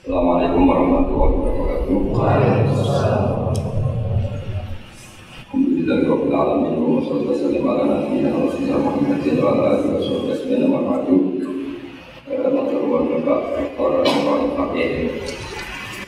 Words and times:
Assalamualaikum 0.00 0.64
warahmatullahi 0.64 1.34
wabarakatuh. 1.44 1.92
Alhamdulillah 5.52 5.98
rabbil 6.08 6.32
alamin 6.40 6.72
wa 6.80 7.04
sallallahu 7.04 7.36
wasallam 7.36 7.68
ala 7.68 7.84
nabiyyina 7.84 8.32
Rasulullah 8.32 8.80
Muhammadin 8.80 9.36
wa 9.36 9.52
ala 9.52 9.76
alihi 9.76 9.92
wa 9.92 10.00
sahbihi 10.00 10.32
ajma'in 10.32 10.72
wa 10.72 10.80
ba'du. 10.88 11.16
Matur 12.32 12.80
Bapak 13.28 13.68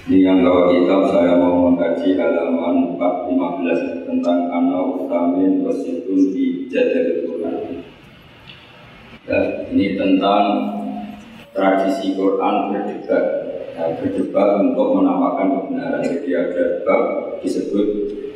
yang 0.08 0.40
bawa 0.40 0.72
kitab 0.72 1.02
saya 1.12 1.36
mau 1.36 1.68
mengkaji 1.68 2.16
halaman 2.16 2.96
415 2.96 4.08
tentang 4.08 4.48
ana 4.56 4.88
utamin 4.88 5.68
wasitun 5.68 6.32
di 6.32 6.64
jadal 6.72 7.28
Quran. 7.28 7.84
Ya, 9.28 9.68
ini 9.68 10.00
tentang 10.00 10.80
tradisi 11.52 12.16
Quran 12.16 12.72
berdebat 12.72 13.04
ya, 13.04 13.41
berdebat 13.76 14.48
untuk 14.60 15.00
menampakkan 15.00 15.48
kebenaran. 15.56 16.02
Jadi 16.04 16.30
ada 16.36 16.64
bab 16.84 17.02
disebut 17.40 17.86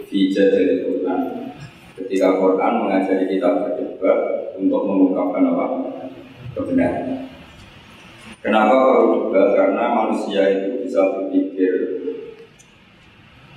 fijat 0.09 0.49
dari 0.53 0.85
Quran. 0.85 1.21
Ketika 1.97 2.37
Quran 2.41 2.73
mengajari 2.85 3.25
kita 3.29 3.49
berdebat 3.61 4.19
untuk 4.57 4.81
mengungkapkan 4.89 5.43
apa? 5.53 5.67
Kebenaran. 6.57 7.29
Kenapa 8.41 8.75
perlu 8.79 9.29
debat? 9.29 9.59
Karena 9.59 9.85
manusia 9.91 10.43
itu 10.55 10.87
bisa 10.87 11.03
berpikir 11.19 11.73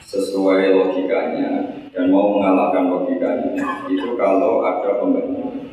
sesuai 0.01 0.73
logikanya 0.73 1.77
dan 1.93 2.09
mau 2.09 2.33
mengalahkan 2.33 2.89
logikanya. 2.89 3.53
Itu 3.85 4.17
kalau 4.17 4.65
ada 4.65 4.97
pembanding. 4.97 5.69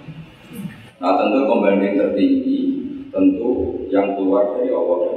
Nah 1.01 1.13
tentu 1.17 1.49
pembanding 1.49 1.97
tertinggi 1.97 2.59
tentu 3.09 3.85
yang 3.89 4.13
keluar 4.13 4.53
dari 4.61 4.69
Allah 4.69 4.99
dan. 5.09 5.16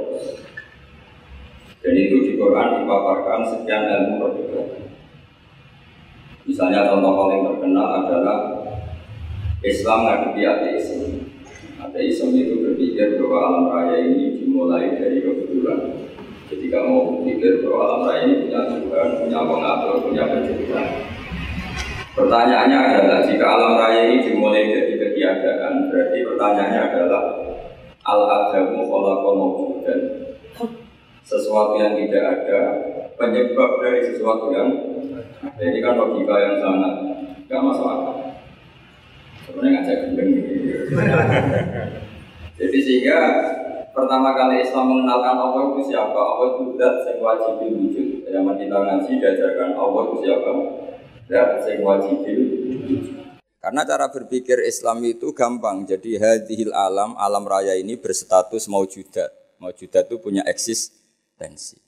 Dan 1.80 1.96
itu 1.96 2.16
di 2.28 2.32
Quran 2.36 2.84
dipaparkan 2.84 3.40
sekian 3.40 3.88
ilmu 3.88 4.20
perdebatan. 4.20 4.92
Misalnya 6.44 6.92
contoh 6.92 7.12
paling 7.16 7.40
terkenal 7.46 7.88
adalah 8.04 8.38
Islam 9.64 9.98
ngadepi 10.04 10.42
ateisme. 10.44 11.08
Ateisme 11.80 12.36
itu 12.36 12.60
berpikir 12.60 13.16
bahwa 13.16 13.38
alam 13.48 13.64
raya 13.72 13.96
ini 14.04 14.36
dimulai 14.36 14.92
dari 14.92 15.24
kebetulan. 15.24 16.04
Ketika 16.52 16.84
mau 16.84 17.16
berpikir 17.16 17.64
bahwa 17.64 17.80
alam 17.88 18.00
raya 18.04 18.20
ini 18.28 18.34
punya 18.44 18.60
Tuhan, 18.76 19.08
punya 19.24 19.40
pengatur, 19.40 19.94
punya 20.04 20.24
pencipta. 20.28 20.82
Pertanyaannya 22.12 22.76
adalah 22.76 23.20
jika 23.24 23.46
alam 23.48 23.72
raya 23.80 24.00
ini 24.04 24.28
dimulai 24.28 24.68
dari 24.68 25.00
ketiadaan, 25.00 25.88
berarti 25.88 26.18
pertanyaannya 26.28 26.80
adalah 26.92 27.22
al-adamu 28.04 28.84
khalaqal 28.84 29.34
mawjudan 29.38 30.19
sesuatu 31.30 31.78
yang 31.78 31.94
tidak 31.94 32.24
ada 32.26 32.60
penyebab 33.14 33.78
dari 33.78 34.02
sesuatu 34.02 34.50
yang 34.50 34.68
ada. 35.46 35.62
Ini 35.62 35.78
kan 35.78 35.94
logika 35.94 36.34
yang 36.42 36.58
sangat 36.58 36.94
gak 37.46 37.62
masuk 37.62 37.86
akal. 37.86 38.16
Sebenarnya 39.46 39.70
ngajak 39.78 39.96
gendeng 40.10 40.30
gitu 40.34 40.54
jadi 42.60 42.78
sehingga 42.82 43.18
pertama 43.96 44.36
kali 44.36 44.60
Islam 44.60 44.92
mengenalkan 44.92 45.38
Allah 45.38 45.62
itu 45.72 45.90
siapa? 45.90 46.18
Allah 46.18 46.46
itu 46.54 46.76
zat 46.76 46.96
yang 47.08 47.18
wajib 47.24 47.54
wujud 47.62 48.08
zaman 48.30 48.54
kita 48.60 48.76
ngaji 48.78 49.12
diajarkan 49.16 49.70
Allah 49.74 50.02
itu 50.06 50.16
siapa? 50.22 50.50
Zat 51.30 51.50
yang 51.66 51.80
wajib 51.86 52.14
wujud 52.20 53.02
karena 53.60 53.84
cara 53.84 54.08
berpikir 54.08 54.56
Islam 54.64 55.04
itu 55.04 55.36
gampang. 55.36 55.84
Jadi 55.84 56.16
hadhil 56.16 56.72
alam, 56.72 57.12
alam 57.20 57.44
raya 57.44 57.76
ini 57.76 57.92
berstatus 58.00 58.64
maujudat. 58.72 59.28
Maujudat 59.60 60.08
itu 60.08 60.16
punya 60.16 60.40
eksistensi. 61.40 61.80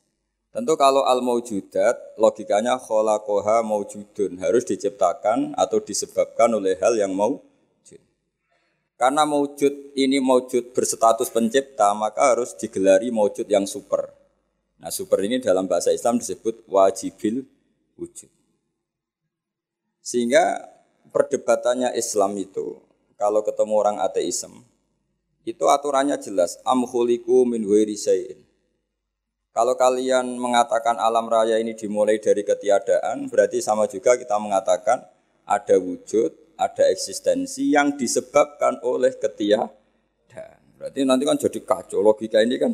Tentu 0.52 0.76
kalau 0.76 1.08
al 1.08 1.24
maujudat 1.24 2.16
logikanya 2.20 2.76
kholaqoha 2.76 3.64
maujudun 3.64 4.36
harus 4.36 4.68
diciptakan 4.68 5.56
atau 5.56 5.80
disebabkan 5.80 6.52
oleh 6.52 6.76
hal 6.76 6.92
yang 6.96 7.16
maujud. 7.16 8.00
Karena 9.00 9.24
maujud 9.24 9.96
ini 9.96 10.20
maujud 10.20 10.76
berstatus 10.76 11.32
pencipta, 11.32 11.96
maka 11.96 12.36
harus 12.36 12.52
digelari 12.52 13.08
maujud 13.08 13.48
yang 13.48 13.64
super. 13.64 14.12
Nah, 14.76 14.92
super 14.92 15.24
ini 15.24 15.40
dalam 15.40 15.64
bahasa 15.64 15.88
Islam 15.88 16.20
disebut 16.20 16.68
wajibil 16.68 17.48
wujud. 17.96 18.28
Sehingga 20.04 20.68
perdebatannya 21.16 21.96
Islam 21.96 22.36
itu 22.36 22.76
kalau 23.16 23.40
ketemu 23.40 23.72
orang 23.72 23.96
ateisme 24.04 24.68
itu 25.48 25.64
aturannya 25.64 26.20
jelas 26.20 26.60
amhuliku 26.66 27.48
min 27.48 27.64
syai'in. 27.96 28.51
Kalau 29.52 29.76
kalian 29.76 30.40
mengatakan 30.40 30.96
alam 30.96 31.28
raya 31.28 31.60
ini 31.60 31.76
dimulai 31.76 32.16
dari 32.16 32.40
ketiadaan, 32.40 33.28
berarti 33.28 33.60
sama 33.60 33.84
juga 33.84 34.16
kita 34.16 34.40
mengatakan 34.40 35.04
ada 35.44 35.76
wujud, 35.76 36.56
ada 36.56 36.88
eksistensi 36.88 37.68
yang 37.68 37.92
disebabkan 38.00 38.80
oleh 38.80 39.12
ketiadaan. 39.12 40.60
Berarti 40.80 41.04
nanti 41.04 41.28
kan 41.28 41.36
jadi 41.36 41.60
kacau, 41.68 42.00
logika 42.00 42.40
ini 42.40 42.56
kan 42.56 42.72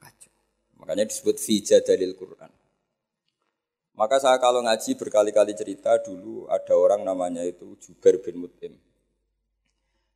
kacau. 0.00 0.32
Makanya 0.80 1.04
disebut 1.04 1.36
fija 1.36 1.84
dalil 1.84 2.16
Quran. 2.16 2.48
Maka 3.94 4.16
saya 4.16 4.40
kalau 4.40 4.64
ngaji 4.64 4.96
berkali-kali 4.96 5.52
cerita 5.54 6.00
dulu 6.02 6.48
ada 6.50 6.74
orang 6.74 7.04
namanya 7.04 7.44
itu 7.44 7.76
Jubair 7.78 8.18
bin 8.24 8.42
Mut'im. 8.42 8.74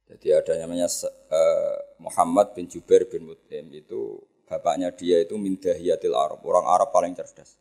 Jadi 0.08 0.32
ada 0.32 0.56
namanya 0.56 0.88
uh, 1.30 1.76
Muhammad 2.00 2.56
bin 2.56 2.64
Jubair 2.64 3.06
bin 3.06 3.28
Mut'im 3.28 3.70
itu 3.76 4.18
bapaknya 4.48 4.88
dia 4.96 5.20
itu 5.20 5.36
Mindahiyatil 5.36 6.16
Arab, 6.16 6.40
orang 6.48 6.64
Arab 6.64 6.88
paling 6.88 7.12
cerdas. 7.12 7.60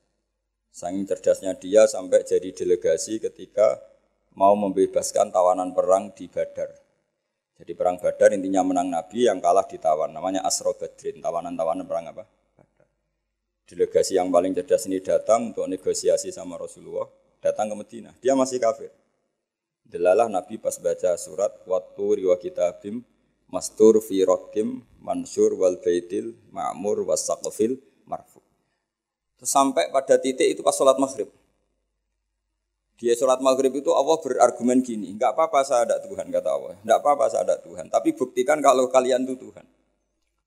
Saking 0.72 1.04
cerdasnya 1.04 1.54
dia 1.60 1.84
sampai 1.86 2.24
jadi 2.24 2.50
delegasi 2.56 3.20
ketika 3.20 3.78
mau 4.40 4.56
membebaskan 4.56 5.36
tawanan 5.36 5.76
perang 5.76 6.16
di 6.16 6.32
Badar. 6.32 6.72
Jadi 7.60 7.72
perang 7.76 8.00
Badar 8.00 8.32
intinya 8.32 8.64
menang 8.64 8.88
Nabi 8.88 9.28
yang 9.28 9.44
kalah 9.44 9.68
ditawan, 9.68 10.14
namanya 10.14 10.46
Asro 10.46 10.78
Badrin, 10.78 11.20
tawanan-tawanan 11.20 11.84
perang 11.90 12.06
apa? 12.14 12.24
delegasi 13.68 14.16
yang 14.16 14.32
paling 14.32 14.56
cerdas 14.56 14.88
ini 14.88 15.04
datang 15.04 15.52
untuk 15.52 15.68
negosiasi 15.68 16.32
sama 16.32 16.56
Rasulullah, 16.56 17.06
datang 17.44 17.68
ke 17.68 17.76
Medina. 17.76 18.12
Dia 18.24 18.34
masih 18.34 18.64
kafir. 18.64 18.90
Delalah 19.84 20.32
Nabi 20.32 20.56
pas 20.56 20.80
baca 20.80 21.16
surat 21.20 21.52
waktu 21.68 22.24
riwa 22.24 22.36
kitabim 22.40 23.04
mastur 23.48 24.00
fi 24.04 24.24
rokim 24.28 24.84
mansur 25.00 25.56
wal 25.56 25.80
baitil 25.80 26.36
ma'mur 26.52 27.08
wasaqfil 27.08 27.80
marfu. 28.04 28.44
Terus 29.40 29.52
sampai 29.52 29.88
pada 29.94 30.20
titik 30.20 30.48
itu 30.58 30.62
pas 30.66 30.76
sholat 30.76 31.00
maghrib. 31.00 31.30
Dia 32.98 33.14
sholat 33.14 33.38
maghrib 33.46 33.70
itu 33.78 33.94
Allah 33.94 34.18
berargumen 34.18 34.82
gini, 34.82 35.14
nggak 35.14 35.38
apa-apa 35.38 35.62
saya 35.62 35.86
ada 35.86 36.02
Tuhan 36.02 36.34
kata 36.34 36.50
Allah, 36.50 36.76
nggak 36.82 36.98
apa-apa 36.98 37.26
saya 37.30 37.46
ada 37.46 37.56
Tuhan, 37.62 37.94
tapi 37.94 38.18
buktikan 38.18 38.58
kalau 38.58 38.90
kalian 38.90 39.22
itu 39.22 39.38
Tuhan. 39.38 39.66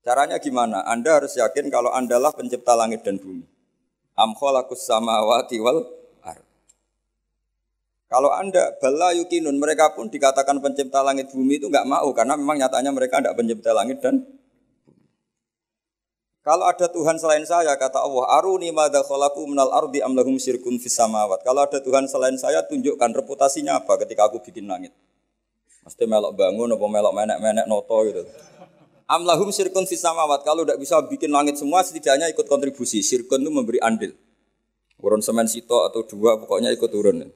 Caranya 0.02 0.40
gimana? 0.42 0.82
Anda 0.88 1.22
harus 1.22 1.36
yakin 1.38 1.70
kalau 1.70 1.94
Anda 1.94 2.18
lah 2.18 2.34
pencipta 2.34 2.74
langit 2.74 3.06
dan 3.06 3.22
bumi. 3.22 3.46
Am 4.18 4.32
khalaqus 4.34 4.88
samawati 4.88 5.60
wal. 5.60 5.99
Kalau 8.10 8.34
Anda 8.34 8.74
bala 8.82 9.14
yukinun, 9.14 9.54
mereka 9.54 9.94
pun 9.94 10.10
dikatakan 10.10 10.58
pencipta 10.58 10.98
langit 10.98 11.30
bumi 11.30 11.62
itu 11.62 11.70
nggak 11.70 11.86
mau 11.86 12.10
karena 12.10 12.34
memang 12.34 12.58
nyatanya 12.58 12.90
mereka 12.90 13.22
tidak 13.22 13.38
pencipta 13.38 13.70
langit 13.70 14.02
dan. 14.02 14.26
Kalau 16.42 16.66
ada 16.66 16.90
Tuhan 16.90 17.20
selain 17.22 17.46
saya, 17.46 17.70
kata 17.78 18.02
Allah, 18.02 18.26
aruni 18.34 18.74
madza 18.74 19.06
khalaqu 19.06 19.46
minal 19.46 19.70
ardi 19.70 20.02
am 20.02 20.18
lahum 20.18 20.34
syirkun 20.40 20.82
fis 20.82 20.98
samawat. 20.98 21.46
Kalau 21.46 21.62
ada 21.62 21.78
Tuhan 21.78 22.10
selain 22.10 22.34
saya, 22.34 22.66
tunjukkan 22.66 23.14
reputasinya 23.14 23.78
apa 23.78 23.94
ketika 24.02 24.26
aku 24.26 24.42
bikin 24.42 24.66
langit. 24.66 24.90
Mesti 25.86 26.04
melok 26.04 26.34
bangun 26.34 26.66
apa 26.74 26.86
melok 26.90 27.12
menek-menek 27.14 27.66
noto 27.70 28.02
gitu. 28.10 28.26
Amlahum 29.10 29.50
sirkun 29.50 29.90
fisamawat. 29.90 30.46
Kalau 30.46 30.62
tidak 30.62 30.78
bisa 30.78 31.02
bikin 31.02 31.34
langit 31.34 31.58
semua, 31.58 31.82
setidaknya 31.82 32.30
ikut 32.30 32.46
kontribusi. 32.46 33.02
Sirkun 33.02 33.42
itu 33.42 33.50
memberi 33.50 33.82
andil. 33.82 34.14
Urun 35.02 35.18
semen 35.18 35.50
sito 35.50 35.82
atau 35.82 36.06
dua, 36.06 36.38
pokoknya 36.38 36.70
ikut 36.70 36.90
turun. 36.90 37.26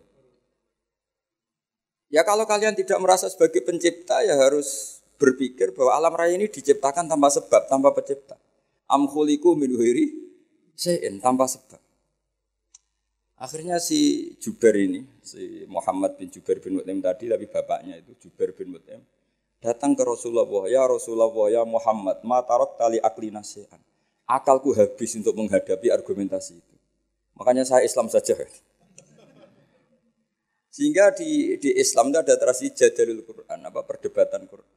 Ya 2.15 2.23
kalau 2.23 2.47
kalian 2.47 2.79
tidak 2.79 3.03
merasa 3.03 3.27
sebagai 3.27 3.59
pencipta, 3.67 4.23
ya 4.23 4.39
harus 4.39 5.03
berpikir 5.19 5.75
bahwa 5.75 5.99
alam 5.99 6.15
raya 6.15 6.39
ini 6.39 6.47
diciptakan 6.47 7.11
tanpa 7.11 7.27
sebab, 7.35 7.67
tanpa 7.67 7.91
pencipta. 7.91 8.39
Amkhuliku 8.87 9.59
minuhiri 9.59 10.15
sein 10.79 11.19
tanpa 11.19 11.51
sebab. 11.51 11.83
Akhirnya 13.35 13.83
si 13.83 14.31
Jubair 14.39 14.79
ini, 14.79 15.03
si 15.27 15.67
Muhammad 15.67 16.15
bin 16.15 16.31
Jubair 16.31 16.63
bin 16.63 16.79
Mut'im 16.79 17.03
tadi, 17.03 17.27
tapi 17.27 17.51
bapaknya 17.51 17.99
itu 17.99 18.15
Jubair 18.23 18.55
bin 18.55 18.79
Mut'im 18.79 19.03
datang 19.65 19.97
ke 19.97 20.05
Rasulullah, 20.05 20.69
ya 20.69 20.85
Rasulullah, 20.85 21.33
ya 21.49 21.65
Muhammad, 21.65 22.21
matarok 22.21 22.77
tali 22.77 23.01
akli 23.01 23.33
nasihan. 23.33 23.81
Akalku 24.29 24.77
habis 24.77 25.17
untuk 25.17 25.33
menghadapi 25.41 25.89
argumentasi 25.89 26.61
itu. 26.61 26.75
Makanya 27.41 27.65
saya 27.65 27.81
Islam 27.81 28.13
saja. 28.13 28.37
Sehingga 30.75 31.15
di, 31.15 31.55
di 31.63 31.71
Islam 31.79 32.11
itu 32.11 32.19
ada 32.19 32.35
tradisi 32.35 32.75
jadalul 32.75 33.23
Quran, 33.23 33.63
apa 33.63 33.87
perdebatan 33.87 34.51
Quran. 34.51 34.75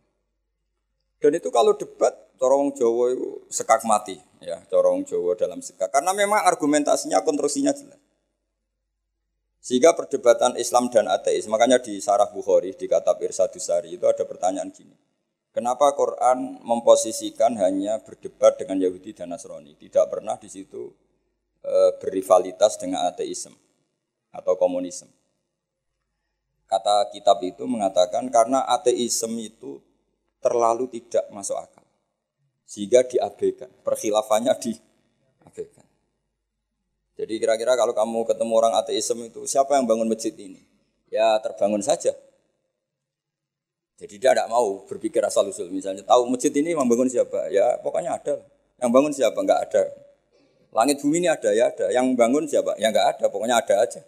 Dan 1.17 1.33
itu 1.33 1.49
kalau 1.49 1.73
debat 1.73 2.13
corong 2.37 2.69
Jawa 2.77 3.17
itu 3.17 3.49
sekak 3.49 3.81
mati 3.81 4.13
ya, 4.37 4.61
corong 4.69 5.01
Jawa 5.09 5.33
dalam 5.33 5.57
sekak. 5.57 5.89
Karena 5.89 6.13
memang 6.13 6.45
argumentasinya 6.45 7.25
konstruksinya 7.25 7.73
jelas. 7.73 7.97
Sehingga 9.57 9.97
perdebatan 9.97 10.53
Islam 10.61 10.93
dan 10.93 11.09
ateis, 11.09 11.49
makanya 11.49 11.81
di 11.81 11.97
Sarah 11.97 12.29
Bukhari, 12.29 12.77
di 12.77 12.85
kata 12.85 13.17
Irsadusari 13.17 13.97
itu 13.97 14.05
ada 14.05 14.21
pertanyaan 14.21 14.69
gini. 14.69 14.93
Kenapa 15.49 15.97
Quran 15.97 16.61
memposisikan 16.61 17.57
hanya 17.57 17.97
berdebat 18.05 18.61
dengan 18.61 18.77
Yahudi 18.77 19.17
dan 19.17 19.33
Nasrani, 19.33 19.73
tidak 19.81 20.13
pernah 20.13 20.37
di 20.37 20.45
situ 20.45 20.93
e, 21.65 21.73
berrivalitas 21.97 22.77
dengan 22.77 23.09
ateisme 23.09 23.57
atau 24.29 24.53
komunisme? 24.53 25.16
Kata 26.67 27.07
kitab 27.15 27.39
itu 27.47 27.63
mengatakan 27.63 28.27
karena 28.27 28.67
ateisme 28.67 29.39
itu 29.39 29.79
terlalu 30.43 30.91
tidak 30.91 31.23
masuk 31.31 31.55
akal. 31.55 31.83
Sehingga 32.67 33.07
diabaikan, 33.07 33.71
perkhilafannya 33.87 34.51
diabaikan. 34.59 35.87
Jadi 37.17 37.33
kira-kira 37.39 37.73
kalau 37.73 37.95
kamu 37.95 38.27
ketemu 38.27 38.53
orang 38.53 38.73
ateisme 38.75 39.25
itu 39.25 39.47
siapa 39.47 39.79
yang 39.79 39.87
bangun 39.87 40.05
masjid 40.11 40.35
ini? 40.35 40.61
Ya 41.07 41.39
terbangun 41.39 41.79
saja. 41.79 42.11
Jadi 43.97 44.21
dia 44.21 44.37
tidak 44.37 44.51
mau 44.51 44.85
berpikir 44.85 45.25
asal 45.25 45.49
usul 45.49 45.73
misalnya 45.73 46.05
tahu 46.05 46.29
masjid 46.29 46.53
ini 46.53 46.77
membangun 46.77 47.09
siapa? 47.09 47.49
Ya 47.49 47.81
pokoknya 47.81 48.13
ada. 48.13 48.37
Yang 48.77 48.89
bangun 48.93 49.11
siapa? 49.15 49.39
Enggak 49.41 49.59
ada. 49.65 49.83
Langit 50.69 51.01
bumi 51.01 51.25
ini 51.25 51.29
ada 51.31 51.49
ya 51.49 51.73
ada. 51.73 51.89
Yang 51.89 52.13
bangun 52.13 52.45
siapa? 52.45 52.77
Ya 52.77 52.93
enggak 52.93 53.17
ada. 53.17 53.25
Pokoknya 53.33 53.57
ada 53.57 53.75
aja. 53.81 54.05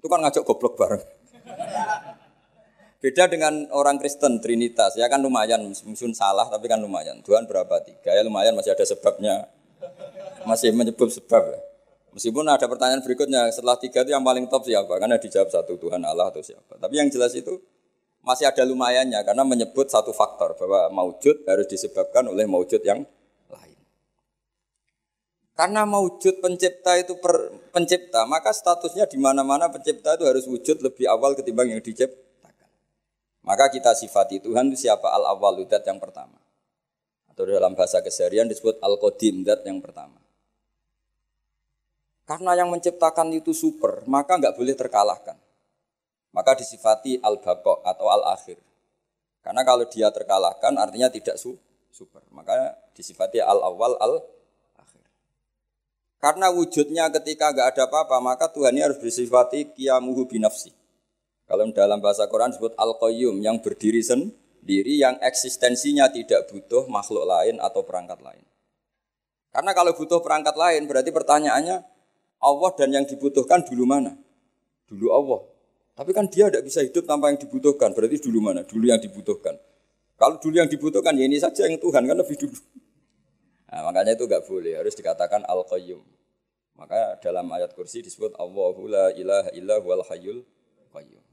Itu 0.00 0.08
kan 0.08 0.24
ngajak 0.24 0.40
goblok 0.40 0.80
bareng. 0.80 1.04
Beda 2.96 3.28
dengan 3.30 3.68
orang 3.70 4.00
Kristen 4.02 4.42
Trinitas 4.42 4.98
ya 4.98 5.06
kan 5.06 5.22
lumayan 5.22 5.62
mungkin 5.62 6.10
salah 6.16 6.48
tapi 6.50 6.66
kan 6.66 6.80
lumayan. 6.82 7.22
Tuhan 7.22 7.46
berapa 7.46 7.78
tiga 7.84 8.10
ya 8.10 8.24
lumayan 8.26 8.56
masih 8.56 8.74
ada 8.74 8.82
sebabnya. 8.82 9.46
Masih 10.46 10.70
menyebut 10.70 11.10
sebab 11.10 11.42
ya. 11.54 11.60
Meskipun 12.16 12.48
ada 12.48 12.64
pertanyaan 12.64 13.04
berikutnya, 13.04 13.52
setelah 13.52 13.76
tiga 13.76 14.00
itu 14.00 14.16
yang 14.16 14.24
paling 14.24 14.48
top 14.48 14.64
siapa? 14.64 14.88
Karena 14.96 15.20
dijawab 15.20 15.52
satu 15.52 15.76
Tuhan 15.76 16.00
Allah 16.00 16.32
atau 16.32 16.40
siapa. 16.40 16.80
Tapi 16.80 16.96
yang 16.96 17.12
jelas 17.12 17.36
itu 17.36 17.60
masih 18.24 18.48
ada 18.48 18.64
lumayannya 18.64 19.20
karena 19.20 19.44
menyebut 19.44 19.92
satu 19.92 20.16
faktor 20.16 20.56
bahwa 20.56 20.88
maujud 20.96 21.44
harus 21.44 21.68
disebabkan 21.68 22.24
oleh 22.32 22.48
maujud 22.48 22.80
yang. 22.80 23.04
Karena 25.56 25.88
maujud 25.88 26.44
pencipta 26.44 27.00
itu 27.00 27.16
per, 27.16 27.48
pencipta, 27.72 28.28
maka 28.28 28.52
statusnya 28.52 29.08
di 29.08 29.16
mana-mana 29.16 29.72
pencipta 29.72 30.12
itu 30.12 30.28
harus 30.28 30.44
wujud 30.44 30.84
lebih 30.84 31.08
awal 31.08 31.32
ketimbang 31.32 31.72
yang 31.72 31.80
diciptakan. 31.80 32.68
Maka 33.40 33.72
kita 33.72 33.96
sifati 33.96 34.44
Tuhan 34.44 34.68
itu 34.68 34.84
siapa 34.84 35.08
al 35.08 35.24
awaludat 35.32 35.80
yang 35.88 35.96
pertama. 35.96 36.36
Atau 37.32 37.48
dalam 37.48 37.72
bahasa 37.72 38.04
keseharian 38.04 38.52
disebut 38.52 38.76
al-qadim 38.84 39.48
dat 39.48 39.64
yang 39.64 39.80
pertama. 39.80 40.20
Karena 42.28 42.52
yang 42.52 42.68
menciptakan 42.68 43.32
itu 43.32 43.56
super, 43.56 44.04
maka 44.04 44.36
nggak 44.36 44.60
boleh 44.60 44.76
terkalahkan. 44.76 45.40
Maka 46.36 46.52
disifati 46.52 47.16
al-baqo 47.24 47.80
atau 47.80 48.12
al-akhir. 48.12 48.60
Karena 49.40 49.64
kalau 49.64 49.88
dia 49.88 50.12
terkalahkan 50.12 50.76
artinya 50.76 51.08
tidak 51.08 51.40
su 51.40 51.56
super. 51.88 52.20
Maka 52.28 52.76
disifati 52.92 53.40
al-awwal 53.40 53.96
al-akhir. 53.96 54.35
Karena 56.16 56.48
wujudnya 56.48 57.12
ketika 57.12 57.52
nggak 57.52 57.76
ada 57.76 57.82
apa-apa, 57.86 58.16
maka 58.24 58.48
Tuhan 58.48 58.72
ini 58.72 58.82
harus 58.82 58.96
bersifati 58.96 59.76
kiamuhu 59.76 60.24
binafsi. 60.24 60.72
Kalau 61.46 61.62
dalam 61.70 62.02
bahasa 62.02 62.26
Quran 62.26 62.50
disebut 62.50 62.74
al-qayyum 62.74 63.38
yang 63.38 63.62
berdiri 63.62 64.02
sendiri 64.02 64.98
yang 64.98 65.14
eksistensinya 65.22 66.10
tidak 66.10 66.50
butuh 66.50 66.90
makhluk 66.90 67.22
lain 67.22 67.62
atau 67.62 67.86
perangkat 67.86 68.18
lain. 68.18 68.42
Karena 69.54 69.70
kalau 69.72 69.94
butuh 69.94 70.18
perangkat 70.20 70.58
lain 70.58 70.84
berarti 70.90 71.14
pertanyaannya 71.14 71.76
Allah 72.42 72.70
dan 72.76 72.88
yang 72.92 73.06
dibutuhkan 73.06 73.62
dulu 73.62 73.86
mana? 73.86 74.18
Dulu 74.90 75.06
Allah. 75.14 75.40
Tapi 75.96 76.12
kan 76.12 76.28
dia 76.28 76.52
tidak 76.52 76.68
bisa 76.68 76.84
hidup 76.84 77.08
tanpa 77.08 77.32
yang 77.32 77.40
dibutuhkan. 77.40 77.96
Berarti 77.96 78.20
dulu 78.20 78.38
mana? 78.44 78.60
Dulu 78.68 78.84
yang 78.84 79.00
dibutuhkan. 79.00 79.56
Kalau 80.20 80.36
dulu 80.36 80.60
yang 80.60 80.68
dibutuhkan 80.68 81.16
ya 81.16 81.24
ini 81.24 81.40
saja 81.40 81.64
yang 81.64 81.80
Tuhan 81.80 82.04
kan 82.04 82.16
lebih 82.16 82.36
dulu. 82.36 82.56
Nah, 83.66 83.80
makanya 83.82 84.14
itu 84.14 84.24
nggak 84.30 84.46
boleh 84.46 84.78
harus 84.78 84.94
dikatakan 84.94 85.42
al 85.46 85.66
qayyum. 85.66 86.02
Maka 86.76 87.16
dalam 87.24 87.48
ayat 87.50 87.72
kursi 87.72 88.04
disebut 88.04 88.36
Allahu 88.36 88.86
la 88.86 89.10
ilaha 89.16 89.50
illa 89.56 89.80
wal 89.80 90.04
hayyul 90.04 90.44
qayyum. 90.92 91.24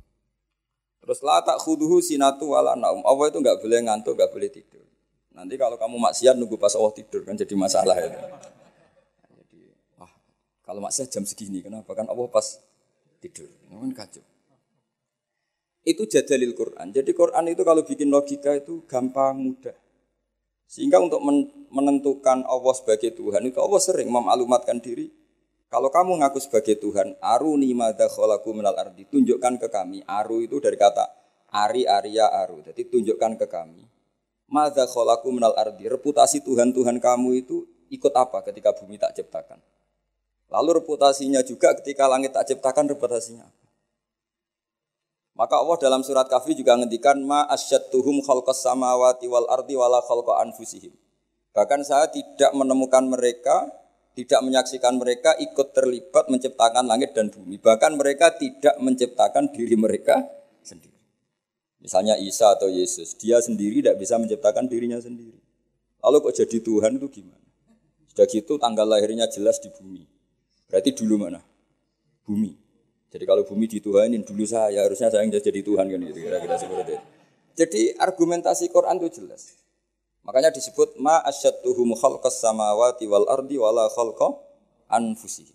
Terus 1.03 1.19
la 1.19 1.43
tak 1.43 1.59
khuduhu 1.59 1.99
sinatu 1.99 2.55
wala 2.55 2.79
naum. 2.79 3.03
Allah 3.03 3.27
itu 3.27 3.37
nggak 3.43 3.59
boleh 3.59 3.79
ngantuk, 3.83 4.15
nggak 4.15 4.31
boleh 4.31 4.49
tidur. 4.49 4.87
Nanti 5.35 5.59
kalau 5.59 5.75
kamu 5.75 5.99
maksiat 5.99 6.39
nunggu 6.39 6.55
pas 6.55 6.71
Allah 6.79 6.93
tidur 6.95 7.27
kan 7.27 7.35
jadi 7.35 7.53
masalah 7.59 7.97
itu. 7.99 8.19
Kalau 10.63 10.79
maksiat 10.79 11.11
jam 11.11 11.27
segini, 11.27 11.59
kenapa? 11.59 11.91
Kan 11.91 12.07
Allah 12.07 12.23
pas 12.31 12.55
tidur. 13.19 13.51
Kan 13.67 13.91
kacau. 13.91 14.23
Itu 15.83 16.07
jadalil 16.07 16.55
Quran. 16.55 16.95
Jadi 16.95 17.11
Quran 17.11 17.51
itu 17.51 17.67
kalau 17.67 17.83
bikin 17.83 18.07
logika 18.07 18.55
itu 18.55 18.87
gampang, 18.87 19.35
mudah. 19.43 19.75
Sehingga 20.65 20.97
untuk 20.97 21.21
menentukan 21.69 22.45
Allah 22.47 22.73
sebagai 22.73 23.13
Tuhan 23.13 23.45
itu 23.45 23.61
Allah 23.61 23.81
sering 23.81 24.09
memalumatkan 24.09 24.81
diri. 24.81 25.13
Kalau 25.69 25.89
kamu 25.89 26.21
ngaku 26.21 26.37
sebagai 26.41 26.77
Tuhan, 26.77 27.17
aruni 27.21 27.73
madha 27.73 28.05
kholaku 28.09 28.53
minal 28.53 28.77
ardi. 28.77 29.05
Tunjukkan 29.09 29.57
ke 29.57 29.67
kami. 29.69 30.05
Aru 30.05 30.45
itu 30.45 30.61
dari 30.61 30.77
kata 30.77 31.23
ari, 31.53 31.85
aria, 31.85 32.33
aru. 32.33 32.65
Jadi 32.65 32.89
tunjukkan 32.89 33.37
ke 33.37 33.45
kami. 33.45 33.85
Madha 34.49 34.89
kholaku 34.89 35.29
minal 35.29 35.53
ardi. 35.53 35.85
Reputasi 35.85 36.41
Tuhan-Tuhan 36.41 36.97
kamu 36.97 37.29
itu 37.45 37.69
ikut 37.93 38.13
apa 38.17 38.41
ketika 38.41 38.73
bumi 38.73 38.97
tak 38.97 39.13
ciptakan. 39.13 39.61
Lalu 40.49 40.81
reputasinya 40.81 41.45
juga 41.45 41.77
ketika 41.77 42.09
langit 42.09 42.33
tak 42.33 42.49
ciptakan 42.49 42.89
reputasinya. 42.89 43.45
Maka 45.33 45.57
Allah 45.57 45.77
dalam 45.81 46.05
surat 46.05 46.29
Kahfi 46.29 46.53
juga 46.53 46.77
ngendikan 46.77 47.17
ma 47.25 47.49
asyadtuhum 47.49 48.21
khalqas 48.21 48.61
samawati 48.61 49.25
wal 49.25 49.49
ardi 49.49 49.73
wala 49.73 49.97
khalqa 50.05 50.45
anfusihim. 50.45 50.93
Bahkan 51.53 51.81
saya 51.85 52.05
tidak 52.09 52.53
menemukan 52.53 53.01
mereka, 53.05 53.65
tidak 54.13 54.45
menyaksikan 54.45 54.97
mereka 55.01 55.33
ikut 55.41 55.73
terlibat 55.73 56.29
menciptakan 56.29 56.85
langit 56.85 57.17
dan 57.17 57.33
bumi. 57.33 57.57
Bahkan 57.57 57.97
mereka 57.97 58.33
tidak 58.37 58.77
menciptakan 58.77 59.49
diri 59.49 59.73
mereka 59.73 60.21
sendiri. 60.61 60.93
Misalnya 61.81 62.15
Isa 62.21 62.53
atau 62.53 62.69
Yesus, 62.69 63.17
dia 63.17 63.41
sendiri 63.41 63.81
tidak 63.81 63.99
bisa 63.99 64.21
menciptakan 64.21 64.69
dirinya 64.69 65.01
sendiri. 65.01 65.41
Lalu 65.99 66.29
kok 66.29 66.33
jadi 66.45 66.57
Tuhan 66.61 67.01
itu 67.01 67.09
gimana? 67.09 67.43
Sudah 68.13 68.25
gitu 68.29 68.61
tanggal 68.61 68.85
lahirnya 68.85 69.25
jelas 69.25 69.57
di 69.57 69.73
bumi. 69.73 70.05
Berarti 70.69 70.93
dulu 70.93 71.25
mana? 71.25 71.41
Bumi. 72.23 72.62
Jadi 73.13 73.29
kalau 73.29 73.45
bumi 73.45 73.69
dituhanin 73.69 74.25
dulu 74.25 74.41
saya, 74.41 74.89
harusnya 74.89 75.13
saya 75.13 75.21
yang 75.21 75.29
jadi 75.29 75.61
Tuhan 75.61 75.85
kan 75.85 76.01
itu 76.01 76.17
kira-kira 76.17 76.57
seperti 76.57 76.97
itu. 76.97 77.05
Jadi 77.53 77.81
argumentasi 78.01 78.73
Quran 78.73 78.97
itu 78.97 79.21
jelas. 79.21 79.53
Makanya 80.25 80.49
disebut 80.49 80.97
ma 80.97 81.21
asyadtuhum 81.21 81.93
khalqas 81.93 82.41
samawati 82.41 83.05
wal 83.05 83.29
ardi 83.29 83.61
wala 83.61 83.85
khalqa 83.93 84.33
anfusihim. 84.89 85.53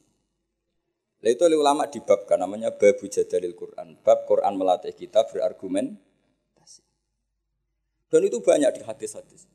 Lah 1.19 1.35
itu 1.35 1.43
oleh 1.43 1.59
ulama 1.59 1.91
dibabkan 1.91 2.39
namanya 2.39 2.71
babu 2.71 3.11
jadalil 3.11 3.59
Quran. 3.59 3.99
Bab 4.07 4.23
Quran 4.31 4.55
melatih 4.55 4.95
kita 4.95 5.27
berargumentasi. 5.27 6.87
Dan 8.07 8.23
itu 8.23 8.39
banyak 8.39 8.71
di 8.71 8.83
hadis-hadis. 8.87 9.51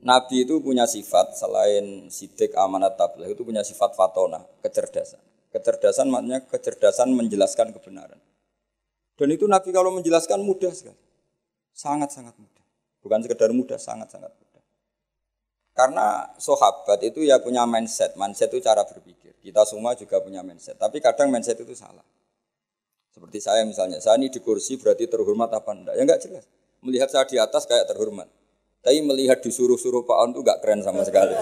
Nabi 0.00 0.48
itu 0.48 0.64
punya 0.64 0.88
sifat 0.88 1.36
selain 1.36 2.08
sidik 2.08 2.56
amanat 2.56 2.96
tabligh 2.96 3.36
itu 3.36 3.44
punya 3.44 3.60
sifat 3.60 3.92
fatona, 3.92 4.40
kecerdasan. 4.64 5.33
Kecerdasan 5.54 6.10
maknanya 6.10 6.42
kecerdasan 6.50 7.14
menjelaskan 7.14 7.70
kebenaran. 7.70 8.18
Dan 9.14 9.30
itu 9.30 9.46
Nabi 9.46 9.70
kalau 9.70 9.94
menjelaskan 9.94 10.42
mudah 10.42 10.74
sekali. 10.74 10.98
Sangat-sangat 11.70 12.34
mudah. 12.34 12.66
Bukan 13.06 13.22
sekedar 13.22 13.54
mudah, 13.54 13.78
sangat-sangat 13.78 14.34
mudah. 14.34 14.62
Karena 15.74 16.26
sahabat 16.42 17.06
itu 17.06 17.22
ya 17.22 17.38
punya 17.38 17.62
mindset. 17.70 18.18
Mindset 18.18 18.50
itu 18.50 18.66
cara 18.66 18.82
berpikir. 18.82 19.38
Kita 19.38 19.62
semua 19.62 19.94
juga 19.94 20.18
punya 20.18 20.42
mindset. 20.42 20.74
Tapi 20.74 20.98
kadang 20.98 21.30
mindset 21.30 21.62
itu 21.62 21.74
salah. 21.78 22.02
Seperti 23.14 23.38
saya 23.38 23.62
misalnya, 23.62 24.02
saya 24.02 24.18
ini 24.18 24.26
di 24.26 24.42
kursi 24.42 24.74
berarti 24.74 25.06
terhormat 25.06 25.54
apa 25.54 25.70
enggak? 25.70 25.94
Ya 25.94 26.02
enggak 26.02 26.18
jelas. 26.18 26.50
Melihat 26.82 27.14
saya 27.14 27.30
di 27.30 27.38
atas 27.38 27.62
kayak 27.70 27.86
terhormat. 27.86 28.26
Tapi 28.82 29.00
melihat 29.00 29.40
disuruh-suruh 29.40 30.04
Pak 30.04 30.18
On 30.18 30.30
itu 30.36 30.44
gak 30.44 30.60
keren 30.60 30.84
sama 30.84 31.00
sekali. 31.08 31.32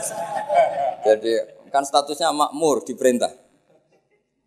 Jadi 1.02 1.32
kan 1.74 1.82
statusnya 1.82 2.30
makmur 2.30 2.86
diperintah. 2.86 3.41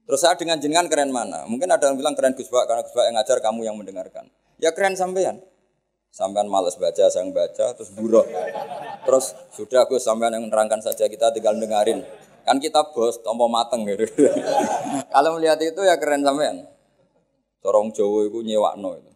Terus 0.05 0.21
saya 0.21 0.37
dengan 0.37 0.61
jenengan 0.61 0.85
keren 0.85 1.09
mana? 1.09 1.49
Mungkin 1.49 1.65
ada 1.65 1.89
yang 1.89 1.97
bilang 1.97 2.13
keren 2.13 2.37
Gus 2.37 2.45
Pak 2.45 2.69
karena 2.69 2.81
Gus 2.85 2.93
Pak 2.93 3.05
yang 3.09 3.15
ngajar 3.17 3.37
kamu 3.41 3.61
yang 3.65 3.75
mendengarkan. 3.75 4.29
Ya 4.61 4.69
keren 4.69 4.93
sampean. 4.93 5.41
Sampean 6.13 6.47
males 6.47 6.77
baca, 6.77 7.09
saya 7.09 7.25
baca, 7.27 7.75
terus 7.75 7.91
buruh. 7.91 8.23
Terus 9.03 9.33
sudah 9.57 9.89
Gus 9.89 10.05
sampean 10.05 10.37
yang 10.37 10.45
menerangkan 10.45 10.79
saja 10.79 11.09
kita 11.09 11.33
tinggal 11.33 11.57
dengerin. 11.57 12.05
Kan 12.45 12.61
kita 12.61 12.93
bos, 12.93 13.17
tompo 13.25 13.49
mateng 13.49 13.81
gitu. 13.89 14.05
Kalau 15.13 15.41
melihat 15.41 15.57
itu 15.65 15.81
ya 15.81 15.97
keren 15.97 16.21
sampean. 16.21 16.69
Corong 17.65 17.89
Jawa 17.89 18.29
itu 18.29 18.45
nyewakno 18.45 19.01
itu. 19.01 19.11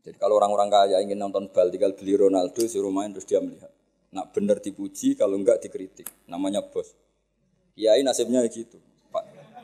Jadi 0.00 0.16
kalau 0.16 0.40
orang-orang 0.40 0.72
kaya 0.72 0.96
ingin 1.04 1.20
nonton 1.20 1.52
bal 1.52 1.68
tinggal 1.68 1.92
beli 1.92 2.16
Ronaldo 2.16 2.64
suruh 2.64 2.88
main 2.88 3.12
terus 3.12 3.28
dia 3.28 3.42
melihat. 3.42 3.68
Nak 4.16 4.32
bener 4.32 4.56
dipuji 4.62 5.12
kalau 5.18 5.36
enggak 5.36 5.60
dikritik. 5.60 6.08
Namanya 6.24 6.64
bos. 6.64 6.94
Kiai 7.76 8.00
nasibnya 8.00 8.40
gitu. 8.48 8.80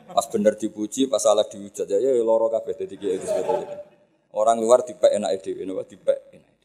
Pas 0.07 0.25
bener 0.31 0.55
dipuji, 0.55 1.11
pas 1.11 1.19
salah 1.19 1.43
dihujat 1.43 1.87
ya, 1.87 1.99
ya 1.99 2.11
loro 2.23 2.47
kabeh 2.47 2.73
dadi 2.75 2.95
itu 2.95 3.25
sebetulnya. 3.27 3.83
Orang 4.31 4.61
luar 4.63 4.83
dipek 4.83 5.11
enak 5.11 5.31
ide, 5.39 5.65
napa 5.67 5.83
dipek 5.83 6.19
enak. 6.31 6.55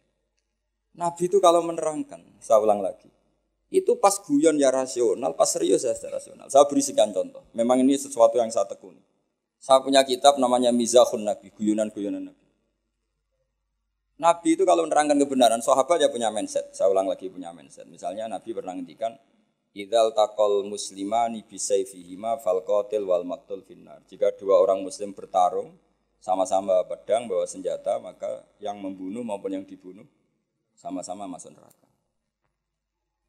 Nabi 0.92 1.22
itu 1.24 1.40
kalau 1.40 1.64
menerangkan, 1.64 2.20
saya 2.38 2.60
ulang 2.60 2.84
lagi. 2.84 3.08
Itu 3.72 3.96
pas 3.96 4.20
guyon 4.20 4.60
ya 4.60 4.68
rasional, 4.68 5.32
pas 5.32 5.48
serius 5.48 5.88
ya 5.88 5.96
rasional. 6.12 6.52
Saya 6.52 6.68
berikan 6.68 7.08
contoh. 7.16 7.48
Memang 7.56 7.80
ini 7.80 7.96
sesuatu 7.96 8.36
yang 8.36 8.52
saya 8.52 8.68
tekuni. 8.68 9.00
Saya 9.56 9.80
punya 9.80 10.04
kitab 10.04 10.36
namanya 10.36 10.68
Mizahun 10.68 11.24
Nabi, 11.24 11.48
guyonan-guyonan 11.56 12.28
Nabi. 12.28 12.46
Nabi 14.20 14.48
itu 14.54 14.68
kalau 14.68 14.84
menerangkan 14.84 15.16
kebenaran, 15.16 15.64
sahabat 15.64 15.98
ya 15.98 16.12
punya 16.12 16.28
mindset. 16.28 16.68
Saya 16.76 16.92
ulang 16.92 17.08
lagi 17.08 17.32
punya 17.32 17.50
mindset. 17.56 17.88
Misalnya 17.88 18.28
Nabi 18.28 18.52
pernah 18.52 18.76
ngendikan, 18.76 19.16
Idal 19.72 20.12
takol 20.12 20.68
muslimani 20.68 21.48
bisayfihima 21.48 22.36
fal 22.44 22.60
qatil 22.60 23.08
wal 23.08 23.24
maktul 23.24 23.64
finnar. 23.64 24.04
Jika 24.04 24.36
dua 24.36 24.60
orang 24.60 24.84
muslim 24.84 25.16
bertarung, 25.16 25.72
sama-sama 26.20 26.84
pedang 26.84 27.24
bawa 27.24 27.48
senjata, 27.48 27.96
maka 27.96 28.44
yang 28.60 28.76
membunuh 28.76 29.24
maupun 29.24 29.56
yang 29.56 29.64
dibunuh 29.64 30.04
sama-sama 30.76 31.24
masuk 31.24 31.56
neraka. 31.56 31.88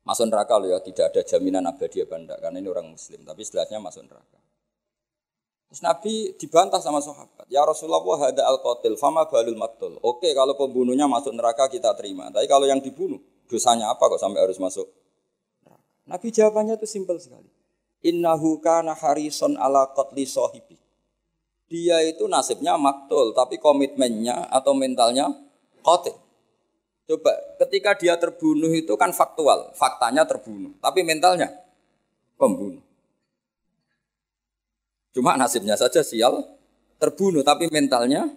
Masuk 0.03 0.27
neraka 0.27 0.59
loh 0.59 0.67
ya, 0.67 0.83
tidak 0.83 1.15
ada 1.15 1.21
jaminan 1.23 1.63
abadi 1.63 2.03
apa 2.03 2.15
enggak, 2.19 2.39
karena 2.43 2.59
ini 2.59 2.67
orang 2.67 2.91
muslim. 2.91 3.23
Tapi 3.23 3.41
setelahnya 3.47 3.79
masuk 3.79 4.03
neraka. 4.03 4.39
Terus 5.71 5.79
Nabi 5.79 6.35
dibantah 6.37 6.83
sama 6.83 6.99
sahabat. 7.01 7.47
Ya 7.49 7.63
Rasulullah 7.63 8.03
ada 8.29 8.45
al-qatil, 8.51 8.93
fama 8.99 9.25
balul 9.25 9.57
maktul. 9.57 9.97
Oke 10.03 10.29
kalau 10.35 10.53
pembunuhnya 10.59 11.07
masuk 11.07 11.33
neraka 11.33 11.65
kita 11.65 11.95
terima. 11.97 12.29
Tapi 12.29 12.45
kalau 12.45 12.67
yang 12.69 12.83
dibunuh, 12.83 13.17
dosanya 13.49 13.89
apa 13.89 14.05
kok 14.05 14.21
sampai 14.21 14.43
harus 14.43 14.61
masuk 14.61 14.85
Nabi 16.03 16.27
jawabannya 16.31 16.75
itu 16.79 16.87
simpel 16.87 17.19
sekali. 17.19 17.47
Innahu 18.03 18.59
kana 18.59 18.91
harison 18.91 19.55
ala 19.55 19.87
qatli 19.95 20.27
sahibi. 20.27 20.75
Dia 21.71 22.03
itu 22.03 22.27
nasibnya 22.27 22.75
maktul, 22.75 23.31
tapi 23.31 23.57
komitmennya 23.57 24.51
atau 24.51 24.75
mentalnya 24.75 25.31
qatil. 25.81 26.13
Coba, 27.03 27.31
ketika 27.63 27.95
dia 27.99 28.15
terbunuh 28.15 28.71
itu 28.71 28.93
kan 28.95 29.11
faktual, 29.11 29.71
faktanya 29.75 30.23
terbunuh, 30.23 30.75
tapi 30.79 31.03
mentalnya 31.03 31.51
pembunuh. 32.35 32.83
Cuma 35.13 35.37
nasibnya 35.37 35.77
saja 35.77 36.01
sial 36.01 36.41
terbunuh 36.97 37.43
tapi 37.43 37.67
mentalnya 37.69 38.31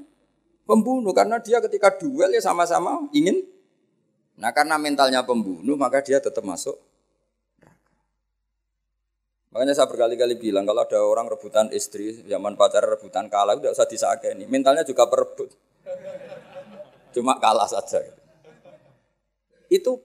pembunuh 0.68 1.14
karena 1.14 1.40
dia 1.40 1.62
ketika 1.62 1.94
duel 1.96 2.34
ya 2.34 2.42
sama-sama 2.42 3.06
ingin 3.14 3.46
Nah 4.36 4.52
karena 4.52 4.76
mentalnya 4.76 5.24
pembunuh 5.24 5.80
maka 5.80 6.04
dia 6.04 6.20
tetap 6.20 6.44
masuk 6.44 6.76
Makanya 9.54 9.72
saya 9.72 9.88
berkali-kali 9.88 10.36
bilang 10.36 10.66
kalau 10.66 10.82
ada 10.84 10.98
orang 11.00 11.30
rebutan 11.30 11.70
istri, 11.72 12.26
zaman 12.26 12.58
pacar 12.58 12.84
rebutan 12.84 13.30
kalah, 13.30 13.56
tidak 13.56 13.72
usah 13.72 13.88
disakeni. 13.88 14.44
Mentalnya 14.50 14.82
juga 14.82 15.06
perebut. 15.06 15.54
Cuma 17.14 17.40
kalah 17.40 17.64
saja. 17.70 18.04
Itu 19.72 20.02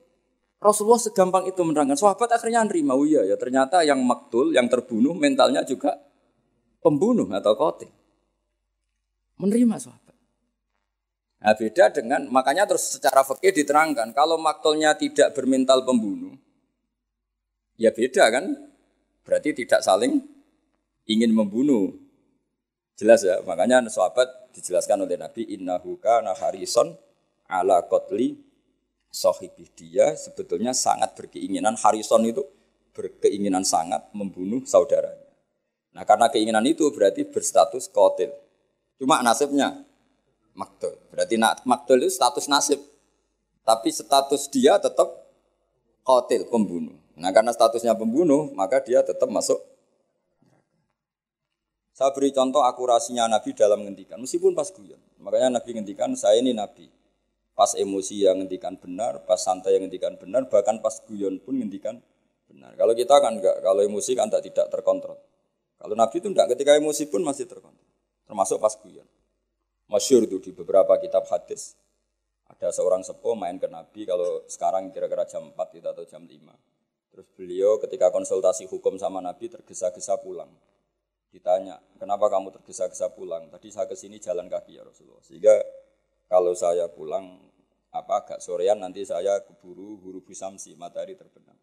Rasulullah 0.62 1.02
segampang 1.02 1.50
itu 1.50 1.58
menerangkan. 1.66 1.98
Sahabat 1.98 2.38
akhirnya 2.38 2.62
nerima, 2.62 2.94
oh 2.94 3.02
iya 3.02 3.26
ya 3.26 3.34
ternyata 3.34 3.82
yang 3.82 3.98
maktul, 4.06 4.54
yang 4.54 4.70
terbunuh 4.70 5.18
mentalnya 5.18 5.66
juga 5.66 5.98
pembunuh 6.86 7.26
atau 7.34 7.58
kote. 7.58 7.90
Menerima 9.42 9.76
sahabat. 9.82 10.16
Nah 11.42 11.54
beda 11.58 11.90
dengan, 11.90 12.30
makanya 12.30 12.70
terus 12.70 12.94
secara 12.94 13.26
fakir 13.26 13.58
diterangkan, 13.58 14.14
kalau 14.14 14.38
maktulnya 14.38 14.94
tidak 14.94 15.34
bermental 15.34 15.82
pembunuh, 15.82 16.38
ya 17.82 17.90
beda 17.90 18.30
kan, 18.30 18.46
berarti 19.26 19.56
tidak 19.58 19.82
saling 19.86 20.22
ingin 21.10 21.32
membunuh. 21.34 21.94
Jelas 23.00 23.26
ya, 23.26 23.42
makanya 23.42 23.82
sahabat 23.90 24.54
dijelaskan 24.54 25.08
oleh 25.08 25.18
Nabi, 25.18 25.48
innahu 25.58 25.98
kana 25.98 26.38
harison 26.38 26.94
ala 27.50 27.82
kotli 27.90 28.38
sohibih 29.10 29.74
dia 29.74 30.14
sebetulnya 30.14 30.72
sangat 30.72 31.18
berkeinginan, 31.18 31.74
harison 31.82 32.22
itu 32.24 32.46
berkeinginan 32.94 33.66
sangat 33.66 34.06
membunuh 34.14 34.62
saudaranya. 34.68 35.32
Nah 35.92 36.08
karena 36.08 36.32
keinginan 36.32 36.64
itu 36.64 36.88
berarti 36.94 37.28
berstatus 37.28 37.90
kotil. 37.92 38.32
Cuma 39.02 39.20
nasibnya 39.26 39.82
maktul. 40.56 40.96
Berarti 41.10 41.36
maktul 41.68 42.06
itu 42.06 42.14
status 42.14 42.46
nasib. 42.48 42.80
Tapi 43.66 43.90
status 43.90 44.46
dia 44.50 44.78
tetap 44.78 45.10
kotil, 46.06 46.48
pembunuh. 46.48 47.01
Nah 47.20 47.32
karena 47.36 47.52
statusnya 47.52 47.98
pembunuh, 47.98 48.54
maka 48.56 48.80
dia 48.84 49.04
tetap 49.04 49.28
masuk. 49.28 49.60
Saya 51.92 52.10
beri 52.16 52.32
contoh 52.32 52.64
akurasinya 52.64 53.28
Nabi 53.28 53.52
dalam 53.54 53.84
ngendikan, 53.84 54.18
meskipun 54.18 54.56
pas 54.56 54.72
guyon. 54.72 54.98
Makanya 55.22 55.60
Nabi 55.60 55.70
ngendikan, 55.76 56.16
saya 56.18 56.40
ini 56.40 56.56
Nabi. 56.56 56.90
Pas 57.52 57.78
emosi 57.78 58.26
yang 58.26 58.42
ngendikan 58.42 58.80
benar, 58.80 59.22
pas 59.28 59.38
santai 59.38 59.76
yang 59.78 59.86
ngendikan 59.86 60.16
benar, 60.18 60.48
bahkan 60.48 60.80
pas 60.80 60.98
guyon 61.04 61.38
pun 61.44 61.60
ngendikan 61.60 62.00
benar. 62.50 62.74
Kalau 62.80 62.96
kita 62.96 63.22
kan 63.22 63.38
enggak, 63.38 63.60
kalau 63.62 63.84
emosi 63.84 64.12
kan 64.18 64.32
tidak 64.32 64.72
terkontrol. 64.72 65.20
Kalau 65.78 65.94
Nabi 65.94 66.16
itu 66.18 66.32
tidak, 66.32 66.58
ketika 66.58 66.80
emosi 66.80 67.06
pun 67.12 67.22
masih 67.22 67.46
terkontrol. 67.46 67.90
Termasuk 68.26 68.58
pas 68.58 68.74
guyon. 68.80 69.06
Masyur 69.92 70.24
itu 70.24 70.40
di 70.40 70.56
beberapa 70.56 70.96
kitab 70.96 71.28
hadis. 71.28 71.76
Ada 72.48 72.72
seorang 72.72 73.04
sepuh 73.04 73.36
main 73.36 73.60
ke 73.60 73.68
Nabi, 73.68 74.08
kalau 74.08 74.48
sekarang 74.48 74.88
kira-kira 74.90 75.28
jam 75.28 75.52
4 75.52 75.76
gitu, 75.76 75.88
atau 75.92 76.04
jam 76.08 76.24
5. 76.24 76.32
Terus 77.12 77.28
beliau 77.36 77.76
ketika 77.84 78.08
konsultasi 78.08 78.72
hukum 78.72 78.96
sama 78.96 79.20
Nabi 79.20 79.52
tergesa-gesa 79.52 80.16
pulang. 80.24 80.48
Ditanya, 81.32 81.80
kenapa 82.00 82.32
kamu 82.32 82.56
tergesa-gesa 82.56 83.12
pulang? 83.12 83.52
Tadi 83.52 83.68
saya 83.72 83.88
ke 83.88 83.96
sini 84.00 84.20
jalan 84.20 84.48
kaki 84.48 84.80
ya 84.80 84.84
Rasulullah. 84.88 85.24
Sehingga 85.24 85.56
kalau 86.32 86.56
saya 86.56 86.88
pulang 86.88 87.40
apa 87.92 88.24
agak 88.24 88.40
sorean 88.40 88.80
nanti 88.80 89.04
saya 89.04 89.44
keburu 89.44 90.00
huru 90.00 90.24
bisamsi 90.24 90.80
matahari 90.80 91.20
terbenam. 91.20 91.60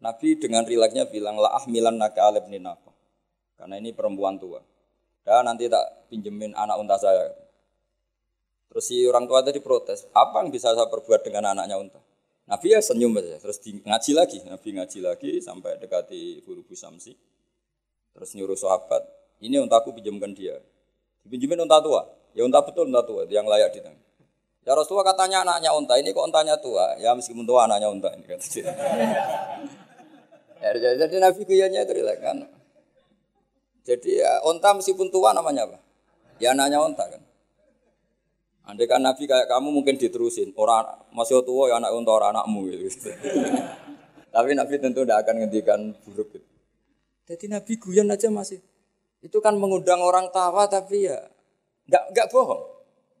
Nabi 0.00 0.40
dengan 0.40 0.64
rilaksnya 0.64 1.12
bilang 1.12 1.36
la 1.36 1.52
ahmilan 1.60 2.00
naka 2.00 2.24
alib 2.28 2.48
napa. 2.48 2.92
Karena 3.60 3.76
ini 3.76 3.92
perempuan 3.92 4.40
tua. 4.40 4.60
Dan 5.24 5.48
nanti 5.48 5.68
tak 5.68 6.08
pinjemin 6.12 6.52
anak 6.56 6.76
unta 6.80 6.96
saya. 7.00 7.32
Terus 8.68 8.84
si 8.84 9.04
orang 9.08 9.24
tua 9.24 9.40
tadi 9.40 9.60
protes, 9.64 10.04
apa 10.12 10.44
yang 10.44 10.52
bisa 10.52 10.76
saya 10.76 10.88
perbuat 10.88 11.24
dengan 11.24 11.56
anaknya 11.56 11.80
unta? 11.80 12.00
Nabi 12.44 12.76
ya 12.76 12.80
senyum 12.84 13.16
saja, 13.16 13.40
terus 13.40 13.56
di, 13.56 13.80
ngaji 13.80 14.10
lagi, 14.12 14.38
Nabi 14.44 14.68
ngaji 14.76 14.98
lagi 15.00 15.30
sampai 15.40 15.80
dekati 15.80 16.44
Guru 16.44 16.60
Samsi. 16.76 17.16
Terus 18.12 18.30
nyuruh 18.36 18.54
sahabat, 18.54 19.00
ini 19.40 19.56
untaku 19.56 19.96
pinjamkan 19.96 20.36
dia. 20.36 20.60
Dipinjemin 21.24 21.64
unta 21.64 21.80
tua, 21.80 22.04
ya 22.36 22.44
unta 22.44 22.60
betul 22.60 22.92
unta 22.92 23.00
tua, 23.00 23.24
yang 23.32 23.48
layak 23.48 23.72
di 23.72 23.80
tangan. 23.80 24.04
Ya 24.64 24.72
Rasulullah 24.76 25.08
katanya 25.08 25.44
anaknya 25.44 25.72
unta, 25.72 25.96
ini 25.96 26.12
kok 26.12 26.24
untanya 26.24 26.56
tua? 26.60 26.96
Ya 27.00 27.16
meskipun 27.16 27.48
tua 27.48 27.64
anaknya 27.64 27.88
unta 27.88 28.12
ini 28.12 28.24
kata 28.28 28.46
dia. 28.48 28.64
ya, 30.60 30.68
jadi 31.04 31.16
Nabi 31.20 31.40
kuyanya 31.48 31.80
itu 31.84 31.92
kan. 32.20 32.44
Jadi 33.84 34.20
ya 34.20 34.40
onta 34.44 34.72
meskipun 34.72 35.08
tua 35.12 35.32
namanya 35.36 35.68
apa? 35.68 35.78
Ya 36.40 36.52
anaknya 36.52 36.80
onta 36.80 37.04
kan. 37.08 37.24
Andai 38.64 38.88
kan 38.88 39.04
Nabi 39.04 39.28
kayak 39.28 39.44
kamu 39.44 39.68
mungkin 39.68 40.00
diterusin. 40.00 40.56
Orang 40.56 40.88
masih 41.12 41.44
tua 41.44 41.68
ya 41.68 41.76
anak 41.76 41.92
onta 41.92 42.12
orang 42.16 42.32
anakmu 42.32 42.64
gitu. 42.72 43.12
Tapi 44.34 44.50
Nabi 44.56 44.74
tentu 44.80 45.04
tidak 45.04 45.28
akan 45.28 45.44
ngendikan 45.44 45.80
buruk 46.02 46.32
gitu. 46.32 46.48
Jadi 47.28 47.44
Nabi 47.52 47.72
guyon 47.76 48.08
aja 48.08 48.32
masih. 48.32 48.64
Itu 49.20 49.40
kan 49.40 49.56
mengundang 49.56 50.04
orang 50.04 50.28
tawa 50.28 50.68
tapi 50.68 51.08
ya 51.08 51.16
nggak 51.88 52.04
nggak 52.12 52.26
bohong. 52.28 52.60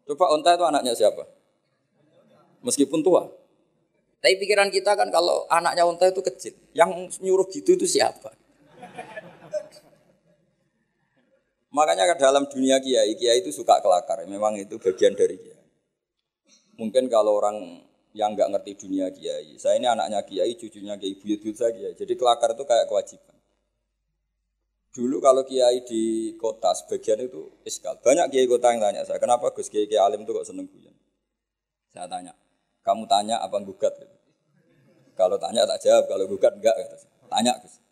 Coba 0.04 0.24
onta 0.36 0.52
itu 0.52 0.64
anaknya 0.64 0.92
siapa? 0.92 1.24
Meskipun 2.60 3.00
tua. 3.00 3.24
Tapi 4.20 4.40
pikiran 4.40 4.68
kita 4.72 4.96
kan 4.96 5.08
kalau 5.12 5.48
anaknya 5.48 5.84
onta 5.84 6.08
itu 6.08 6.20
kecil. 6.20 6.56
Yang 6.76 7.20
nyuruh 7.24 7.48
gitu 7.48 7.76
itu 7.76 7.84
siapa? 7.88 8.32
Makanya 11.74 12.14
ke 12.14 12.22
dalam 12.22 12.46
dunia 12.46 12.78
kiai, 12.78 13.18
kiai 13.18 13.42
itu 13.42 13.50
suka 13.50 13.82
kelakar. 13.82 14.22
Memang 14.30 14.54
itu 14.54 14.78
bagian 14.78 15.18
dari 15.18 15.34
kiai. 15.34 15.66
Mungkin 16.78 17.10
kalau 17.10 17.42
orang 17.42 17.82
yang 18.14 18.38
nggak 18.38 18.46
ngerti 18.54 18.86
dunia 18.86 19.10
kiai, 19.10 19.58
saya 19.58 19.82
ini 19.82 19.90
anaknya 19.90 20.22
kiai, 20.22 20.54
cucunya 20.54 20.94
kiai, 20.94 21.18
buyut-buyut 21.18 21.58
saya 21.58 21.74
kiai. 21.74 21.98
Jadi 21.98 22.14
kelakar 22.14 22.54
itu 22.54 22.62
kayak 22.62 22.86
kewajiban. 22.86 23.34
Dulu 24.94 25.18
kalau 25.18 25.42
kiai 25.42 25.82
di 25.82 26.34
kota 26.38 26.70
sebagian 26.78 27.26
itu 27.26 27.50
iskal. 27.66 27.98
Banyak 27.98 28.30
kiai 28.30 28.46
kota 28.46 28.70
yang 28.70 28.78
tanya 28.78 29.02
saya, 29.02 29.18
kenapa 29.18 29.50
Gus 29.50 29.66
Kiai 29.66 29.90
Kiai 29.90 29.98
Alim 29.98 30.22
itu 30.22 30.30
kok 30.30 30.46
seneng 30.46 30.70
guyon? 30.70 30.94
Saya 31.90 32.06
tanya, 32.06 32.38
kamu 32.86 33.02
tanya 33.10 33.42
apa 33.42 33.58
gugat? 33.58 33.98
Kalau 35.18 35.34
tanya 35.42 35.66
tak 35.66 35.82
jawab, 35.82 36.06
kalau 36.06 36.30
gugat 36.30 36.54
enggak. 36.54 36.74
Tanya 37.26 37.58
Gus. 37.58 37.83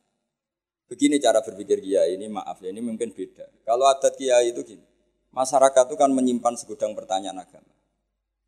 Begini 0.93 1.17
cara 1.17 1.41
berpikir 1.41 1.81
kiai 1.81 2.21
ini 2.21 2.29
maaf 2.29 2.61
ya 2.61 2.69
ini 2.69 2.85
mungkin 2.85 3.17
beda. 3.17 3.49
Kalau 3.65 3.89
adat 3.89 4.13
kiai 4.13 4.53
itu 4.53 4.61
gini, 4.61 4.85
masyarakat 5.33 5.89
itu 5.89 5.97
kan 5.97 6.13
menyimpan 6.13 6.53
segudang 6.61 6.93
pertanyaan 6.93 7.41
agama. 7.41 7.73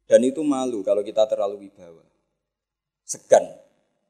Dan 0.05 0.21
itu 0.29 0.45
malu 0.45 0.85
kalau 0.85 1.01
kita 1.01 1.25
terlalu 1.25 1.65
wibawa. 1.65 2.05
Segan. 3.09 3.49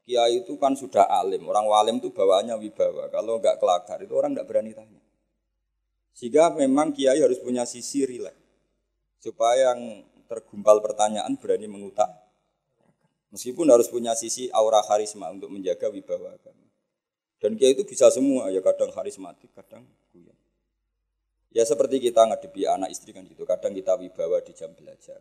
Kiai 0.03 0.43
itu 0.43 0.51
kan 0.59 0.75
sudah 0.75 1.07
alim. 1.07 1.47
Orang 1.47 1.63
walim 1.71 2.03
itu 2.03 2.11
bawaannya 2.11 2.59
wibawa. 2.59 3.07
Kalau 3.07 3.39
nggak 3.39 3.55
kelakar 3.55 4.03
itu 4.03 4.11
orang 4.11 4.35
nggak 4.35 4.47
berani 4.51 4.75
tanya. 4.75 4.99
Sehingga 6.11 6.51
memang 6.59 6.91
kiai 6.91 7.23
harus 7.23 7.39
punya 7.39 7.63
sisi 7.63 8.03
rileks. 8.03 8.35
Supaya 9.23 9.71
yang 9.71 10.03
tergumpal 10.27 10.83
pertanyaan 10.83 11.39
berani 11.39 11.71
mengutak. 11.71 12.11
Meskipun 13.31 13.71
harus 13.71 13.87
punya 13.87 14.11
sisi 14.11 14.51
aura 14.51 14.83
karisma 14.83 15.31
untuk 15.31 15.47
menjaga 15.47 15.87
wibawa 15.87 16.35
agama. 16.35 16.64
Dan 17.41 17.59
kiai 17.59 17.75
itu 17.75 17.83
bisa 17.83 18.07
semua, 18.09 18.47
ya 18.49 18.63
kadang 18.63 18.89
karismatik, 18.89 19.51
kadang 19.53 19.83
guyon. 20.15 20.37
Ya 21.51 21.63
seperti 21.67 21.99
kita 21.99 22.25
ngadepi 22.25 22.67
anak 22.67 22.91
istri 22.91 23.11
kan 23.11 23.27
gitu, 23.27 23.43
kadang 23.43 23.75
kita 23.75 23.95
wibawa 23.99 24.39
di 24.41 24.51
jam 24.55 24.71
belajar. 24.71 25.19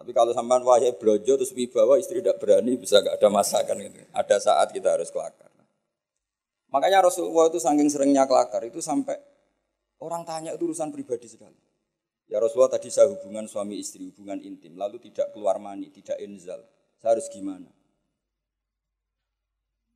Tapi 0.00 0.10
kalau 0.16 0.32
sampean 0.32 0.64
wahai 0.64 0.96
blojo 0.96 1.36
terus 1.36 1.52
wibawa 1.52 2.00
istri 2.00 2.24
tidak 2.24 2.40
berani 2.40 2.80
bisa 2.80 3.04
gak 3.04 3.20
ada 3.20 3.28
masakan 3.28 3.84
gitu. 3.84 4.00
Ada 4.16 4.36
saat 4.40 4.72
kita 4.72 4.96
harus 4.96 5.12
kelakar. 5.12 5.50
Makanya 6.70 7.02
Rasulullah 7.02 7.50
itu 7.50 7.58
saking 7.58 7.90
seringnya 7.90 8.24
kelakar 8.30 8.62
itu 8.62 8.78
sampai 8.78 9.18
orang 10.00 10.22
tanya 10.22 10.54
itu 10.54 10.70
urusan 10.70 10.94
pribadi 10.94 11.26
sekali. 11.26 11.58
Ya 12.30 12.38
Rasulullah 12.38 12.78
tadi 12.78 12.94
saya 12.94 13.10
hubungan 13.10 13.50
suami 13.50 13.82
istri, 13.82 14.06
hubungan 14.06 14.38
intim, 14.38 14.78
lalu 14.78 15.02
tidak 15.02 15.34
keluar 15.34 15.58
mani, 15.58 15.90
tidak 15.90 16.14
inzal. 16.22 16.62
Saya 17.02 17.18
harus 17.18 17.26
gimana? 17.26 17.66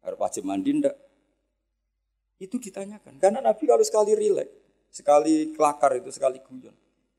Harus 0.02 0.18
wajib 0.18 0.42
mandi 0.42 0.82
enggak? 0.82 0.98
Itu 2.38 2.58
ditanyakan. 2.58 3.22
Karena 3.22 3.38
Nabi 3.38 3.64
kalau 3.64 3.84
sekali 3.86 4.12
rileks, 4.18 4.50
sekali 4.90 5.54
kelakar 5.54 5.94
itu, 5.98 6.10
sekali 6.10 6.42
guyon. 6.42 6.74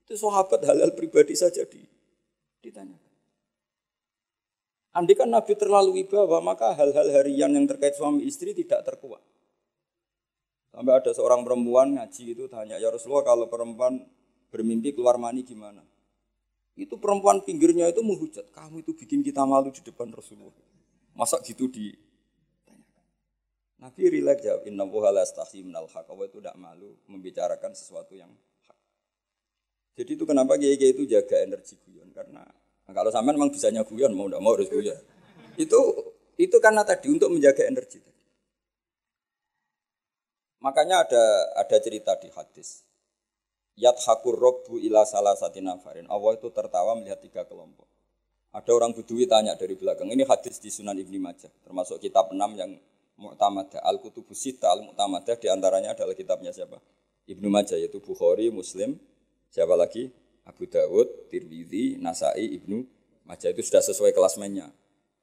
Itu 0.05 0.19
sahabat 0.19 0.62
halal 0.67 0.93
pribadi 0.93 1.34
saja 1.34 1.65
di 1.65 1.81
Ditanyakan. 2.65 3.13
Andai 4.95 5.13
kan 5.13 5.27
Nabi 5.27 5.53
terlalu 5.60 6.01
wibawa, 6.01 6.39
maka 6.39 6.72
hal-hal 6.72 7.12
harian 7.12 7.51
yang 7.51 7.67
terkait 7.67 8.00
suami 8.00 8.24
istri 8.24 8.55
tidak 8.55 8.81
terkuat. 8.88 9.19
Sampai 10.72 10.95
ada 10.95 11.12
seorang 11.12 11.43
perempuan 11.43 12.00
ngaji 12.00 12.31
itu 12.31 12.48
tanya, 12.48 12.79
ya 12.79 12.88
Rasulullah 12.88 13.27
kalau 13.27 13.51
perempuan 13.51 14.07
bermimpi 14.50 14.95
keluar 14.95 15.19
mani 15.19 15.43
gimana? 15.43 15.84
Itu 16.79 16.95
perempuan 16.95 17.43
pinggirnya 17.43 17.91
itu 17.91 18.03
menghujat, 18.03 18.51
kamu 18.55 18.88
itu 18.88 18.91
bikin 18.95 19.19
kita 19.19 19.43
malu 19.43 19.72
di 19.72 19.84
depan 19.84 20.12
Rasulullah. 20.12 20.63
Masa 21.15 21.39
gitu 21.43 21.67
di 21.72 21.95
Nabi 23.86 24.01
rileks 24.10 24.42
jawab, 24.42 24.65
inna 24.65 24.82
la 24.82 25.24
minal 25.62 25.86
haq. 25.86 26.10
Allah 26.10 26.25
itu 26.25 26.42
tidak 26.42 26.58
malu 26.58 26.89
membicarakan 27.06 27.77
sesuatu 27.77 28.18
yang 28.18 28.34
jadi 29.96 30.12
itu 30.20 30.27
kenapa 30.27 30.60
kiai 30.60 30.75
itu 30.75 31.08
jaga 31.08 31.39
energi 31.39 31.80
guyon 31.88 32.12
karena 32.12 32.44
nah 32.86 32.94
kalau 32.94 33.10
sampean 33.10 33.39
memang 33.39 33.50
bisanya 33.50 33.82
guyon 33.88 34.12
mau 34.12 34.27
tidak 34.27 34.42
mau 34.44 34.54
harus 34.54 34.68
guyon. 34.68 35.00
Itu 35.56 35.80
itu 36.36 36.58
karena 36.60 36.84
tadi 36.84 37.08
untuk 37.08 37.32
menjaga 37.32 37.63
energi. 37.63 38.04
Makanya 40.60 41.08
ada 41.08 41.24
ada 41.56 41.77
cerita 41.80 42.20
di 42.20 42.27
hadis. 42.27 42.84
Yat 43.80 43.96
hakur 44.04 44.36
robbu 44.36 44.84
ila 44.84 45.08
salah 45.08 45.36
nafarin. 45.39 46.08
Allah 46.12 46.32
itu 46.36 46.48
tertawa 46.51 46.96
melihat 47.00 47.24
tiga 47.24 47.48
kelompok. 47.48 47.88
Ada 48.56 48.72
orang 48.72 48.96
Budui 48.96 49.27
tanya 49.27 49.56
dari 49.60 49.75
belakang. 49.75 50.08
Ini 50.08 50.24
hadis 50.24 50.63
di 50.63 50.72
Sunan 50.72 50.96
Ibni 50.96 51.20
Majah, 51.20 51.51
termasuk 51.60 52.00
kitab 52.00 52.32
enam 52.32 52.56
yang 52.56 52.72
Mu'tamadah. 53.15 53.81
Al-Kutubus 53.84 54.39
Sita 54.43 54.72
Al-Mu'tamadah 54.72 55.36
di 55.39 55.48
antaranya 55.48 55.95
adalah 55.95 56.15
kitabnya 56.15 56.51
siapa? 56.51 56.79
Ibnu 57.25 57.48
Majah 57.50 57.79
yaitu 57.79 57.98
Bukhari, 58.03 58.53
Muslim, 58.53 59.00
Siapa 59.55 59.72
lagi? 59.72 60.12
Abu 60.43 60.67
Dawud, 60.67 61.31
Tirmidzi, 61.31 61.95
Nasai, 62.03 62.60
Ibnu 62.60 62.84
Majah 63.24 63.55
itu 63.55 63.63
sudah 63.63 63.79
sesuai 63.79 64.12
kelas 64.12 64.36
mainnya. 64.36 64.67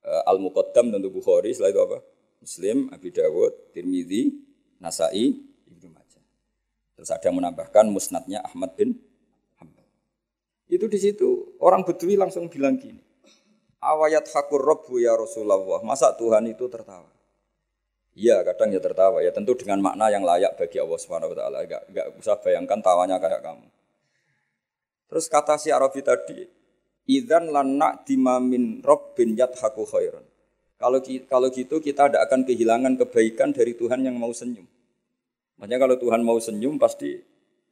Eh, 0.00 0.22
Al-Muqaddam 0.25 0.88
tentu 0.88 1.12
Bukhari, 1.12 1.52
setelah 1.52 1.68
itu 1.68 1.80
apa? 1.84 1.99
Muslim, 2.40 2.88
Abu 2.88 3.12
Dawud, 3.12 3.76
Tirmidzi, 3.76 4.32
Nasai, 4.80 5.37
Ibnu 5.68 5.92
Majah. 5.92 6.25
Terus 6.96 7.12
ada 7.12 7.28
yang 7.28 7.45
menambahkan 7.45 7.93
musnadnya 7.93 8.40
Ahmad 8.40 8.73
bin 8.73 8.97
Hanbal. 9.60 9.84
Itu 10.73 10.88
di 10.88 10.97
situ 10.97 11.60
orang 11.60 11.84
Bedui 11.84 12.17
langsung 12.17 12.49
bilang 12.49 12.80
gini. 12.80 13.04
Awayat 13.84 14.32
hakur 14.32 14.64
robbu 14.64 14.97
ya 14.97 15.12
Rasulullah. 15.12 15.60
Masa 15.84 16.17
Tuhan 16.17 16.49
itu 16.49 16.73
tertawa? 16.73 17.11
Iya, 18.12 18.44
kadang 18.44 18.68
ya 18.76 18.80
tertawa 18.80 19.25
ya 19.25 19.32
tentu 19.32 19.56
dengan 19.56 19.80
makna 19.80 20.12
yang 20.12 20.20
layak 20.20 20.60
bagi 20.60 20.76
Allah 20.76 20.98
Subhanahu 21.00 21.32
wa 21.32 21.36
taala. 21.36 21.58
Enggak 21.64 21.82
enggak 21.88 22.06
usah 22.20 22.36
bayangkan 22.44 22.80
tawanya 22.84 23.16
kayak 23.16 23.40
kamu. 23.40 23.66
Terus 25.08 25.26
kata 25.32 25.56
si 25.56 25.72
Arabi 25.72 26.04
tadi, 26.04 26.44
idan 27.08 27.48
lana 27.48 27.96
dimamin 28.04 28.84
robbin 28.84 29.32
yadhaku 29.32 29.88
khairan. 29.88 30.25
Kalau 30.76 31.00
kalau 31.30 31.48
gitu 31.48 31.80
kita 31.80 32.10
tidak 32.10 32.22
akan 32.28 32.44
kehilangan 32.44 33.00
kebaikan 33.00 33.54
dari 33.54 33.72
Tuhan 33.78 34.04
yang 34.04 34.20
mau 34.20 34.34
senyum. 34.34 34.66
Makanya 35.56 35.78
kalau 35.88 35.96
Tuhan 35.96 36.20
mau 36.26 36.36
senyum 36.36 36.76
pasti 36.76 37.16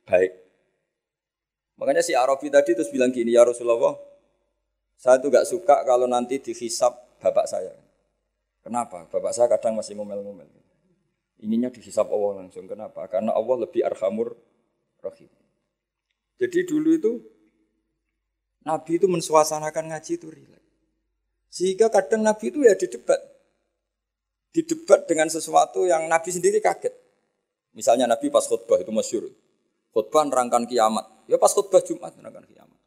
baik. 0.06 0.32
Makanya 1.80 2.04
si 2.06 2.12
Arabi 2.14 2.52
tadi 2.52 2.76
terus 2.76 2.92
bilang 2.92 3.10
gini, 3.10 3.32
ya 3.34 3.42
Rasulullah, 3.42 3.96
saya 5.00 5.16
tuh 5.16 5.32
gak 5.32 5.48
suka 5.48 5.80
kalau 5.88 6.04
nanti 6.04 6.36
dihisap 6.38 6.92
bapak 7.18 7.48
saya. 7.48 7.72
Kenapa? 8.60 9.08
Bapak 9.08 9.32
saya 9.32 9.48
kadang 9.48 9.76
masih 9.80 9.96
ngomel-ngomel. 9.96 10.48
Ininya 11.40 11.72
dihisap 11.72 12.08
Allah 12.12 12.44
langsung. 12.44 12.68
Kenapa? 12.68 13.08
Karena 13.08 13.32
Allah 13.32 13.64
lebih 13.64 13.80
arhamur 13.80 14.36
rahim. 15.00 15.28
Jadi 16.36 16.58
dulu 16.68 16.90
itu 16.92 17.12
Nabi 18.64 19.00
itu 19.00 19.08
mensuasanakan 19.08 19.84
ngaji 19.88 20.12
itu 20.20 20.28
rileks. 20.28 20.68
Sehingga 21.48 21.88
kadang 21.88 22.20
Nabi 22.20 22.52
itu 22.52 22.60
ya 22.60 22.76
didebat. 22.76 23.20
Didebat 24.52 25.08
dengan 25.08 25.32
sesuatu 25.32 25.88
yang 25.88 26.04
Nabi 26.06 26.28
sendiri 26.28 26.60
kaget. 26.60 26.92
Misalnya 27.72 28.04
Nabi 28.04 28.28
pas 28.28 28.44
khutbah 28.44 28.76
itu 28.76 28.92
masyur. 28.92 29.24
Khutbah 29.96 30.28
nerangkan 30.28 30.68
kiamat. 30.68 31.08
Ya 31.24 31.40
pas 31.40 31.50
khutbah 31.56 31.80
Jumat 31.80 32.12
nerangkan 32.20 32.44
kiamat. 32.44 32.78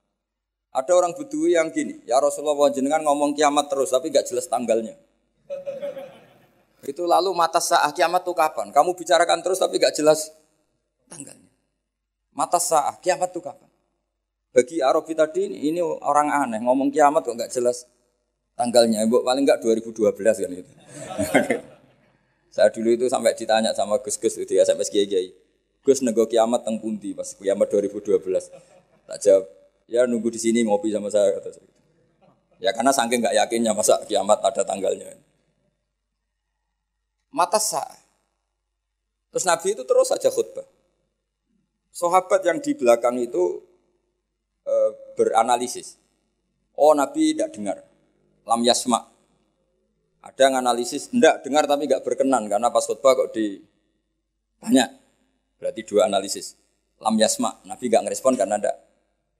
Ada 0.73 0.91
orang 0.97 1.13
Bedui 1.13 1.53
yang 1.53 1.69
gini, 1.69 2.01
ya 2.09 2.17
Rasulullah 2.17 2.73
jenengan 2.73 3.05
ngomong 3.05 3.38
kiamat 3.38 3.69
terus 3.69 3.93
tapi 3.93 4.09
gak 4.09 4.25
jelas 4.25 4.49
tanggalnya. 4.49 4.97
Itu 6.83 7.07
lalu 7.07 7.31
mata 7.31 7.63
saat 7.63 7.95
kiamat 7.95 8.27
itu 8.27 8.35
kapan? 8.35 8.75
Kamu 8.75 8.91
bicarakan 8.99 9.39
terus 9.39 9.59
tapi 9.59 9.79
gak 9.79 9.95
jelas 9.95 10.35
tanggalnya. 11.07 11.51
Mata 12.33 12.59
sah, 12.59 12.97
kiamat 12.99 13.29
itu 13.31 13.39
kapan? 13.39 13.69
Bagi 14.53 14.85
Arabi 14.85 15.17
tadi 15.17 15.49
ini, 15.49 15.73
ini 15.73 15.81
orang 15.81 16.29
aneh, 16.29 16.61
ngomong 16.61 16.93
kiamat 16.93 17.25
kok 17.25 17.33
nggak 17.33 17.49
jelas 17.49 17.89
tanggalnya. 18.53 19.01
Bu, 19.09 19.25
paling 19.25 19.49
nggak 19.49 19.65
2012 19.65 20.13
kan 20.13 20.51
itu. 20.53 20.73
Saya 22.53 22.69
dulu 22.69 22.93
itu 22.93 23.09
sampai 23.09 23.33
ditanya 23.33 23.73
sama 23.73 23.97
Gus-Gus 23.97 24.37
itu 24.37 24.53
ya 24.53 24.61
sampai 24.61 24.85
Kiai 24.85 25.09
Kiai. 25.09 25.33
Gus 25.81 26.05
nego 26.05 26.29
kiamat 26.29 26.61
teng 26.61 26.77
pundi 26.77 27.17
pas 27.17 27.33
kiamat 27.33 27.65
2012. 27.65 28.21
Tak 29.09 29.17
jawab, 29.25 29.43
ya 29.89 30.05
nunggu 30.05 30.29
di 30.29 30.37
sini 30.37 30.61
ngopi 30.61 30.93
sama 30.93 31.09
saya 31.09 31.33
kata 31.33 31.49
saya. 31.49 31.69
Ya 32.61 32.69
karena 32.77 32.93
saking 32.93 33.25
nggak 33.25 33.35
yakinnya 33.35 33.73
masa 33.73 33.97
kiamat 34.05 34.37
ada 34.45 34.61
tanggalnya. 34.61 35.17
Mata 37.34 37.58
sah. 37.58 37.89
Terus 39.34 39.50
Nabi 39.50 39.74
itu 39.74 39.82
terus 39.82 40.13
saja 40.13 40.30
khutbah. 40.30 40.65
Sahabat 41.89 42.46
yang 42.46 42.62
di 42.62 42.78
belakang 42.78 43.17
itu 43.17 43.65
e, 44.62 44.74
beranalisis. 45.17 45.98
Oh 46.78 46.93
Nabi 46.93 47.34
tidak 47.34 47.50
dengar. 47.58 47.78
Lam 48.46 48.62
yasma. 48.62 49.10
Ada 50.24 50.48
yang 50.48 50.56
analisis, 50.63 51.12
tidak 51.12 51.43
dengar 51.43 51.67
tapi 51.67 51.89
nggak 51.89 52.06
berkenan 52.06 52.48
karena 52.48 52.69
pas 52.69 52.86
khutbah 52.86 53.17
kok 53.17 53.34
di 53.34 53.60
banyak. 54.62 54.89
Berarti 55.58 55.82
dua 55.84 56.06
analisis. 56.06 56.56
Lam 57.02 57.17
yasma, 57.17 57.60
Nabi 57.65 57.89
nggak 57.89 58.04
ngerespon 58.06 58.38
karena 58.38 58.62
tidak 58.62 58.78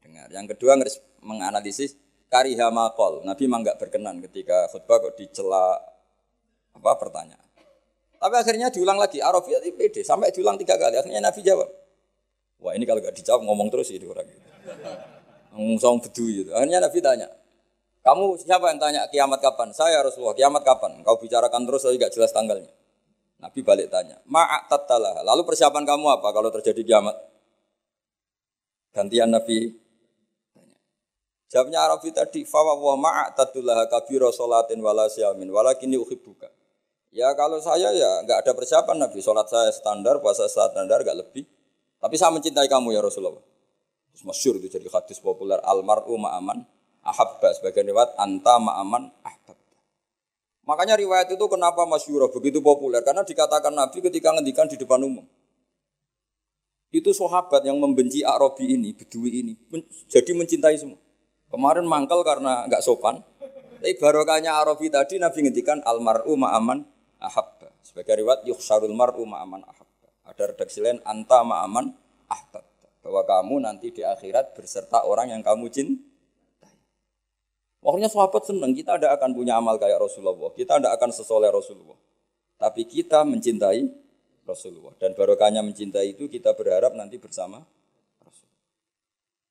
dengar. 0.02 0.28
Yang 0.34 0.46
kedua 0.58 0.82
menganalisis 1.22 1.96
kariha 2.34 2.74
makol. 2.74 3.22
Nabi 3.22 3.46
memang 3.46 3.62
nggak 3.62 3.78
berkenan 3.78 4.18
ketika 4.26 4.66
khutbah 4.74 4.98
kok 4.98 5.14
dicela 5.14 5.78
apa 6.74 6.92
pertanyaan. 6.98 7.43
Tapi 8.24 8.36
akhirnya 8.40 8.72
diulang 8.72 8.96
lagi. 8.96 9.20
Arafiyah 9.20 9.60
itu 9.60 9.76
pede 9.76 10.00
sampai 10.00 10.32
diulang 10.32 10.56
tiga 10.56 10.80
kali. 10.80 10.96
Akhirnya 10.96 11.20
Nabi 11.20 11.44
jawab. 11.44 11.68
Wah 12.64 12.72
ini 12.72 12.88
kalau 12.88 13.04
gak 13.04 13.20
dijawab 13.20 13.44
ngomong 13.44 13.68
terus 13.68 13.92
ini 13.92 14.08
orang 14.08 14.24
gitu. 14.24 14.48
Ngomong 15.52 15.76
sama 15.76 16.00
bedu 16.00 16.24
gitu. 16.32 16.50
Akhirnya 16.56 16.80
Nabi 16.80 17.04
tanya, 17.04 17.28
kamu 18.00 18.40
siapa 18.40 18.72
yang 18.72 18.80
tanya 18.80 19.02
kiamat 19.12 19.44
kapan? 19.44 19.76
Saya 19.76 20.00
Rasulullah, 20.00 20.40
kiamat 20.40 20.64
kapan? 20.64 21.04
Kau 21.04 21.20
bicarakan 21.20 21.68
terus 21.68 21.84
tapi 21.84 22.00
gak 22.00 22.16
jelas 22.16 22.32
tanggalnya. 22.32 22.72
Nabi 23.44 23.60
balik 23.60 23.92
tanya, 23.92 24.16
ma'at 24.24 24.72
tattalah. 24.72 25.20
Lalu 25.28 25.44
persiapan 25.44 25.84
kamu 25.84 26.16
apa 26.16 26.28
kalau 26.32 26.48
terjadi 26.48 26.80
kiamat? 26.80 27.20
Gantian 28.96 29.36
Nabi. 29.36 29.76
Jawabnya 31.52 31.84
Arabi 31.84 32.16
tadi, 32.16 32.48
fawa 32.48 32.80
wa 32.80 32.96
ma'at 32.96 33.36
tattalah 33.36 33.92
kabiro 33.92 34.32
solatin 34.32 34.80
wala 34.80 35.12
siamin 35.12 35.52
walakini 35.52 36.00
uhibbuka. 36.00 36.63
Ya 37.14 37.30
kalau 37.38 37.62
saya 37.62 37.94
ya 37.94 38.26
nggak 38.26 38.42
ada 38.42 38.52
persiapan 38.58 39.06
Nabi, 39.06 39.22
sholat 39.22 39.46
saya 39.46 39.70
standar, 39.70 40.18
puasa 40.18 40.50
standar, 40.50 41.06
gak 41.06 41.14
lebih. 41.14 41.46
Tapi 42.02 42.18
saya 42.18 42.34
mencintai 42.34 42.66
kamu 42.66 42.90
ya 42.90 43.06
Rasulullah. 43.06 43.46
Terus 44.12 44.26
masyur 44.26 44.58
itu 44.58 44.66
jadi 44.66 44.90
hadis 44.90 45.22
populer 45.22 45.62
almaru 45.62 46.18
ma'aman 46.18 46.66
ahabba 47.06 47.54
sebagian 47.54 47.86
riwayat 47.86 48.18
anta 48.18 48.58
ma'aman 48.58 49.14
ahbab. 49.22 49.58
Makanya 50.66 50.98
riwayat 50.98 51.30
itu 51.30 51.46
kenapa 51.46 51.86
masyurah 51.86 52.34
begitu 52.34 52.66
populer 52.66 53.06
karena 53.06 53.22
dikatakan 53.22 53.78
Nabi 53.78 54.02
ketika 54.02 54.34
ngendikan 54.34 54.66
di 54.66 54.82
depan 54.82 54.98
umum. 55.06 55.24
Itu 56.90 57.14
sahabat 57.14 57.62
yang 57.66 57.78
membenci 57.78 58.22
Arabi 58.26 58.74
ini, 58.74 58.94
Bedui 58.94 59.42
ini, 59.42 59.54
jadi 60.10 60.30
mencintai 60.34 60.78
semua. 60.78 61.02
Kemarin 61.50 61.86
mangkel 61.86 62.26
karena 62.26 62.66
nggak 62.66 62.82
sopan. 62.82 63.22
Tapi 63.82 63.98
barokahnya 64.02 64.58
Arabi 64.58 64.90
tadi 64.90 65.22
Nabi 65.22 65.46
ngendikan 65.46 65.82
almaru 65.86 66.34
ma'aman 66.38 66.94
ahabba. 67.24 67.72
Sebagai 67.80 68.20
riwayat 68.20 68.44
yukhsarul 68.44 68.92
mar'u 68.92 69.24
ma'aman 69.24 69.64
ahabba. 69.64 70.10
Ada 70.28 70.52
redaksi 70.52 70.84
lain 70.84 71.00
anta 71.08 71.42
ma'aman 71.42 71.96
ahbab. 72.28 72.68
Bahwa 73.04 73.22
kamu 73.24 73.56
nanti 73.64 73.92
di 73.92 74.04
akhirat 74.04 74.56
berserta 74.56 75.04
orang 75.04 75.32
yang 75.32 75.42
kamu 75.44 75.72
cintai. 75.72 76.12
Pokoknya 77.84 78.08
sahabat 78.08 78.48
senang, 78.48 78.72
kita 78.72 78.96
tidak 78.96 79.20
akan 79.20 79.36
punya 79.36 79.60
amal 79.60 79.76
kayak 79.76 80.00
Rasulullah. 80.00 80.56
Kita 80.56 80.80
tidak 80.80 80.96
akan 80.96 81.12
sesoleh 81.12 81.52
Rasulullah. 81.52 82.00
Tapi 82.56 82.88
kita 82.88 83.28
mencintai 83.28 83.84
Rasulullah. 84.48 84.96
Dan 84.96 85.12
barokahnya 85.12 85.60
mencintai 85.60 86.16
itu 86.16 86.32
kita 86.32 86.56
berharap 86.56 86.96
nanti 86.96 87.20
bersama 87.20 87.60
Rasulullah. 88.24 88.64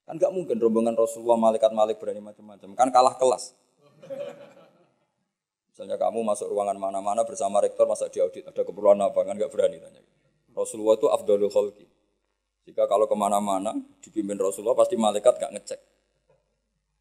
Kan 0.09 0.17
gak 0.17 0.33
mungkin 0.33 0.57
rombongan 0.57 0.97
Rasulullah 0.97 1.37
malaikat-malaikat 1.37 2.01
berani 2.01 2.25
macam-macam. 2.25 2.73
Kan 2.73 2.89
kalah 2.89 3.21
kelas. 3.21 3.53
Misalnya 5.73 5.97
kamu 5.97 6.21
masuk 6.21 6.53
ruangan 6.53 6.77
mana-mana 6.77 7.25
bersama 7.25 7.57
rektor 7.65 7.89
masa 7.89 8.13
diaudit 8.13 8.45
ada 8.45 8.61
keperluan 8.61 9.01
apa 9.01 9.25
kan 9.25 9.41
gak 9.41 9.49
berani 9.49 9.81
tanya. 9.81 10.05
Rasulullah 10.53 11.01
itu 11.01 11.09
afdalul 11.09 11.49
khalqi. 11.49 11.89
Jika 12.69 12.85
kalau 12.85 13.09
ke 13.09 13.17
mana-mana 13.17 13.73
dipimpin 14.05 14.37
Rasulullah 14.37 14.77
pasti 14.77 15.01
malaikat 15.01 15.41
gak 15.41 15.49
ngecek. 15.57 15.81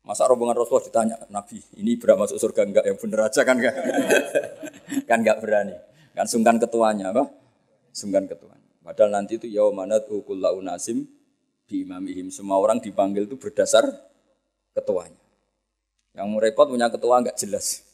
Masa 0.08 0.26
rombongan 0.26 0.58
Rasulullah 0.58 0.88
ditanya, 0.88 1.16
Nabi, 1.30 1.62
ini 1.78 1.94
berapa 1.94 2.26
masuk 2.26 2.42
surga 2.42 2.66
enggak? 2.66 2.90
Yang 2.90 2.98
bener 3.06 3.20
aja 3.22 3.42
kan 3.46 3.56
enggak? 3.62 3.76
kan 5.10 5.18
enggak 5.22 5.38
berani. 5.44 5.76
Kan 6.18 6.26
sungkan 6.26 6.58
ketuanya, 6.58 7.14
apa? 7.14 7.30
Sungkan 7.94 8.26
ketuanya. 8.26 8.66
Padahal 8.82 9.14
nanti 9.14 9.38
itu 9.38 9.46
yaumanat 9.46 10.10
ukullau 10.10 10.58
nasim 10.64 11.06
di 11.70 11.86
imamihim. 11.86 12.34
Semua 12.34 12.58
orang 12.58 12.82
dipanggil 12.82 13.30
itu 13.30 13.38
berdasar 13.38 13.86
ketuanya. 14.74 15.22
Yang 16.18 16.28
repot 16.50 16.66
punya 16.66 16.90
ketua 16.90 17.22
enggak 17.22 17.38
jelas. 17.38 17.86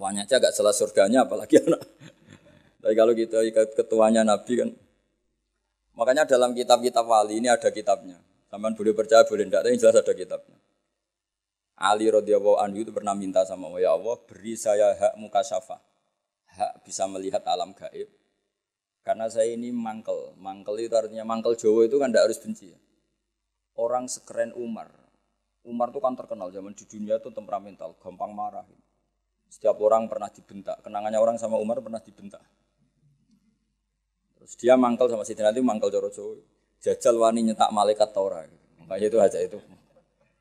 Ketuanya 0.00 0.24
aja 0.24 0.40
enggak 0.40 0.56
jelas 0.56 0.74
surganya, 0.80 1.28
apalagi 1.28 1.60
anak. 1.68 1.84
Tapi 2.80 2.94
kalau 2.96 3.12
kita 3.12 3.44
ikat 3.44 3.76
ketuanya 3.76 4.24
Nabi 4.24 4.64
kan. 4.64 4.72
Makanya 5.92 6.24
dalam 6.24 6.56
kitab-kitab 6.56 7.04
wali 7.04 7.36
ini 7.36 7.52
ada 7.52 7.68
kitabnya 7.68 8.16
Taman 8.48 8.72
boleh 8.72 8.96
percaya 8.96 9.28
boleh 9.28 9.44
tidak, 9.44 9.60
tapi 9.60 9.76
jelas 9.76 10.00
ada 10.00 10.14
kitabnya. 10.16 10.56
Ali 11.76 12.08
radhiyallahu 12.08 12.64
anhu 12.64 12.80
itu 12.80 12.96
pernah 12.96 13.12
minta 13.12 13.44
sama 13.44 13.68
Allah, 13.68 13.84
ya 13.84 13.90
Allah 13.92 14.16
beri 14.24 14.56
saya 14.56 14.96
hak 14.96 15.20
muka 15.20 15.44
syafa, 15.44 15.76
hak 16.56 16.80
bisa 16.88 17.04
melihat 17.04 17.44
alam 17.44 17.76
gaib. 17.76 18.08
Karena 19.04 19.28
saya 19.28 19.52
ini 19.52 19.68
mangkel, 19.68 20.32
mangkel 20.40 20.80
itu 20.80 20.96
artinya 20.96 21.28
mangkel 21.28 21.60
Jawa 21.60 21.84
itu 21.84 22.00
kan 22.00 22.08
tidak 22.08 22.32
harus 22.32 22.40
benci. 22.40 22.72
Ya. 22.72 22.80
Orang 23.76 24.08
sekeren 24.08 24.56
Umar, 24.56 24.88
Umar 25.68 25.92
itu 25.92 26.00
kan 26.00 26.16
terkenal 26.16 26.48
zaman 26.48 26.72
di 26.72 26.88
dunia 26.88 27.20
itu 27.20 27.28
temperamental, 27.28 28.00
gampang 28.00 28.32
marah. 28.32 28.64
Setiap 29.50 29.76
orang 29.82 30.06
pernah 30.06 30.30
dibentak, 30.30 30.78
kenangannya 30.86 31.18
orang 31.18 31.34
sama 31.36 31.58
Umar 31.58 31.82
pernah 31.82 31.98
dibentak. 31.98 32.40
Terus 34.38 34.54
dia 34.54 34.78
mangkel 34.78 35.10
sama 35.10 35.26
Sidin 35.26 35.44
Ali, 35.44 35.58
mangkel 35.58 35.90
Joro 35.90 36.08
Jawa 36.08 36.38
jajal 36.80 37.14
wani 37.20 37.44
nyetak 37.44 37.70
malaikat 37.70 38.10
Torah. 38.10 38.48
Makanya 38.80 39.06
itu 39.06 39.18
aja 39.20 39.38
itu. 39.38 39.60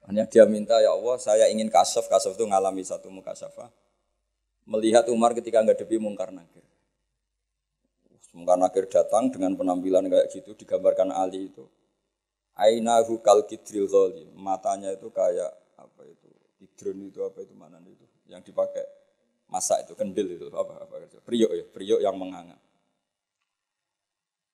Hanya 0.08 0.26
dia 0.26 0.48
minta 0.50 0.74
ya 0.82 0.96
Allah, 0.96 1.22
saya 1.22 1.46
ingin 1.52 1.70
kasaf, 1.70 2.10
kasaf 2.10 2.34
itu 2.34 2.48
ngalami 2.48 2.82
satu 2.82 3.14
muka 3.14 3.36
syafa. 3.38 3.70
Melihat 4.66 5.06
Umar 5.14 5.38
ketika 5.38 5.62
nggak 5.62 5.86
depi 5.86 6.02
mungkar 6.02 6.34
nakir. 6.34 6.66
Mungkar 8.34 8.58
nakir 8.58 8.90
datang 8.90 9.30
dengan 9.30 9.54
penampilan 9.54 10.10
kayak 10.10 10.34
gitu, 10.34 10.58
digambarkan 10.58 11.14
Ali 11.14 11.54
itu. 11.54 11.66
Ainahu 12.58 13.22
kal 13.22 13.46
kidril. 13.46 13.86
Matanya 14.34 14.98
itu 14.98 15.14
kayak 15.14 15.52
apa 15.78 16.02
itu? 16.10 16.30
Hidron 16.60 17.06
itu 17.06 17.20
apa 17.22 17.46
itu 17.46 17.54
mana 17.54 17.78
itu? 17.86 18.06
Yang 18.26 18.52
dipakai 18.52 18.84
masak 19.50 19.86
itu 19.86 19.94
kendil 19.98 20.30
itu 20.30 20.48
apa 20.54 20.86
apa 20.86 20.96
priok 21.26 21.52
ya, 21.52 21.66
priok 21.70 22.00
yang 22.06 22.16
menganga. 22.16 22.58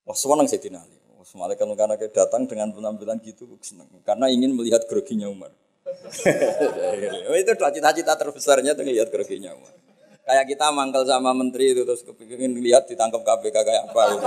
Wah, 0.08 0.16
senang 0.16 0.48
Sayyidina 0.48 0.80
Ali. 0.80 0.96
Malaikat 1.26 1.66
karena 1.74 1.98
datang 1.98 2.46
dengan 2.46 2.70
penampilan 2.70 3.18
gitu 3.18 3.50
senang 3.58 3.90
karena 4.06 4.30
ingin 4.30 4.54
melihat 4.54 4.86
groginya 4.86 5.26
Umar. 5.26 5.50
itu 7.42 7.50
cita-cita 7.50 8.14
terbesarnya 8.14 8.78
tuh 8.78 8.86
lihat 8.86 9.10
groginya 9.10 9.50
Umar. 9.52 9.74
Kayak 10.22 10.46
kita 10.54 10.70
mangkel 10.70 11.02
sama 11.02 11.34
menteri 11.34 11.74
itu 11.74 11.82
terus 11.82 12.06
kepingin 12.06 12.54
lihat 12.62 12.86
ditangkap 12.86 13.26
KPK 13.26 13.56
kayak 13.58 13.82
apa 13.90 14.02
gitu. 14.14 14.26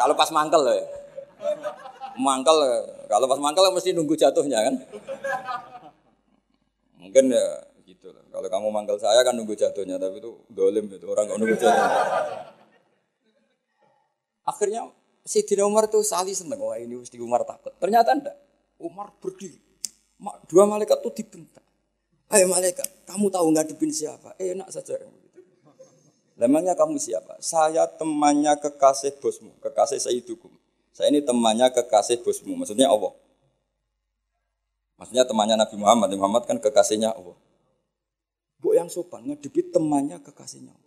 Kalau 0.00 0.14
pas 0.16 0.30
mangkel 0.32 0.62
ya. 0.72 0.84
Mangkel 2.16 2.58
kalau 3.12 3.26
pas 3.28 3.40
mangkel 3.40 3.68
mesti 3.76 3.92
nunggu 3.92 4.16
jatuhnya 4.16 4.72
kan. 4.72 4.74
Mungkin 6.96 7.28
ya 7.28 7.46
gitu 7.86 8.10
lah. 8.10 8.26
Kalau 8.34 8.48
kamu 8.50 8.66
mangkel 8.74 8.98
saya 8.98 9.22
kan 9.22 9.38
nunggu 9.38 9.54
jatuhnya 9.54 9.96
tapi 9.96 10.18
itu 10.18 10.34
dolim 10.50 10.90
itu 10.90 11.06
orang 11.06 11.30
nggak 11.30 11.38
nunggu 11.38 11.56
jatuhnya. 11.56 11.90
Akhirnya 14.42 14.90
Sayyidina 15.26 15.66
Umar 15.66 15.90
tuh 15.90 16.06
sali 16.06 16.34
seneng, 16.34 16.62
wah 16.62 16.78
ini 16.78 16.98
mesti 16.98 17.18
Umar 17.18 17.42
takut. 17.42 17.74
Ternyata 17.82 18.14
enggak. 18.14 18.36
Umar 18.78 19.10
berdiri. 19.18 19.58
Dua 20.46 20.66
malaikat 20.70 21.02
tuh 21.02 21.10
dibentak. 21.10 21.66
Ayo 22.30 22.50
malaikat, 22.50 22.86
kamu 23.06 23.30
tahu 23.30 23.46
ngadepin 23.54 23.90
siapa? 23.90 24.34
Eh, 24.38 24.54
enak 24.54 24.66
saja. 24.70 24.98
Lemangnya 26.36 26.74
kamu 26.74 26.98
siapa? 26.98 27.38
Saya 27.38 27.86
temannya 27.86 28.58
kekasih 28.58 29.14
bosmu, 29.22 29.54
kekasih 29.62 30.02
Sayyidukum. 30.02 30.50
Saya 30.90 31.10
ini 31.14 31.22
temannya 31.22 31.70
kekasih 31.70 32.20
bosmu, 32.26 32.58
maksudnya 32.58 32.90
Allah. 32.90 33.14
Maksudnya 35.00 35.24
temannya 35.28 35.56
Nabi 35.60 35.76
Muhammad, 35.78 36.06
Nabi 36.12 36.18
Muhammad 36.18 36.42
kan 36.48 36.56
kekasihnya 36.58 37.14
Allah. 37.14 37.36
Bu 38.56 38.72
yang 38.72 38.88
sopan, 38.88 39.28
ngadepi 39.28 39.68
temannya 39.68 40.16
kekasihnya 40.24 40.72
Allah. 40.72 40.84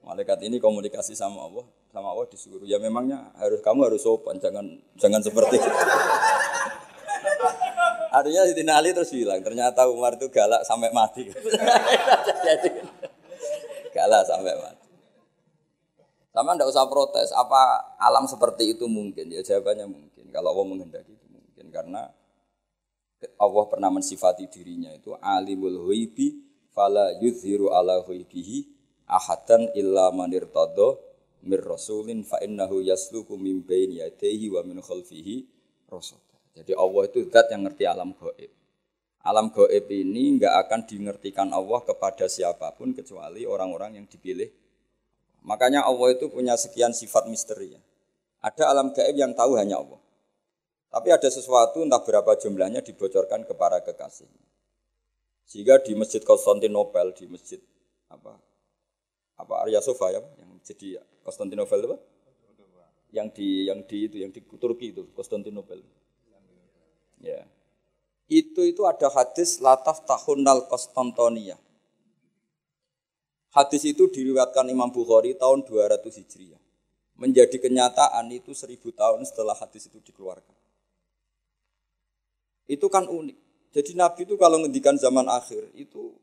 Malaikat 0.00 0.42
ini 0.42 0.58
komunikasi 0.58 1.14
sama 1.14 1.46
Allah, 1.46 1.62
sama 1.94 2.10
Allah 2.10 2.26
disuruh. 2.26 2.66
Ya 2.66 2.82
memangnya 2.82 3.30
harus 3.38 3.62
kamu 3.62 3.86
harus 3.86 4.02
sopan, 4.02 4.42
jangan 4.42 4.66
jangan 4.98 5.22
seperti 5.22 5.60
itu. 5.60 5.70
Artinya 8.10 8.42
Siti 8.42 8.66
Ali 8.66 8.90
terus 8.90 9.14
bilang, 9.14 9.38
ternyata 9.38 9.86
Umar 9.86 10.18
itu 10.18 10.26
galak 10.34 10.66
sampai 10.66 10.90
mati. 10.90 11.30
galak 13.94 14.26
sampai 14.26 14.54
mati. 14.58 14.88
Sama 16.34 16.58
ndak 16.58 16.74
usah 16.74 16.90
protes, 16.90 17.30
apa 17.30 17.94
alam 18.02 18.26
seperti 18.26 18.74
itu 18.74 18.90
mungkin? 18.90 19.30
Ya 19.30 19.46
jawabannya 19.46 19.86
mungkin. 19.86 20.26
Kalau 20.34 20.50
Allah 20.50 20.66
menghendaki 20.66 21.14
itu 21.14 21.26
mungkin 21.30 21.70
karena 21.70 22.10
Allah 23.36 23.64
pernah 23.68 23.92
mensifati 23.92 24.48
dirinya 24.48 24.88
itu 24.96 25.12
alimul 25.20 25.88
huibi 25.88 26.40
fala 26.72 27.12
yuzhiru 27.20 27.68
ala 27.68 28.00
huibihi 28.00 28.64
ahadan 29.04 29.68
illa 29.76 30.08
manir 30.14 30.48
todo 30.48 31.02
mir 31.44 31.60
rasulin 31.60 32.24
fa 32.24 32.40
innahu 32.40 32.80
yasluku 32.80 33.36
min 33.36 33.60
baini 33.64 34.00
yadayhi 34.00 34.48
wa 34.52 34.64
min 34.64 34.80
khalfihi 34.80 35.44
rasul. 35.88 36.20
Jadi 36.56 36.72
Allah 36.76 37.02
itu 37.08 37.24
zat 37.30 37.46
yang 37.48 37.64
ngerti 37.64 37.84
alam 37.86 38.12
gaib. 38.12 38.50
Alam 39.24 39.52
gaib 39.52 39.86
ini 39.88 40.36
enggak 40.36 40.54
akan 40.66 40.80
dimengertikan 40.88 41.48
Allah 41.52 41.80
kepada 41.84 42.24
siapa 42.28 42.72
pun 42.76 42.92
kecuali 42.92 43.44
orang-orang 43.44 44.00
yang 44.00 44.06
dipilih. 44.08 44.48
Makanya 45.44 45.88
Allah 45.88 46.12
itu 46.12 46.28
punya 46.28 46.56
sekian 46.56 46.92
sifat 46.92 47.28
misteri. 47.28 47.72
Ada 48.40 48.72
alam 48.72 48.92
gaib 48.92 49.16
yang 49.16 49.32
tahu 49.32 49.56
hanya 49.56 49.80
Allah. 49.80 50.00
Tapi 50.90 51.08
ada 51.14 51.30
sesuatu 51.30 51.86
entah 51.86 52.02
berapa 52.02 52.34
jumlahnya 52.34 52.82
dibocorkan 52.82 53.46
kepada 53.46 53.78
kekasih. 53.78 54.26
Sehingga 55.46 55.78
di 55.78 55.94
Masjid 55.94 56.18
Konstantinopel, 56.22 57.14
di 57.14 57.30
Masjid 57.30 57.62
apa 58.10 58.34
apa 59.38 59.54
Arya 59.62 59.78
Sofa 59.78 60.10
ya 60.10 60.18
yang 60.18 60.58
jadi 60.66 60.98
Konstantinopel 61.22 61.86
apa? 61.86 61.98
Yang 63.14 63.28
di 63.38 63.48
yang 63.70 63.80
di 63.86 63.98
itu 64.10 64.16
yang 64.18 64.34
di 64.34 64.42
Turki 64.42 64.90
itu 64.90 65.06
Konstantinopel. 65.14 65.78
Ya. 67.22 67.46
Itu 68.26 68.62
itu 68.66 68.82
ada 68.82 69.10
hadis 69.14 69.62
lataf 69.62 70.02
tahunal 70.06 70.66
Konstantinia. 70.66 71.54
Hadis 73.50 73.82
itu 73.82 74.06
diriwayatkan 74.06 74.66
Imam 74.70 74.90
Bukhari 74.94 75.34
tahun 75.34 75.66
200 75.66 76.06
Hijriah. 76.06 76.62
Menjadi 77.18 77.58
kenyataan 77.58 78.30
itu 78.30 78.54
seribu 78.54 78.94
tahun 78.94 79.26
setelah 79.26 79.58
hadis 79.58 79.90
itu 79.90 79.98
dikeluarkan. 79.98 80.59
Itu 82.70 82.86
kan 82.86 83.10
unik. 83.10 83.38
Jadi 83.74 83.98
Nabi 83.98 84.22
itu 84.22 84.38
kalau 84.38 84.62
ngendikan 84.62 84.94
zaman 84.94 85.26
akhir 85.26 85.74
itu 85.74 86.14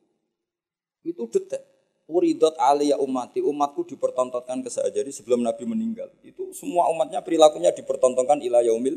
itu 1.04 1.24
detek 1.28 1.64
Uridot 2.08 2.56
aliyah 2.56 2.96
umati, 3.04 3.44
umatku 3.44 3.84
dipertontonkan 3.84 4.64
ke 4.64 4.72
saya. 4.72 4.88
Jadi 4.88 5.12
sebelum 5.12 5.44
Nabi 5.44 5.68
meninggal, 5.68 6.08
itu 6.24 6.56
semua 6.56 6.88
umatnya 6.88 7.20
perilakunya 7.20 7.76
dipertontonkan 7.76 8.40
ila 8.48 8.64
yaumil. 8.64 8.96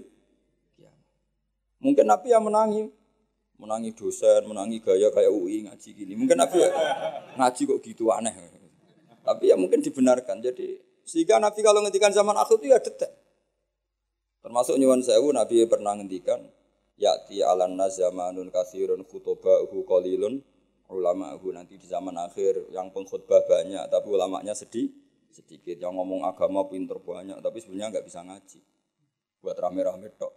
Mungkin 1.82 2.06
Nabi 2.06 2.30
yang 2.30 2.46
menangi, 2.46 2.86
menangi 3.58 3.90
dosen, 3.98 4.46
menangi 4.46 4.78
gaya 4.78 5.10
kayak 5.10 5.26
UI 5.26 5.66
ngaji 5.66 5.90
gini. 5.90 6.14
Mungkin 6.14 6.38
Nabi 6.38 6.62
ya, 6.62 6.70
ngaji 7.34 7.62
kok 7.66 7.78
gitu 7.82 8.14
aneh. 8.14 8.30
Tapi 9.26 9.50
ya 9.50 9.58
mungkin 9.58 9.82
dibenarkan. 9.82 10.38
Jadi 10.38 10.78
sehingga 11.02 11.42
Nabi 11.42 11.66
kalau 11.66 11.82
ngendikan 11.82 12.14
zaman 12.14 12.38
akhir 12.38 12.62
itu 12.62 12.70
ya 12.70 12.78
detek. 12.78 13.10
Termasuk 14.38 14.78
nyuwun 14.78 15.02
sewu 15.02 15.34
Nabi 15.34 15.66
pernah 15.66 15.98
ngendikan 15.98 16.46
ya'ti 17.00 17.40
alan 17.40 17.80
nazamanun 17.80 18.52
kasirun 18.52 19.02
khutoba'uhu 19.08 19.88
qalilun. 19.88 20.44
Ulama'uhu 20.90 21.54
nanti 21.54 21.78
di 21.78 21.86
zaman 21.86 22.18
akhir 22.18 22.66
yang 22.74 22.90
pengkhutbah 22.90 23.46
banyak 23.46 23.88
tapi 23.88 24.06
ulamanya 24.10 24.52
sedih. 24.52 24.92
Sedikit 25.30 25.78
yang 25.78 25.94
ngomong 25.94 26.26
agama 26.26 26.66
pinter 26.66 26.98
banyak 26.98 27.38
tapi 27.38 27.62
sebenarnya 27.62 27.98
nggak 27.98 28.06
bisa 28.10 28.20
ngaji. 28.26 28.60
Buat 29.40 29.56
rame-rame 29.62 30.10
tok. 30.18 30.34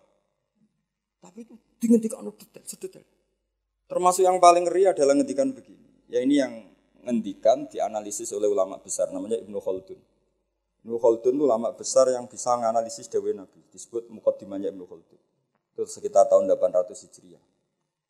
Tapi 1.19 1.41
itu 1.43 1.57
dihentikan 1.81 2.23
detail 2.37 2.63
sedetail. 2.63 3.07
Termasuk 3.89 4.23
yang 4.23 4.37
paling 4.37 4.69
ngeri 4.69 4.93
adalah 4.93 5.17
ngendikan 5.17 5.51
begini. 5.51 5.89
Ya 6.07 6.21
ini 6.21 6.37
yang 6.37 6.69
ngendikan 7.01 7.65
dianalisis 7.67 8.29
oleh 8.37 8.47
ulama 8.47 8.77
besar 8.77 9.09
namanya 9.09 9.41
Ibnu 9.41 9.57
Khaldun. 9.57 9.99
Ibnu 10.85 10.97
Khaldun 11.01 11.33
itu 11.33 11.43
ulama 11.49 11.73
besar 11.73 12.13
yang 12.13 12.29
bisa 12.29 12.53
menganalisis 12.53 13.09
Dewi 13.09 13.33
Nabi. 13.33 13.57
Disebut 13.73 14.05
mukaddimahnya 14.13 14.69
Ibnu 14.69 14.85
Khaldun 14.85 15.32
itu 15.73 15.83
sekitar 15.89 16.29
tahun 16.29 16.47
800 16.53 16.93
Hijriah 16.93 17.43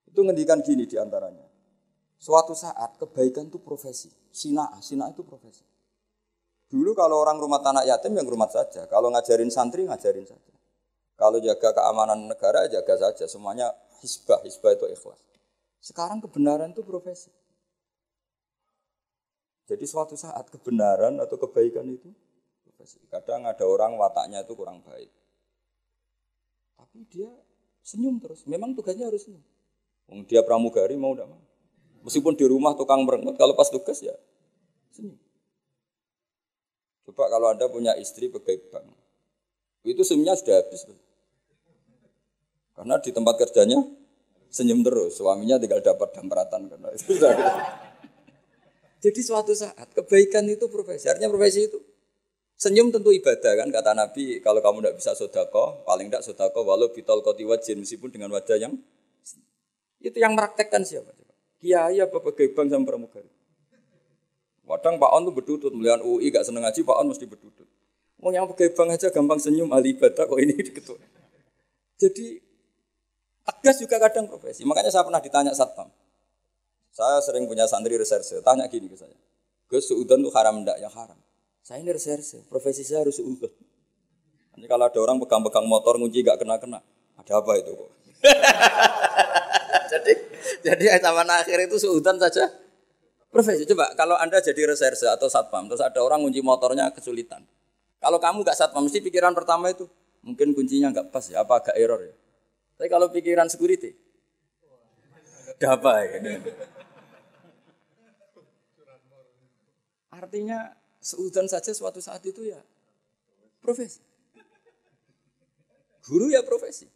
itu 0.08 0.20
ngendikan 0.20 0.60
gini 0.60 0.84
di 0.86 1.00
antaranya 1.00 1.48
suatu 2.20 2.52
saat 2.52 3.00
kebaikan 3.00 3.48
itu 3.48 3.60
profesi 3.64 4.12
sina 4.30 4.68
sina 4.84 5.08
itu 5.10 5.24
profesi 5.24 5.64
Dulu 6.74 6.98
kalau 6.98 7.22
orang 7.22 7.38
rumah 7.38 7.62
tanah 7.62 7.86
yatim 7.86 8.18
yang 8.18 8.26
rumah 8.26 8.50
saja. 8.50 8.90
Kalau 8.90 9.14
ngajarin 9.14 9.54
santri 9.54 9.86
ngajarin 9.86 10.26
saja. 10.26 10.54
Kalau 11.14 11.38
jaga 11.38 11.70
keamanan 11.70 12.26
negara 12.26 12.66
jaga 12.66 12.98
saja. 12.98 13.30
Semuanya 13.30 13.70
hisbah, 14.02 14.42
hisbah 14.42 14.74
itu 14.74 14.90
ikhlas. 14.90 15.22
Sekarang 15.78 16.18
kebenaran 16.18 16.74
itu 16.74 16.82
profesi. 16.82 17.30
Jadi 19.70 19.86
suatu 19.86 20.18
saat 20.18 20.50
kebenaran 20.50 21.22
atau 21.22 21.38
kebaikan 21.38 21.86
itu 21.94 22.10
profesi. 22.66 22.98
Kadang 23.06 23.46
ada 23.46 23.70
orang 23.70 23.94
wataknya 23.94 24.42
itu 24.42 24.58
kurang 24.58 24.82
baik. 24.82 25.14
Tapi 26.74 27.06
dia 27.06 27.30
senyum 27.84 28.18
terus. 28.24 28.48
Memang 28.48 28.74
tugasnya 28.74 29.12
harus 29.12 29.28
senyum. 29.28 29.44
Dia 30.26 30.42
pramugari 30.42 30.96
mau 30.96 31.14
tidak 31.14 31.30
mau. 31.30 31.42
Meskipun 32.04 32.36
di 32.36 32.44
rumah 32.48 32.76
tukang 32.76 33.04
merengut, 33.08 33.36
kalau 33.40 33.56
pas 33.56 33.68
tugas 33.68 34.00
ya 34.00 34.16
senyum. 34.96 35.20
Coba 37.04 37.28
kalau 37.28 37.52
Anda 37.52 37.68
punya 37.68 37.94
istri 38.00 38.32
pegawai 38.32 38.72
bank, 38.72 38.88
itu 39.84 40.02
semuanya 40.08 40.40
sudah 40.40 40.64
habis. 40.64 40.88
Karena 42.74 42.96
di 43.04 43.12
tempat 43.12 43.36
kerjanya 43.38 43.80
senyum 44.48 44.82
terus, 44.82 45.20
suaminya 45.20 45.60
tinggal 45.60 45.84
dapat 45.84 46.16
damperatan 46.16 46.72
karena 46.72 46.90
itu 46.96 47.14
Jadi 49.04 49.20
suatu 49.20 49.52
saat 49.52 49.92
kebaikan 49.92 50.48
itu 50.48 50.72
profesi, 50.72 51.12
artinya 51.12 51.28
profesi 51.28 51.68
itu 51.68 51.76
senyum 52.64 52.96
tentu 52.96 53.12
ibadah 53.12 53.60
kan 53.60 53.68
kata 53.68 53.92
Nabi 53.92 54.40
kalau 54.40 54.64
kamu 54.64 54.80
tidak 54.80 54.96
bisa 55.04 55.12
sodako 55.20 55.84
paling 55.84 56.08
tidak 56.08 56.24
sodako 56.24 56.64
walau 56.64 56.88
bitol 56.96 57.20
koti 57.20 57.44
wajin 57.44 57.84
meskipun 57.84 58.08
dengan 58.08 58.32
wajah 58.32 58.56
yang 58.56 58.80
itu 60.04 60.20
yang 60.20 60.36
meraktekkan 60.36 60.84
siapa? 60.84 61.16
Kiai 61.64 61.96
apa 62.04 62.20
pegawai 62.20 62.52
bank 62.52 62.68
sama 62.68 62.84
pramugari? 62.84 63.32
Kadang 64.68 65.00
Pak 65.00 65.12
On 65.16 65.24
tuh 65.24 65.36
berdudut, 65.36 65.72
melihat 65.72 66.04
UI 66.04 66.28
gak 66.28 66.44
seneng 66.44 66.68
ngaji, 66.68 66.84
Pak 66.84 66.98
On 67.00 67.08
mesti 67.08 67.24
berdudut. 67.24 67.68
Mau 68.20 68.36
yang 68.36 68.48
pakai 68.52 68.76
bank 68.76 69.00
aja 69.00 69.08
gampang 69.14 69.40
senyum, 69.40 69.72
ahli 69.72 69.96
ibadah 69.96 70.28
kok 70.28 70.40
ini 70.40 70.56
ketua. 70.76 71.00
Jadi 71.96 72.42
tegas 73.48 73.80
juga 73.80 73.96
kadang 74.02 74.28
profesi. 74.28 74.68
Makanya 74.68 74.92
saya 74.92 75.08
pernah 75.08 75.24
ditanya 75.24 75.56
satpam. 75.56 75.88
Saya 76.92 77.24
sering 77.24 77.48
punya 77.48 77.64
santri 77.64 77.96
reserse, 77.96 78.44
tanya 78.44 78.68
gini 78.68 78.92
ke 78.92 79.00
saya. 79.00 79.16
Gus, 79.72 79.88
suudon 79.88 80.20
tuh 80.20 80.34
haram 80.36 80.64
enggak? 80.64 80.78
Ya 80.84 80.92
haram. 80.92 81.16
Saya 81.64 81.80
ini 81.80 81.96
reserse, 81.96 82.44
profesi 82.52 82.84
saya 82.84 83.08
harus 83.08 83.18
suudon. 83.24 83.50
Nanti 84.54 84.68
kalau 84.68 84.84
ada 84.84 85.00
orang 85.00 85.18
pegang-pegang 85.24 85.64
motor 85.64 85.96
ngunci 85.96 86.20
gak 86.22 86.44
kena-kena, 86.44 86.84
ada 87.16 87.32
apa 87.40 87.52
itu 87.56 87.72
kok? 87.72 87.92
jadi 89.96 90.12
jadi 90.60 90.84
zaman 91.00 91.28
akhir 91.28 91.72
itu 91.72 91.76
suudon 91.80 92.20
saja 92.20 92.52
Profesi, 93.34 93.66
coba 93.66 93.90
kalau 93.98 94.14
Anda 94.14 94.38
jadi 94.46 94.62
reserse 94.70 95.10
atau 95.10 95.26
satpam, 95.26 95.66
terus 95.66 95.82
ada 95.82 95.98
orang 96.06 96.22
kunci 96.22 96.46
motornya 96.46 96.94
kesulitan. 96.94 97.42
Kalau 97.98 98.22
kamu 98.22 98.46
nggak 98.46 98.54
satpam, 98.54 98.86
mesti 98.86 99.02
pikiran 99.02 99.34
pertama 99.34 99.74
itu, 99.74 99.90
mungkin 100.22 100.54
kuncinya 100.54 100.94
nggak 100.94 101.10
pas 101.10 101.26
ya, 101.26 101.42
apa 101.42 101.58
agak 101.58 101.74
error 101.74 101.98
ya. 101.98 102.14
Tapi 102.78 102.94
kalau 102.94 103.10
pikiran 103.10 103.50
security, 103.50 103.98
ada 105.58 105.68
apa 105.74 105.92
ya? 106.06 106.14
Artinya 110.22 110.78
seudon 111.04 111.52
saja 111.52 111.76
suatu 111.76 112.00
saat 112.00 112.24
itu 112.24 112.48
ya 112.48 112.64
profesi. 113.60 114.00
Guru 116.04 116.32
ya 116.32 116.40
profesi. 116.44 116.88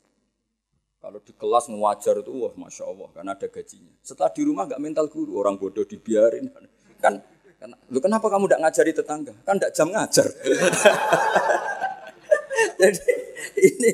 Kalau 0.97 1.21
di 1.21 1.31
kelas 1.31 1.69
ngajar 1.69 2.19
itu, 2.19 2.31
wah 2.33 2.51
masya 2.57 2.83
Allah, 2.89 3.07
karena 3.13 3.31
ada 3.37 3.47
gajinya. 3.47 3.93
Setelah 4.01 4.33
di 4.33 4.41
rumah 4.43 4.65
nggak 4.65 4.81
mental 4.81 5.05
guru, 5.07 5.39
orang 5.39 5.55
bodoh 5.55 5.85
dibiarin. 5.85 6.49
Kan, 6.97 7.21
kan 7.61 7.69
lu 7.87 8.01
kenapa 8.01 8.27
kamu 8.27 8.49
tidak 8.49 8.61
ngajari 8.65 8.91
tetangga? 8.91 9.33
Kan 9.45 9.61
tidak 9.61 9.71
jam 9.77 9.87
ngajar. 9.93 10.27
Jadi 12.81 13.13
ini, 13.61 13.91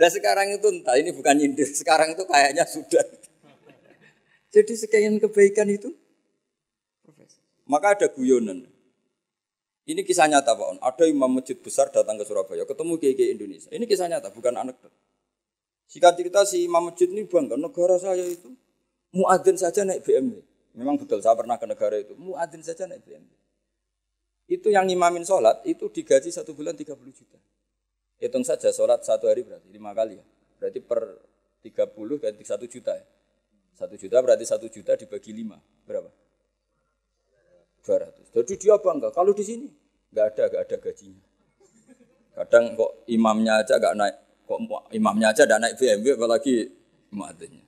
nah 0.00 0.08
sekarang 0.08 0.56
itu 0.56 0.66
entah 0.72 0.96
ini 0.96 1.12
bukan 1.12 1.34
nyindir, 1.36 1.68
sekarang 1.68 2.16
itu 2.16 2.24
kayaknya 2.24 2.64
sudah. 2.64 3.04
Jadi 4.50 4.72
sekian 4.74 5.20
kebaikan 5.20 5.68
itu, 5.70 5.92
maka 7.68 7.94
ada 7.94 8.06
guyonan. 8.10 8.66
Ini 9.88 10.04
kisah 10.04 10.28
nyata 10.28 10.52
Pak 10.52 10.66
On. 10.76 10.78
Ada 10.84 11.08
imam 11.08 11.40
masjid 11.40 11.56
besar 11.56 11.88
datang 11.88 12.20
ke 12.20 12.24
Surabaya, 12.28 12.68
ketemu 12.68 13.00
kiai 13.00 13.32
Indonesia. 13.32 13.70
Ini 13.72 13.84
kisah 13.88 14.06
nyata, 14.12 14.28
bukan 14.28 14.52
anekdot. 14.56 14.92
Jika 15.90 16.14
cerita 16.14 16.46
si 16.46 16.70
Imam 16.70 16.86
Masjid 16.86 17.10
ini 17.10 17.26
bangga, 17.26 17.58
negara 17.58 17.98
saya 17.98 18.22
itu 18.22 18.54
muadzin 19.10 19.58
saja 19.58 19.82
naik 19.82 20.06
BMW. 20.06 20.38
Memang 20.78 20.94
betul, 20.94 21.18
saya 21.18 21.34
pernah 21.34 21.58
ke 21.58 21.66
negara 21.66 21.98
itu. 21.98 22.14
Muadzin 22.14 22.62
saja 22.62 22.86
naik 22.86 23.02
BMW. 23.02 23.34
Itu 24.46 24.70
yang 24.70 24.86
ngimamin 24.86 25.26
sholat, 25.26 25.66
itu 25.66 25.90
digaji 25.90 26.30
satu 26.30 26.54
bulan 26.54 26.78
30 26.78 26.94
juta. 27.10 27.38
Hitung 28.22 28.46
saja 28.46 28.70
sholat 28.70 29.02
satu 29.02 29.26
hari 29.26 29.42
berarti, 29.42 29.66
lima 29.66 29.90
kali 29.90 30.22
ya. 30.22 30.24
Berarti 30.62 30.78
per 30.78 31.18
30 31.66 32.22
ganti 32.22 32.44
satu 32.46 32.70
juta 32.70 32.94
ya. 32.94 33.06
Satu 33.74 33.98
juta 33.98 34.20
berarti 34.22 34.44
satu 34.46 34.70
juta 34.70 34.94
dibagi 34.94 35.34
lima. 35.34 35.58
Berapa? 35.88 36.12
200. 37.82 38.36
Jadi 38.36 38.52
dia 38.60 38.76
bangga. 38.78 39.10
Kalau 39.12 39.32
di 39.32 39.44
sini 39.44 39.66
nggak 40.10 40.26
ada, 40.34 40.42
nggak 40.50 40.62
ada 40.68 40.76
gajinya. 40.78 41.24
Kadang 42.30 42.64
kok 42.78 42.92
imamnya 43.10 43.60
aja 43.60 43.76
nggak 43.76 43.96
naik 43.98 44.16
Kok 44.50 44.90
imamnya 44.90 45.30
aja 45.30 45.46
tidak 45.46 45.62
naik 45.62 45.74
BMW 45.78 46.18
apalagi 46.18 46.66
muadzinnya. 47.14 47.62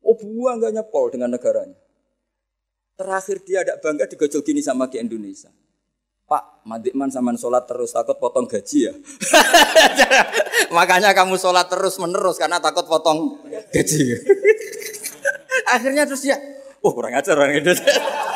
Oh 0.00 0.16
buah 0.16 0.56
nggak 0.56 0.72
nyepol 0.80 1.12
dengan 1.12 1.28
negaranya. 1.36 1.76
Terakhir 2.96 3.44
dia 3.44 3.60
tidak 3.60 3.84
bangga 3.84 4.08
digojol 4.08 4.40
gini 4.40 4.64
sama 4.64 4.88
ke 4.88 4.96
Indonesia. 4.96 5.52
Pak, 6.24 6.64
Madikman 6.64 7.12
sama 7.12 7.36
sholat 7.36 7.68
terus 7.68 7.92
takut 7.92 8.16
potong 8.16 8.48
gaji 8.48 8.88
ya. 8.88 8.94
Makanya 10.76 11.12
kamu 11.12 11.36
sholat 11.36 11.68
terus 11.68 12.00
menerus 12.00 12.40
karena 12.40 12.56
takut 12.56 12.88
potong 12.88 13.36
gaji. 13.68 14.00
Akhirnya 15.76 16.08
terus 16.08 16.24
ya, 16.24 16.40
oh 16.80 16.96
kurang 16.96 17.12
ajar 17.12 17.36
orang 17.36 17.60
Indonesia. 17.60 17.84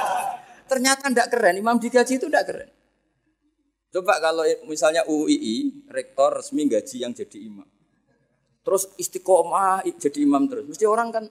Ternyata 0.66 1.08
tidak 1.08 1.30
keren, 1.30 1.54
imam 1.62 1.78
digaji 1.78 2.18
itu 2.18 2.26
tidak 2.26 2.44
keren. 2.50 2.70
Coba 3.94 4.18
kalau 4.18 4.44
misalnya 4.66 5.06
UII, 5.06 5.88
rektor 5.88 6.42
resmi 6.42 6.66
gaji 6.68 7.06
yang 7.06 7.14
jadi 7.14 7.38
imam. 7.48 7.64
Terus 8.66 8.90
istiqomah 8.98 9.86
jadi 9.86 10.18
imam 10.26 10.50
terus. 10.50 10.66
Mesti 10.66 10.84
orang 10.84 11.14
kan, 11.14 11.24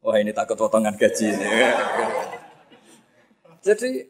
wah 0.00 0.16
ini 0.16 0.32
takut 0.32 0.56
potongan 0.56 0.96
gaji 0.96 1.28
ini. 1.28 1.46
jadi 3.68 4.08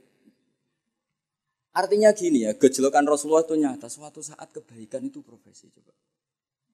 artinya 1.75 2.15
gini 2.15 2.47
ya, 2.47 2.55
gejolokan 2.55 3.05
Rasulullah 3.05 3.43
itu 3.43 3.59
nyata. 3.59 3.91
Suatu 3.91 4.23
saat 4.23 4.55
kebaikan 4.55 5.03
itu 5.03 5.19
profesi. 5.21 5.67
Coba 5.75 5.93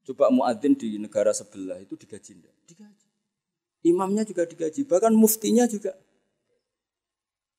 coba 0.06 0.24
muadzin 0.30 0.78
di 0.78 1.00
negara 1.00 1.35
sebelah 1.35 1.82
itu 1.82 1.98
digaji 1.98 2.38
enggak? 2.38 2.54
Digaji. 2.70 3.06
Imamnya 3.88 4.22
juga 4.22 4.46
digaji, 4.46 4.87
bahkan 4.87 5.11
muftinya 5.11 5.66
juga. 5.66 5.96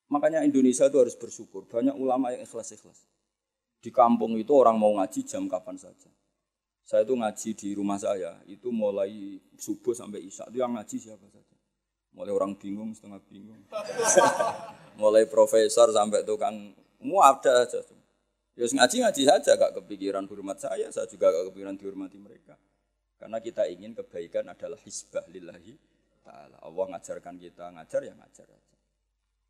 Makanya 0.08 0.40
Indonesia 0.44 0.88
itu 0.88 0.96
harus 0.96 1.16
bersyukur. 1.16 1.68
Banyak 1.68 1.92
ulama 1.96 2.32
yang 2.32 2.44
ikhlas-ikhlas. 2.44 3.04
Di 3.78 3.92
kampung 3.92 4.34
itu 4.40 4.50
orang 4.56 4.80
mau 4.80 4.96
ngaji 4.96 5.20
jam 5.28 5.46
kapan 5.46 5.76
saja. 5.76 6.10
Saya 6.88 7.04
itu 7.04 7.12
ngaji 7.12 7.50
di 7.52 7.68
rumah 7.76 8.00
saya, 8.00 8.40
itu 8.48 8.72
mulai 8.72 9.36
subuh 9.60 9.92
sampai 9.92 10.24
isya. 10.24 10.48
Itu 10.48 10.64
yang 10.64 10.72
ngaji 10.72 10.96
siapa 10.96 11.28
saja. 11.28 11.56
Mulai 12.16 12.32
orang 12.32 12.56
bingung, 12.56 12.96
setengah 12.96 13.20
bingung. 13.28 13.60
mulai 15.00 15.28
profesor 15.28 15.92
sampai 15.92 16.24
tukang, 16.24 16.72
mau 17.04 17.20
ada 17.20 17.68
aja. 17.68 17.84
Ya 18.58 18.66
ngaji-ngaji 18.66 19.22
saja, 19.22 19.54
gak 19.54 19.76
kepikiran 19.78 20.26
hormat 20.26 20.58
saya, 20.58 20.90
saya 20.90 21.06
juga 21.06 21.30
gak 21.30 21.52
kepikiran 21.52 21.78
dihormati 21.78 22.18
mereka. 22.18 22.58
Karena 23.14 23.38
kita 23.38 23.68
ingin 23.70 23.94
kebaikan 23.94 24.50
adalah 24.50 24.80
hisbah 24.82 25.22
lillahi 25.30 25.78
ta'ala. 26.26 26.58
Allah 26.66 26.84
ngajarkan 26.96 27.38
kita, 27.38 27.70
ngajar 27.70 28.00
ya 28.02 28.14
ngajar 28.18 28.48
aja. 28.50 28.67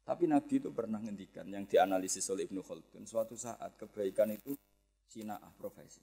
Tapi 0.09 0.25
Nabi 0.25 0.57
itu 0.57 0.73
pernah 0.73 0.97
ngendikan 0.97 1.45
yang 1.53 1.69
dianalisis 1.69 2.25
oleh 2.33 2.49
Ibnu 2.49 2.65
Khaldun. 2.65 3.05
Suatu 3.05 3.37
saat 3.37 3.77
kebaikan 3.77 4.33
itu 4.33 4.57
sinaah 5.05 5.53
profesi. 5.53 6.01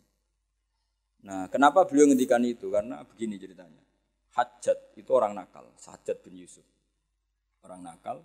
Nah, 1.25 1.49
kenapa 1.49 1.89
beliau 1.89 2.05
ngendikan 2.05 2.37
itu? 2.45 2.69
Karena 2.69 3.01
begini 3.01 3.41
ceritanya. 3.41 3.81
Hajat 4.37 4.93
itu 5.01 5.09
orang 5.09 5.33
nakal, 5.33 5.65
Hajat 5.89 6.21
bin 6.21 6.37
Yusuf. 6.37 6.61
Orang 7.65 7.81
nakal, 7.81 8.21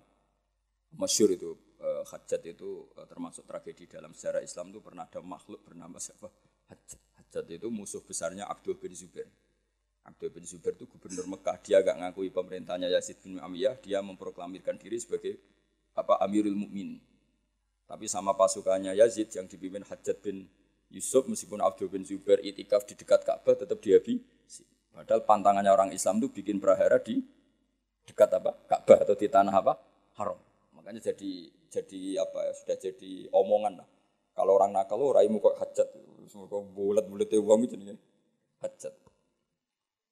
masyur 1.01 1.33
itu 1.33 1.57
uh, 1.81 2.05
Hajat 2.13 2.45
itu 2.45 2.85
uh, 3.01 3.09
termasuk 3.09 3.49
tragedi 3.49 3.89
dalam 3.89 4.13
sejarah 4.13 4.45
Islam 4.45 4.77
itu 4.77 4.85
pernah 4.85 5.09
ada 5.09 5.25
makhluk 5.25 5.65
bernama 5.65 5.97
siapa? 5.97 6.29
Hajat. 6.69 7.01
Hajat 7.25 7.47
itu 7.57 7.73
musuh 7.73 8.05
besarnya 8.05 8.45
Abdul 8.53 8.77
bin 8.77 8.93
Zubair. 8.93 9.33
Abdul 10.05 10.29
bin 10.29 10.45
Zubair 10.45 10.77
itu 10.77 10.85
gubernur 10.85 11.25
Mekah. 11.25 11.57
Dia 11.65 11.81
gak 11.81 11.97
ngakui 11.97 12.29
pemerintahnya 12.29 12.93
Yazid 12.93 13.17
bin 13.25 13.41
Amiyah. 13.41 13.81
Dia 13.81 14.05
memproklamirkan 14.05 14.77
diri 14.77 15.01
sebagai 15.01 15.41
apa 16.01 16.19
Amirul 16.25 16.57
Mukmin. 16.57 16.99
Tapi 17.85 18.07
sama 18.07 18.33
pasukannya 18.39 18.95
Yazid 18.95 19.35
yang 19.35 19.51
dipimpin 19.51 19.83
Hajat 19.83 20.23
bin 20.23 20.47
Yusuf 20.91 21.27
meskipun 21.27 21.63
Abdul 21.63 21.91
bin 21.91 22.03
Zubair 22.03 22.43
itikaf 22.43 22.87
di 22.87 22.99
dekat 22.99 23.23
Ka'bah 23.23 23.55
tetap 23.55 23.79
dihabisi. 23.79 24.67
Padahal 24.91 25.23
pantangannya 25.23 25.71
orang 25.71 25.91
Islam 25.95 26.19
itu 26.19 26.31
bikin 26.31 26.59
prahara 26.59 26.99
di 26.99 27.23
dekat 28.07 28.31
apa? 28.35 28.55
Ka'bah 28.67 29.07
atau 29.07 29.15
di 29.15 29.27
tanah 29.31 29.55
apa? 29.55 29.79
Haram. 30.19 30.39
Makanya 30.75 31.13
jadi 31.13 31.51
jadi 31.71 32.19
apa 32.19 32.51
ya 32.51 32.53
sudah 32.59 32.77
jadi 32.79 33.13
omongan 33.31 33.83
lah. 33.83 33.89
Kalau 34.35 34.59
orang 34.59 34.75
nakal 34.75 34.99
lo 34.99 35.15
raimu 35.15 35.39
kok 35.39 35.59
hajat, 35.63 35.89
kok 36.27 36.63
bulat-bulat 36.75 37.31
uang 37.31 37.61
itu 37.67 37.75
nih 37.79 37.99
hajat. 38.63 38.95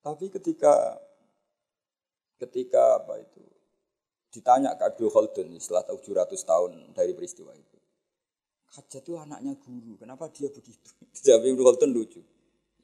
Tapi 0.03 0.27
ketika 0.31 0.99
ketika 2.39 3.03
apa 3.03 3.19
itu 3.19 3.43
Ditanya 4.29 4.77
ke 4.77 4.85
Abdul 4.85 5.09
Khaldun 5.09 5.57
setelah 5.57 5.89
700 5.89 6.37
tahun 6.45 6.71
dari 6.93 7.17
peristiwa 7.17 7.53
itu. 7.57 7.79
Hajat 8.77 9.01
itu 9.01 9.17
anaknya 9.17 9.57
guru, 9.57 9.97
kenapa 9.97 10.29
dia 10.29 10.53
begitu? 10.53 10.93
Dijawab 11.17 11.49
Abdul 11.49 11.65
Khaldun 11.65 11.91
lucu. 11.97 12.21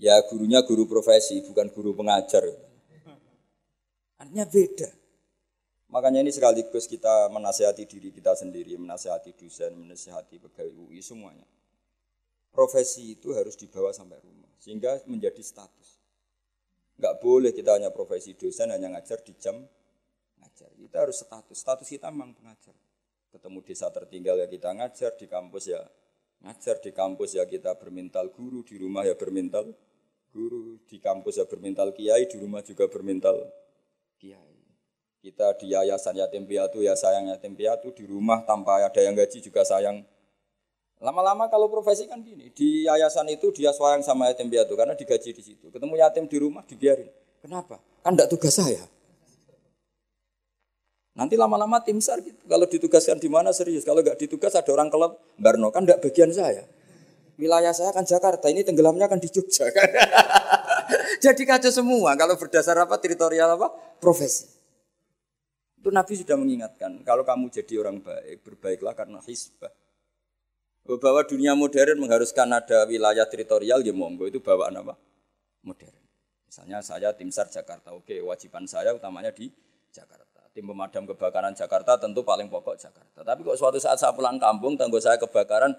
Ya 0.00 0.18
gurunya 0.26 0.64
guru 0.64 0.88
profesi, 0.88 1.38
bukan 1.44 1.70
guru 1.70 1.94
pengajar. 1.94 2.42
Artinya 4.18 4.46
beda. 4.48 4.90
Makanya 5.94 6.26
ini 6.26 6.34
sekaligus 6.34 6.90
kita 6.90 7.30
menasihati 7.30 7.86
diri 7.86 8.10
kita 8.10 8.34
sendiri, 8.34 8.74
menasihati 8.74 9.36
dosen, 9.38 9.78
menasihati 9.78 10.42
pegawai 10.42 10.74
UI 10.74 10.98
semuanya. 10.98 11.46
Profesi 12.50 13.14
itu 13.14 13.30
harus 13.30 13.54
dibawa 13.54 13.94
sampai 13.94 14.18
rumah, 14.18 14.50
sehingga 14.58 14.98
menjadi 15.06 15.38
status. 15.38 16.02
Enggak 16.98 17.22
boleh 17.22 17.54
kita 17.54 17.78
hanya 17.78 17.94
profesi 17.94 18.34
dosen, 18.34 18.74
hanya 18.74 18.90
ngajar 18.90 19.22
di 19.22 19.38
jam 19.38 19.62
Kita 20.62 21.02
harus 21.02 21.18
status. 21.18 21.56
Status 21.58 21.88
kita 21.90 22.06
memang 22.14 22.30
pengajar. 22.38 22.74
Ketemu 23.34 23.58
desa 23.66 23.90
tertinggal 23.90 24.38
ya 24.38 24.46
kita 24.46 24.70
ngajar, 24.70 25.10
di 25.18 25.26
kampus 25.26 25.66
ya 25.66 25.82
ngajar, 26.46 26.78
di 26.78 26.90
kampus 26.94 27.34
ya 27.34 27.42
kita 27.42 27.74
bermental 27.74 28.30
guru, 28.30 28.62
di 28.62 28.78
rumah 28.78 29.02
ya 29.02 29.18
bermental 29.18 29.74
guru, 30.30 30.78
di 30.86 31.02
kampus 31.02 31.42
ya 31.42 31.44
bermental 31.50 31.90
kiai, 31.90 32.30
di 32.30 32.38
rumah 32.38 32.62
juga 32.62 32.86
bermental 32.86 33.34
kiai. 34.22 34.54
Kita 35.18 35.56
di 35.58 35.74
yayasan 35.74 36.20
yatim 36.20 36.46
piatu 36.46 36.78
ya 36.84 36.94
sayang 36.94 37.26
yatim 37.32 37.58
piatu, 37.58 37.90
di 37.90 38.06
rumah 38.06 38.46
tanpa 38.46 38.78
ada 38.78 39.00
yang 39.02 39.18
gaji 39.18 39.42
juga 39.42 39.66
sayang. 39.66 40.06
Lama-lama 41.02 41.50
kalau 41.50 41.66
profesi 41.66 42.06
kan 42.06 42.22
gini, 42.22 42.54
di 42.54 42.86
yayasan 42.86 43.26
itu 43.34 43.50
dia 43.50 43.74
sayang 43.74 44.06
sama 44.06 44.30
yatim 44.30 44.46
piatu 44.46 44.78
karena 44.78 44.94
digaji 44.94 45.34
di 45.34 45.42
situ. 45.42 45.74
Ketemu 45.74 45.98
yatim 45.98 46.30
di 46.30 46.36
rumah 46.38 46.62
dibiarin. 46.62 47.10
Kenapa? 47.42 47.82
Kan 48.06 48.14
tidak 48.14 48.30
tugas 48.30 48.54
saya. 48.54 48.93
Nanti 51.14 51.38
lama-lama 51.38 51.78
tim 51.78 52.02
SAR 52.02 52.18
gitu. 52.26 52.42
Kalau 52.42 52.66
ditugaskan 52.66 53.22
di 53.22 53.30
mana 53.30 53.54
serius. 53.54 53.86
Kalau 53.86 54.02
nggak 54.02 54.18
ditugas 54.18 54.50
ada 54.58 54.66
orang 54.74 54.90
kelab, 54.90 55.14
Barno 55.38 55.70
kan 55.70 55.86
nggak 55.86 56.02
bagian 56.02 56.34
saya. 56.34 56.66
Wilayah 57.38 57.70
saya 57.70 57.94
kan 57.94 58.02
Jakarta, 58.02 58.50
ini 58.50 58.66
tenggelamnya 58.66 59.06
kan 59.06 59.22
di 59.22 59.30
Jogja. 59.30 59.70
Kan? 59.70 59.90
Jadi 61.24 61.42
kacau 61.46 61.70
semua 61.70 62.18
kalau 62.18 62.34
berdasar 62.34 62.78
apa 62.78 62.98
teritorial 62.98 63.58
apa 63.58 63.70
profesi. 64.02 64.50
Itu 65.78 65.94
Nabi 65.94 66.18
sudah 66.18 66.34
mengingatkan, 66.40 67.04
kalau 67.04 67.28
kamu 67.28 67.52
jadi 67.52 67.76
orang 67.76 68.00
baik, 68.00 68.40
berbaiklah 68.40 68.96
karena 68.96 69.20
hisbah. 69.20 69.68
Bahwa 70.80 71.20
dunia 71.28 71.52
modern 71.52 72.00
mengharuskan 72.00 72.48
ada 72.56 72.88
wilayah 72.88 73.28
teritorial, 73.28 73.84
ya 73.84 73.92
monggo 73.92 74.24
itu 74.24 74.40
bawaan 74.40 74.80
apa? 74.80 74.96
Modern. 75.60 76.00
Misalnya 76.48 76.80
saya 76.80 77.12
tim 77.12 77.28
SAR 77.28 77.52
Jakarta, 77.52 77.92
oke 77.92 78.16
wajiban 78.24 78.64
saya 78.64 78.96
utamanya 78.96 79.28
di 79.28 79.52
Jakarta 79.92 80.33
tim 80.54 80.70
pemadam 80.70 81.02
kebakaran 81.10 81.50
Jakarta 81.52 81.98
tentu 81.98 82.22
paling 82.22 82.46
pokok 82.46 82.78
Jakarta. 82.78 83.26
Tapi 83.26 83.42
kok 83.42 83.58
suatu 83.58 83.82
saat 83.82 83.98
saya 83.98 84.14
pulang 84.14 84.38
kampung, 84.38 84.78
tanggo 84.78 85.02
saya 85.02 85.18
kebakaran, 85.18 85.74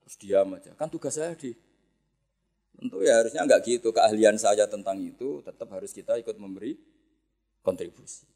terus 0.00 0.16
diam 0.16 0.48
aja. 0.56 0.72
Kan 0.72 0.88
tugas 0.88 1.14
saya 1.20 1.36
di 1.36 1.52
Tentu 2.76 3.00
ya 3.00 3.24
harusnya 3.24 3.40
enggak 3.40 3.64
gitu. 3.64 3.88
Keahlian 3.88 4.36
saya 4.36 4.68
tentang 4.68 5.00
itu 5.00 5.40
tetap 5.40 5.64
harus 5.72 5.96
kita 5.96 6.12
ikut 6.20 6.36
memberi 6.36 6.76
kontribusi. 7.64 8.28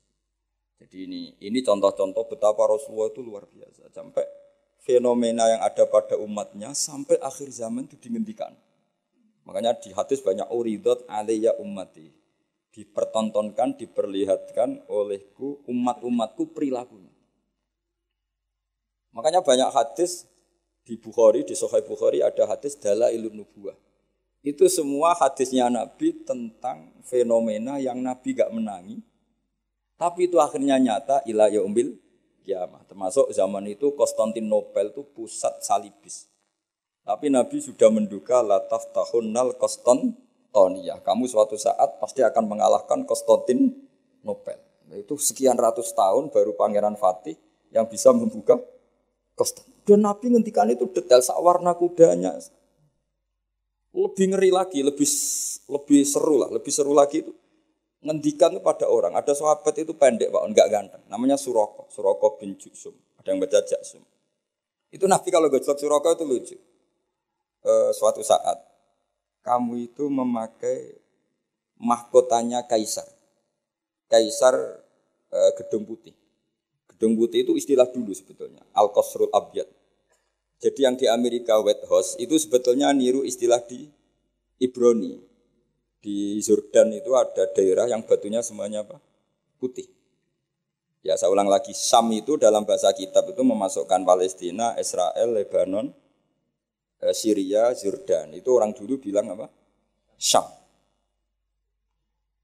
Jadi 0.81 1.05
ini 1.05 1.37
ini 1.45 1.61
contoh-contoh 1.61 2.25
betapa 2.25 2.64
Rasulullah 2.64 3.12
itu 3.12 3.21
luar 3.21 3.45
biasa. 3.45 3.93
Sampai 3.93 4.25
fenomena 4.81 5.45
yang 5.45 5.61
ada 5.61 5.85
pada 5.85 6.16
umatnya 6.16 6.73
sampai 6.73 7.21
akhir 7.21 7.53
zaman 7.53 7.85
itu 7.85 8.01
dihentikan. 8.01 8.57
Makanya 9.45 9.77
di 9.77 9.93
hadis 9.93 10.25
banyak 10.25 10.49
uridot 10.49 11.05
alaiya 11.05 11.53
ummati 11.61 12.19
dipertontonkan, 12.70 13.74
diperlihatkan 13.78 14.87
olehku 14.87 15.62
umat-umatku 15.66 16.54
perilakunya. 16.54 17.11
Makanya 19.11 19.42
banyak 19.42 19.70
hadis 19.74 20.30
di 20.87 20.94
Bukhari, 20.94 21.42
di 21.42 21.59
Sahih 21.59 21.83
Bukhari 21.83 22.22
ada 22.22 22.46
hadis 22.46 22.78
dala 22.78 23.11
ilmu 23.11 23.42
nubuah. 23.42 23.74
Itu 24.40 24.70
semua 24.72 25.12
hadisnya 25.18 25.68
Nabi 25.68 26.16
tentang 26.24 26.94
fenomena 27.04 27.76
yang 27.76 28.00
Nabi 28.00 28.33
gak 28.33 28.54
menangi. 28.54 29.02
Tapi 30.00 30.33
itu 30.33 30.40
akhirnya 30.40 30.80
nyata 30.80 31.20
ila 31.28 31.52
yaumil 31.52 31.92
kiamah. 32.40 32.80
Termasuk 32.88 33.28
zaman 33.37 33.68
itu 33.68 33.92
Konstantinopel 33.92 34.96
itu 34.96 35.04
pusat 35.12 35.61
salibis. 35.61 36.24
Tapi 37.04 37.28
Nabi 37.28 37.61
sudah 37.61 37.92
menduga 37.92 38.40
lataf 38.40 38.88
tahunnal 38.96 39.61
Konstantinopel 39.61 40.30
Toniyah. 40.50 41.00
Kamu 41.02 41.26
suatu 41.30 41.54
saat 41.54 41.98
pasti 42.02 42.22
akan 42.22 42.44
mengalahkan 42.46 43.06
Konstantin 43.06 43.70
Nobel. 44.26 44.58
Itu 44.90 45.14
sekian 45.14 45.54
ratus 45.54 45.94
tahun 45.94 46.34
baru 46.34 46.54
Pangeran 46.58 46.98
Fatih 46.98 47.38
yang 47.70 47.86
bisa 47.86 48.10
membuka 48.10 48.58
Konstantin. 49.38 49.70
Dan 49.86 50.06
Nabi 50.06 50.30
ngendikan 50.30 50.68
itu 50.70 50.86
detail 50.90 51.22
warna 51.40 51.74
kudanya. 51.74 52.36
Lebih 53.90 54.26
ngeri 54.34 54.50
lagi, 54.54 54.86
lebih 54.86 55.08
lebih 55.66 56.00
seru 56.06 56.38
lah, 56.38 56.50
lebih 56.50 56.70
seru 56.70 56.94
lagi 56.94 57.26
itu 57.26 57.32
ngendikan 58.00 58.54
kepada 58.54 58.86
orang. 58.86 59.18
Ada 59.18 59.34
sahabat 59.36 59.74
itu 59.82 59.92
pendek 59.98 60.30
pak, 60.30 60.42
enggak 60.46 60.68
ganteng. 60.70 61.02
Namanya 61.10 61.36
Suroko, 61.36 61.90
Suroko 61.90 62.38
bin 62.38 62.54
Jusum. 62.54 62.94
Ada 63.20 63.34
yang 63.34 63.38
baca 63.42 63.60
Jaksum. 63.60 64.02
Itu 64.90 65.04
Nabi 65.06 65.28
kalau 65.28 65.52
gojlok 65.52 65.78
Suroko 65.78 66.08
itu 66.14 66.24
lucu. 66.24 66.56
E, 67.60 67.72
suatu 67.92 68.24
saat 68.24 68.69
kamu 69.40 69.90
itu 69.90 70.09
memakai 70.09 71.00
mahkotanya 71.81 72.64
kaisar. 72.68 73.09
Kaisar 74.11 74.55
e, 75.33 75.38
gedung 75.57 75.88
putih. 75.88 76.12
Gedung 76.92 77.16
putih 77.16 77.48
itu 77.48 77.57
istilah 77.57 77.88
dulu 77.88 78.12
sebetulnya, 78.12 78.61
Al-Qasrul 78.76 79.33
Abyad. 79.33 79.68
Jadi 80.61 80.81
yang 80.85 80.96
di 81.00 81.09
Amerika 81.09 81.57
White 81.57 81.88
House 81.88 82.20
itu 82.20 82.37
sebetulnya 82.37 82.92
niru 82.92 83.24
istilah 83.24 83.64
di 83.64 83.88
Ibrani. 84.61 85.16
Di 86.00 86.41
Jordan 86.41 86.97
itu 86.97 87.12
ada 87.16 87.49
daerah 87.53 87.88
yang 87.88 88.05
batunya 88.05 88.45
semuanya 88.45 88.84
apa? 88.84 89.01
Putih. 89.57 89.88
Ya 91.01 91.16
saya 91.16 91.32
ulang 91.32 91.49
lagi, 91.49 91.72
Sam 91.72 92.12
itu 92.12 92.36
dalam 92.36 92.68
bahasa 92.68 92.93
kitab 92.93 93.24
itu 93.32 93.41
memasukkan 93.41 94.05
Palestina, 94.05 94.76
Israel, 94.76 95.32
Lebanon, 95.32 95.97
Syria, 97.16 97.72
Jordan. 97.72 98.36
Itu 98.36 98.53
orang 98.53 98.76
dulu 98.76 99.01
bilang 99.01 99.32
apa? 99.32 99.48
Syam. 100.20 100.44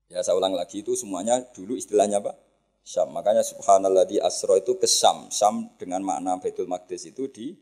Ya 0.09 0.25
saya 0.25 0.39
ulang 0.39 0.57
lagi 0.57 0.81
itu 0.81 0.97
semuanya 0.97 1.45
dulu 1.53 1.77
istilahnya 1.77 2.25
apa? 2.25 2.33
Syam. 2.81 3.13
Makanya 3.13 3.45
subhanallah 3.45 4.09
di 4.09 4.17
Asro 4.17 4.57
itu 4.57 4.81
ke 4.81 4.89
Syam. 4.89 5.29
Syam 5.29 5.77
dengan 5.77 6.01
makna 6.01 6.41
Baitul 6.41 6.71
Maqdis 6.71 7.13
itu 7.13 7.29
di 7.29 7.53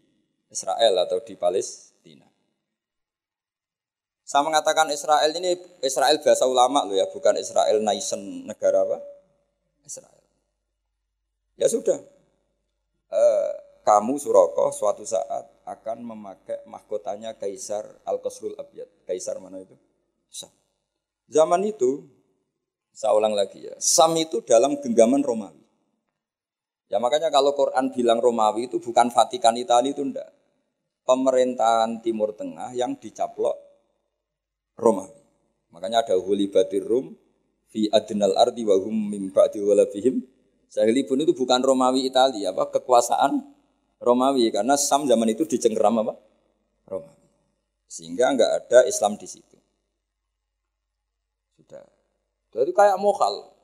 Israel 0.55 1.03
atau 1.03 1.18
di 1.18 1.34
Palestina. 1.34 2.30
Saya 4.24 4.40
mengatakan 4.47 4.88
Israel 4.88 5.28
ini 5.36 5.59
Israel 5.84 6.16
bahasa 6.22 6.49
ulama 6.49 6.86
loh 6.86 6.97
ya, 6.97 7.05
bukan 7.11 7.36
Israel 7.36 7.82
nation 7.82 8.47
negara 8.49 8.86
apa? 8.86 8.99
Israel. 9.84 10.24
Ya 11.61 11.68
sudah. 11.68 12.01
Eh, 13.12 13.53
kamu 13.85 14.16
Suroko 14.16 14.72
suatu 14.72 15.05
saat 15.05 15.45
akan 15.68 16.01
memakai 16.01 16.64
mahkotanya 16.64 17.37
Kaisar 17.37 17.85
Al-Qasrul 18.09 18.57
Abyad. 18.57 18.89
Kaisar 19.05 19.37
mana 19.39 19.61
itu? 19.61 19.76
Syam. 20.32 20.49
Zaman 21.28 21.61
itu, 21.68 22.09
saya 22.93 23.12
ulang 23.12 23.37
lagi 23.37 23.64
ya, 23.64 23.76
Sam 23.76 24.16
itu 24.16 24.41
dalam 24.41 24.80
genggaman 24.80 25.20
Romawi. 25.20 25.61
Ya 26.89 27.01
makanya 27.01 27.32
kalau 27.32 27.57
Quran 27.57 27.93
bilang 27.93 28.20
Romawi 28.20 28.72
itu 28.72 28.80
bukan 28.80 29.09
Vatikan 29.12 29.57
Italia 29.57 29.93
itu 29.93 30.05
enggak. 30.05 30.32
Pemerintahan 31.05 32.01
Timur 32.01 32.32
Tengah 32.32 32.72
yang 32.72 32.97
dicaplok 32.97 33.57
Romawi. 34.80 35.20
Makanya 35.72 36.05
ada 36.07 36.16
Huli 36.16 36.49
Batir 36.49 36.85
Rum, 36.87 37.12
fi 37.68 37.89
adnal 37.93 38.37
ardi 38.39 38.64
wa 38.64 38.78
hum 38.80 38.95
mim 39.11 39.28
ba'di 39.28 39.61
walabihim. 39.61 40.22
Sahilibun 40.70 41.22
itu 41.22 41.35
bukan 41.35 41.62
Romawi 41.62 42.09
Italia, 42.09 42.51
apa 42.51 42.70
kekuasaan 42.70 43.53
Romawi 44.05 44.52
karena 44.52 44.76
Sam 44.76 45.09
zaman 45.09 45.32
itu 45.32 45.48
dicengkeram 45.48 46.05
apa? 46.05 46.14
Romawi. 46.84 47.26
Sehingga 47.88 48.28
enggak 48.28 48.50
ada 48.61 48.84
Islam 48.84 49.16
di 49.16 49.24
situ. 49.24 49.57
Sudah. 51.57 51.84
Jadi 52.52 52.70
kayak 52.76 53.00
mokal. 53.00 53.57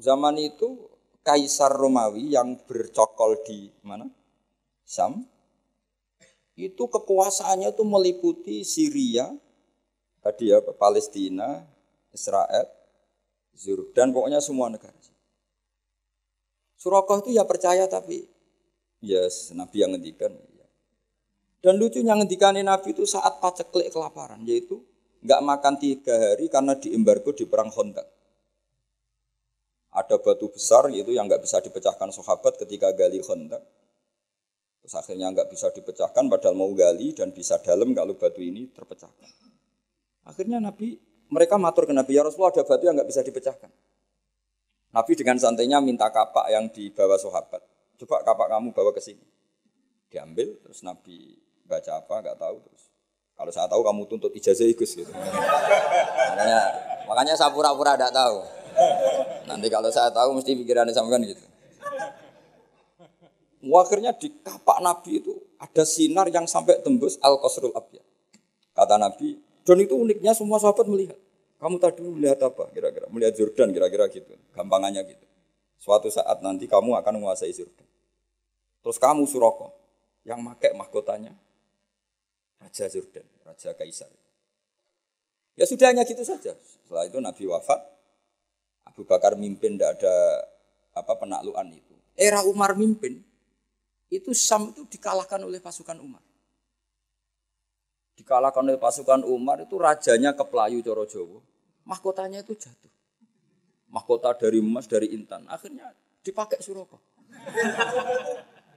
Zaman 0.00 0.34
itu 0.40 0.90
Kaisar 1.20 1.70
Romawi 1.76 2.32
yang 2.32 2.56
bercokol 2.64 3.44
di 3.44 3.70
mana? 3.84 4.08
Sam. 4.82 5.22
Itu 6.56 6.88
kekuasaannya 6.88 7.72
itu 7.72 7.84
meliputi 7.84 8.64
Syria, 8.64 9.32
tadi 10.20 10.52
ya 10.52 10.60
Palestina, 10.76 11.64
Israel, 12.12 12.68
Jordan, 13.56 14.12
pokoknya 14.12 14.40
semua 14.40 14.68
negara. 14.68 14.96
Surakoh 16.80 17.20
itu 17.20 17.36
ya 17.36 17.44
percaya 17.44 17.84
tapi 17.84 18.24
ya 19.00 19.24
yes, 19.24 19.52
Nabi 19.56 19.84
yang 19.84 19.96
ngendikan. 19.96 20.32
Ya. 20.32 20.66
Dan 21.60 21.76
lucunya 21.76 22.16
ngendikan 22.16 22.56
Nabi 22.56 22.96
itu 22.96 23.04
saat 23.04 23.40
paceklik 23.40 23.92
kelaparan, 23.92 24.40
yaitu 24.48 24.80
nggak 25.20 25.40
makan 25.44 25.74
tiga 25.76 26.16
hari 26.16 26.48
karena 26.48 26.76
diembargo 26.76 27.36
di 27.36 27.44
perang 27.44 27.68
Khandaq. 27.68 28.08
Ada 29.90 30.22
batu 30.22 30.46
besar 30.48 30.86
itu 30.94 31.10
yang 31.10 31.26
nggak 31.26 31.42
bisa 31.42 31.58
dipecahkan 31.60 32.08
sahabat 32.14 32.56
ketika 32.62 32.94
gali 32.94 33.20
Khandaq. 33.20 33.60
Terus 34.80 34.94
akhirnya 34.96 35.28
nggak 35.34 35.52
bisa 35.52 35.68
dipecahkan 35.74 36.24
padahal 36.30 36.56
mau 36.56 36.72
gali 36.72 37.12
dan 37.12 37.34
bisa 37.36 37.60
dalam 37.60 37.92
kalau 37.92 38.16
batu 38.16 38.40
ini 38.40 38.70
terpecahkan. 38.72 39.28
Akhirnya 40.24 40.62
Nabi 40.62 40.96
mereka 41.28 41.60
matur 41.60 41.84
ke 41.84 41.92
Nabi 41.92 42.16
ya 42.16 42.24
Rasulullah 42.24 42.54
ada 42.56 42.64
batu 42.64 42.84
yang 42.88 42.96
nggak 42.96 43.10
bisa 43.10 43.20
dipecahkan. 43.20 43.70
Nabi 44.90 45.12
dengan 45.14 45.38
santainya 45.38 45.78
minta 45.78 46.10
kapak 46.10 46.50
yang 46.50 46.66
dibawa 46.72 47.14
sahabat. 47.14 47.62
Coba 48.00 48.24
kapak 48.24 48.48
kamu 48.48 48.72
bawa 48.72 48.96
ke 48.96 49.04
sini. 49.04 49.20
Diambil 50.08 50.56
terus 50.64 50.80
Nabi 50.80 51.36
baca 51.68 52.00
apa 52.00 52.14
nggak 52.24 52.38
tahu 52.40 52.56
terus. 52.64 52.88
Kalau 53.36 53.52
saya 53.52 53.68
tahu 53.68 53.84
kamu 53.84 54.02
tuntut 54.08 54.32
ijazah 54.32 54.64
ikus 54.72 54.96
gitu. 54.96 55.12
makanya 56.32 56.60
makanya 57.04 57.34
saya 57.36 57.52
pura-pura 57.52 58.00
tidak 58.00 58.16
tahu. 58.16 58.40
Nanti 59.44 59.68
kalau 59.68 59.92
saya 59.92 60.08
tahu 60.08 60.40
mesti 60.40 60.56
pikirannya 60.56 60.96
sampean 60.96 61.28
gitu. 61.28 61.44
Akhirnya 63.60 64.16
di 64.16 64.32
kapak 64.40 64.80
Nabi 64.80 65.20
itu 65.20 65.36
ada 65.60 65.84
sinar 65.84 66.24
yang 66.32 66.48
sampai 66.48 66.80
tembus 66.80 67.20
al 67.20 67.36
qasrul 67.36 67.76
abyad. 67.76 68.04
Kata 68.72 68.96
Nabi, 68.96 69.36
dan 69.68 69.76
itu 69.76 69.92
uniknya 69.92 70.32
semua 70.32 70.56
sahabat 70.56 70.88
melihat. 70.88 71.20
Kamu 71.60 71.76
tadi 71.76 72.00
melihat 72.00 72.40
apa 72.48 72.72
kira-kira? 72.72 73.04
Melihat 73.12 73.36
Jordan 73.36 73.76
kira-kira 73.76 74.08
gitu. 74.08 74.32
Gampangannya 74.56 75.04
gitu. 75.04 75.29
Suatu 75.80 76.12
saat 76.12 76.44
nanti 76.44 76.68
kamu 76.68 76.92
akan 77.00 77.12
menguasai 77.16 77.56
Jordan. 77.56 77.88
Terus 78.84 79.00
kamu 79.00 79.24
Suroko 79.24 79.72
yang 80.28 80.44
pakai 80.52 80.76
mahkotanya 80.76 81.32
Raja 82.60 82.84
Jordan, 82.92 83.24
Raja 83.48 83.72
Kaisar. 83.72 84.12
Ya 85.56 85.64
sudah 85.64 85.88
hanya 85.88 86.04
gitu 86.04 86.20
saja. 86.20 86.52
Setelah 86.60 87.08
itu 87.08 87.16
Nabi 87.16 87.48
wafat, 87.48 87.80
Abu 88.84 89.08
Bakar 89.08 89.40
mimpin 89.40 89.80
tidak 89.80 90.00
ada 90.00 90.44
apa 90.92 91.16
penaklukan 91.16 91.72
itu. 91.72 91.96
Era 92.12 92.44
Umar 92.44 92.76
mimpin, 92.76 93.24
itu 94.12 94.36
Sam 94.36 94.76
itu 94.76 94.84
dikalahkan 94.84 95.40
oleh 95.40 95.64
pasukan 95.64 95.96
Umar. 95.96 96.20
Dikalahkan 98.20 98.60
oleh 98.68 98.76
pasukan 98.76 99.24
Umar 99.24 99.64
itu 99.64 99.80
rajanya 99.80 100.36
ke 100.36 100.44
Pelayu 100.44 100.84
Coro. 100.84 101.40
Mahkotanya 101.88 102.44
itu 102.44 102.52
jatuh. 102.52 102.92
Mahkota 103.90 104.38
dari 104.38 104.62
emas, 104.62 104.86
dari 104.86 105.10
intan. 105.10 105.44
Akhirnya 105.50 105.90
dipakai 106.22 106.62
Suroko. 106.62 107.02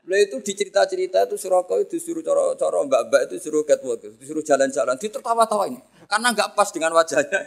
Lah 0.03 0.19
itu 0.19 0.35
di 0.43 0.51
cerita-cerita 0.51 1.23
itu 1.23 1.39
Suroko 1.39 1.79
itu 1.79 1.95
disuruh 1.95 2.19
coro-coro 2.19 2.83
mbak-mbak 2.91 3.31
itu 3.31 3.47
suruh 3.47 3.63
catwalk, 3.63 4.03
disuruh 4.19 4.43
jalan-jalan, 4.43 4.99
ditertawa-tawa 4.99 5.71
ini. 5.71 5.79
Karena 6.11 6.35
nggak 6.35 6.59
pas 6.59 6.67
dengan 6.75 6.91
wajahnya. 6.91 7.39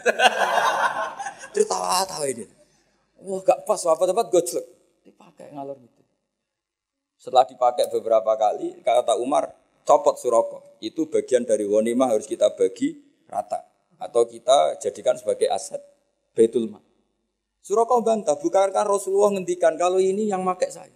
Tertawa-tawa 1.54 2.24
ini. 2.32 2.48
Wah 3.20 3.40
gak 3.44 3.64
pas, 3.64 3.80
apa-apa 3.84 4.28
gojlek. 4.28 4.64
Dipakai 5.04 5.52
ngalor 5.52 5.76
gitu. 5.80 6.00
Setelah 7.16 7.48
dipakai 7.48 7.90
beberapa 7.90 8.38
kali, 8.38 8.80
kata 8.84 9.18
Umar, 9.18 9.50
copot 9.82 10.14
suroko. 10.20 10.62
Itu 10.78 11.08
bagian 11.08 11.42
dari 11.42 11.64
wanimah 11.64 12.12
harus 12.12 12.28
kita 12.28 12.52
bagi 12.54 13.00
rata. 13.26 13.64
Atau 13.96 14.28
kita 14.28 14.76
jadikan 14.78 15.16
sebagai 15.16 15.48
aset 15.48 15.80
betul 16.36 16.68
Mal. 16.68 16.85
Suroko 17.66 17.98
bantah, 17.98 18.38
bukankah 18.38 18.86
Rasulullah 18.86 19.34
ngendikan 19.34 19.74
kalau 19.74 19.98
ini 19.98 20.30
yang 20.30 20.46
pakai 20.46 20.70
saya. 20.70 20.94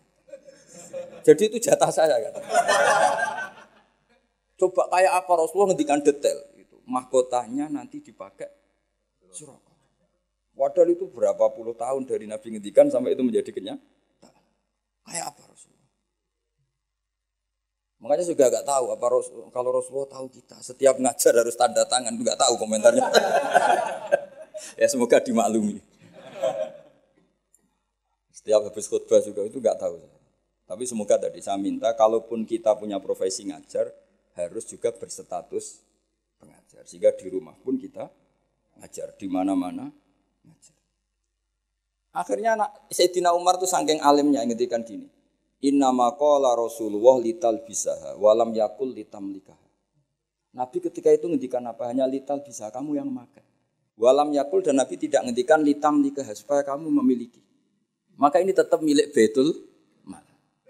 Jadi 1.26 1.50
itu 1.50 1.58
jatah 1.58 1.90
saya 1.90 2.14
kan. 2.22 2.38
Coba 4.54 4.86
kayak 4.86 5.18
apa 5.18 5.32
Rasulullah 5.34 5.74
ngendikan 5.74 5.98
detail. 5.98 6.38
Itu 6.54 6.78
mahkotanya 6.86 7.66
nanti 7.66 7.98
dipakai 7.98 8.46
suroko. 9.34 9.74
Padahal 10.54 10.94
itu 10.94 11.10
berapa 11.10 11.42
puluh 11.50 11.74
tahun 11.74 12.06
dari 12.06 12.30
Nabi 12.30 12.54
ngendikan 12.54 12.86
sampai 12.86 13.18
itu 13.18 13.26
menjadi 13.26 13.50
kenyataan. 13.50 14.42
Kayak 15.10 15.34
apa 15.34 15.42
Rasulullah? 15.50 15.90
Makanya 17.98 18.24
juga 18.30 18.44
gak 18.46 18.66
tahu 18.70 18.84
apa 18.94 19.06
Rasul, 19.10 19.50
kalau 19.50 19.70
Rasulullah 19.74 20.08
tahu 20.08 20.26
kita 20.30 20.56
setiap 20.62 21.02
ngajar 21.02 21.34
harus 21.34 21.58
tanda 21.58 21.82
tangan, 21.82 22.14
nggak 22.14 22.38
tahu 22.38 22.54
komentarnya. 22.62 23.10
ya 24.80 24.86
semoga 24.86 25.18
dimaklumi. 25.18 25.99
Setiap 28.50 28.66
habis 28.66 28.90
khutbah 28.90 29.22
juga 29.22 29.46
itu 29.46 29.62
nggak 29.62 29.78
tahu. 29.78 29.94
Tapi 30.66 30.82
semoga 30.82 31.14
tadi 31.22 31.38
saya 31.38 31.54
minta, 31.54 31.86
kalaupun 31.94 32.42
kita 32.42 32.74
punya 32.74 32.98
profesi 32.98 33.46
ngajar, 33.46 33.94
harus 34.34 34.66
juga 34.66 34.90
berstatus 34.90 35.78
pengajar. 36.42 36.82
Sehingga 36.82 37.14
di 37.14 37.30
rumah 37.30 37.54
pun 37.62 37.78
kita 37.78 38.10
ngajar 38.82 39.14
di 39.14 39.30
mana-mana 39.30 39.94
Akhirnya 42.10 42.58
anak 42.58 42.90
Sayyidina 42.90 43.30
Umar 43.38 43.54
tuh 43.54 43.70
saking 43.70 44.02
alimnya 44.02 44.42
ngetikan 44.42 44.82
gini. 44.82 45.06
Inna 45.62 45.94
maqala 45.94 46.50
Rasulullah 46.58 47.22
lital 47.22 47.62
bisaha 47.62 48.18
walam 48.18 48.50
yakul 48.50 48.90
litam 48.90 49.30
likah. 49.30 49.54
Nabi 50.58 50.82
ketika 50.82 51.14
itu 51.14 51.30
ngendikan 51.30 51.62
apa? 51.70 51.86
Hanya 51.86 52.10
lital 52.10 52.42
bisa 52.42 52.66
kamu 52.74 52.98
yang 52.98 53.06
makan. 53.06 53.46
Walam 53.94 54.34
yakul 54.34 54.58
dan 54.58 54.82
Nabi 54.82 54.98
tidak 54.98 55.22
ngendikan 55.22 55.62
litam 55.62 56.02
nikah 56.02 56.26
supaya 56.34 56.66
kamu 56.66 56.90
memiliki. 56.90 57.46
Maka 58.20 58.36
ini 58.44 58.52
tetap 58.52 58.84
milik 58.84 59.16
betul. 59.16 59.56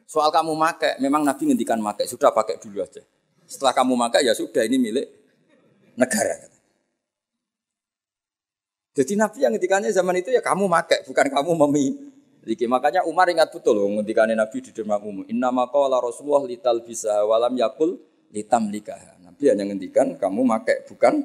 Soal 0.06 0.30
kamu 0.30 0.54
makai, 0.58 0.98
memang 0.98 1.22
Nabi 1.22 1.50
ngendikan 1.50 1.78
makai, 1.78 2.06
sudah 2.06 2.34
pakai 2.34 2.58
dulu 2.58 2.82
aja. 2.82 3.02
Setelah 3.46 3.74
kamu 3.74 3.94
makai 3.94 4.26
ya 4.26 4.34
sudah 4.34 4.66
ini 4.66 4.78
milik 4.78 5.06
negara. 5.94 6.50
Jadi 8.90 9.14
Nabi 9.14 9.38
yang 9.42 9.54
ngendikannya 9.54 9.90
zaman 9.94 10.18
itu 10.18 10.34
ya 10.34 10.42
kamu 10.42 10.66
make, 10.66 11.06
bukan 11.06 11.26
kamu 11.30 11.50
memiliki. 11.54 12.66
Makanya 12.66 13.06
Umar 13.06 13.30
ingat 13.30 13.54
betul 13.54 13.78
loh 13.78 13.86
ngendikannya 13.86 14.34
Nabi 14.34 14.58
di 14.66 14.70
depan 14.74 14.98
umum. 14.98 15.22
Inna 15.30 15.54
maqala 15.54 16.02
Rasulullah 16.02 16.42
lital 16.42 16.82
bisa 16.82 17.22
walam 17.22 17.54
yakul 17.54 17.98
litam 18.34 18.66
likah. 18.66 18.98
Nabi 19.22 19.46
hanya 19.46 19.62
ngendikan 19.62 20.18
kamu 20.18 20.42
make, 20.42 20.90
bukan 20.90 21.22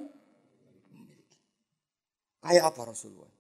Kayak 2.45 2.69
apa 2.69 2.93
Rasulullah? 2.93 3.34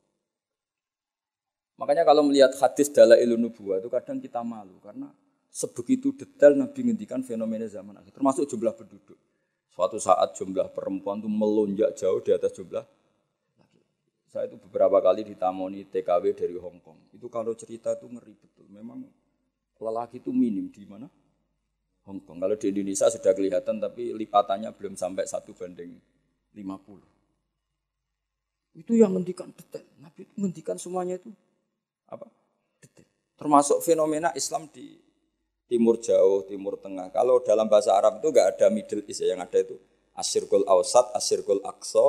Makanya 1.75 2.07
kalau 2.07 2.23
melihat 2.23 2.55
hadis 2.55 2.87
dalam 2.87 3.19
ilmu 3.19 3.51
nubuah 3.51 3.83
itu 3.83 3.91
kadang 3.91 4.17
kita 4.23 4.39
malu 4.41 4.79
karena 4.79 5.11
sebegitu 5.51 6.15
detail 6.15 6.55
Nabi 6.55 6.87
ngendikan 6.87 7.19
fenomena 7.19 7.67
zaman 7.67 7.99
akhir 7.99 8.15
termasuk 8.15 8.47
jumlah 8.47 8.71
penduduk. 8.75 9.19
Suatu 9.75 9.99
saat 9.99 10.31
jumlah 10.39 10.71
perempuan 10.71 11.19
itu 11.19 11.27
melonjak 11.27 11.99
jauh 11.99 12.23
di 12.23 12.31
atas 12.31 12.55
jumlah 12.55 12.87
saya 14.35 14.51
itu 14.51 14.59
beberapa 14.67 14.99
kali 14.99 15.23
ditamoni 15.23 15.87
TKW 15.87 16.35
dari 16.35 16.59
Hong 16.59 16.83
Kong. 16.83 17.07
Itu 17.15 17.31
kalau 17.31 17.55
cerita 17.55 17.95
itu 17.95 18.11
ngeri 18.11 18.35
betul. 18.35 18.67
Memang 18.67 19.07
lelaki 19.79 20.19
itu 20.19 20.35
minim 20.35 20.67
di 20.67 20.83
mana? 20.83 21.07
Hong 22.03 22.19
Kong. 22.19 22.43
Kalau 22.43 22.59
di 22.59 22.67
Indonesia 22.67 23.07
sudah 23.07 23.31
kelihatan 23.31 23.79
tapi 23.79 24.11
lipatannya 24.11 24.75
belum 24.75 24.99
sampai 24.99 25.23
satu 25.23 25.55
banding 25.55 25.95
50. 26.51 28.75
Itu 28.75 28.91
yang 28.99 29.15
menghentikan 29.15 29.55
detail. 29.55 29.87
Nabi 30.03 30.27
itu 30.27 30.35
menghentikan 30.35 30.75
semuanya 30.75 31.15
itu 31.15 31.31
apa? 32.09 32.25
Detail. 32.81 33.09
Termasuk 33.35 33.81
fenomena 33.81 34.29
Islam 34.37 34.69
di 34.69 34.99
Timur 35.65 35.97
Jauh, 35.97 36.45
Timur 36.45 36.77
Tengah. 36.77 37.09
Kalau 37.09 37.41
dalam 37.41 37.65
bahasa 37.65 37.97
Arab 37.97 38.21
itu 38.21 38.29
enggak 38.29 38.57
ada 38.57 38.67
Middle 38.69 39.03
East 39.09 39.25
ya, 39.25 39.33
yang 39.33 39.41
ada 39.41 39.57
itu 39.57 39.75
Asyirkul 40.15 40.63
Awsat, 40.69 41.11
Asyirkul 41.17 41.61
Aqsa, 41.65 42.05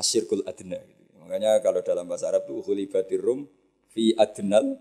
Asyirkul 0.00 0.42
Adna. 0.48 0.80
Gitu. 0.80 1.12
Makanya 1.20 1.60
kalau 1.60 1.84
dalam 1.84 2.08
bahasa 2.08 2.32
Arab 2.32 2.48
itu 2.48 2.64
ghulibatir 2.64 3.20
rum 3.20 3.46
fi 3.92 4.16
adnal 4.18 4.80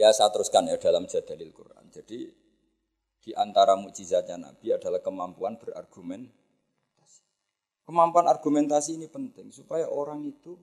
Ya 0.00 0.08
saya 0.16 0.32
teruskan 0.32 0.64
ya 0.64 0.80
dalam 0.80 1.04
jadalil 1.04 1.52
Quran. 1.52 1.84
Jadi 1.92 2.32
di 3.20 3.36
antara 3.36 3.76
mukjizatnya 3.76 4.40
Nabi 4.40 4.72
adalah 4.72 5.04
kemampuan 5.04 5.60
berargumen. 5.60 6.24
Kemampuan 7.84 8.24
argumentasi 8.24 8.96
ini 8.96 9.12
penting 9.12 9.52
supaya 9.52 9.84
orang 9.92 10.24
itu 10.24 10.56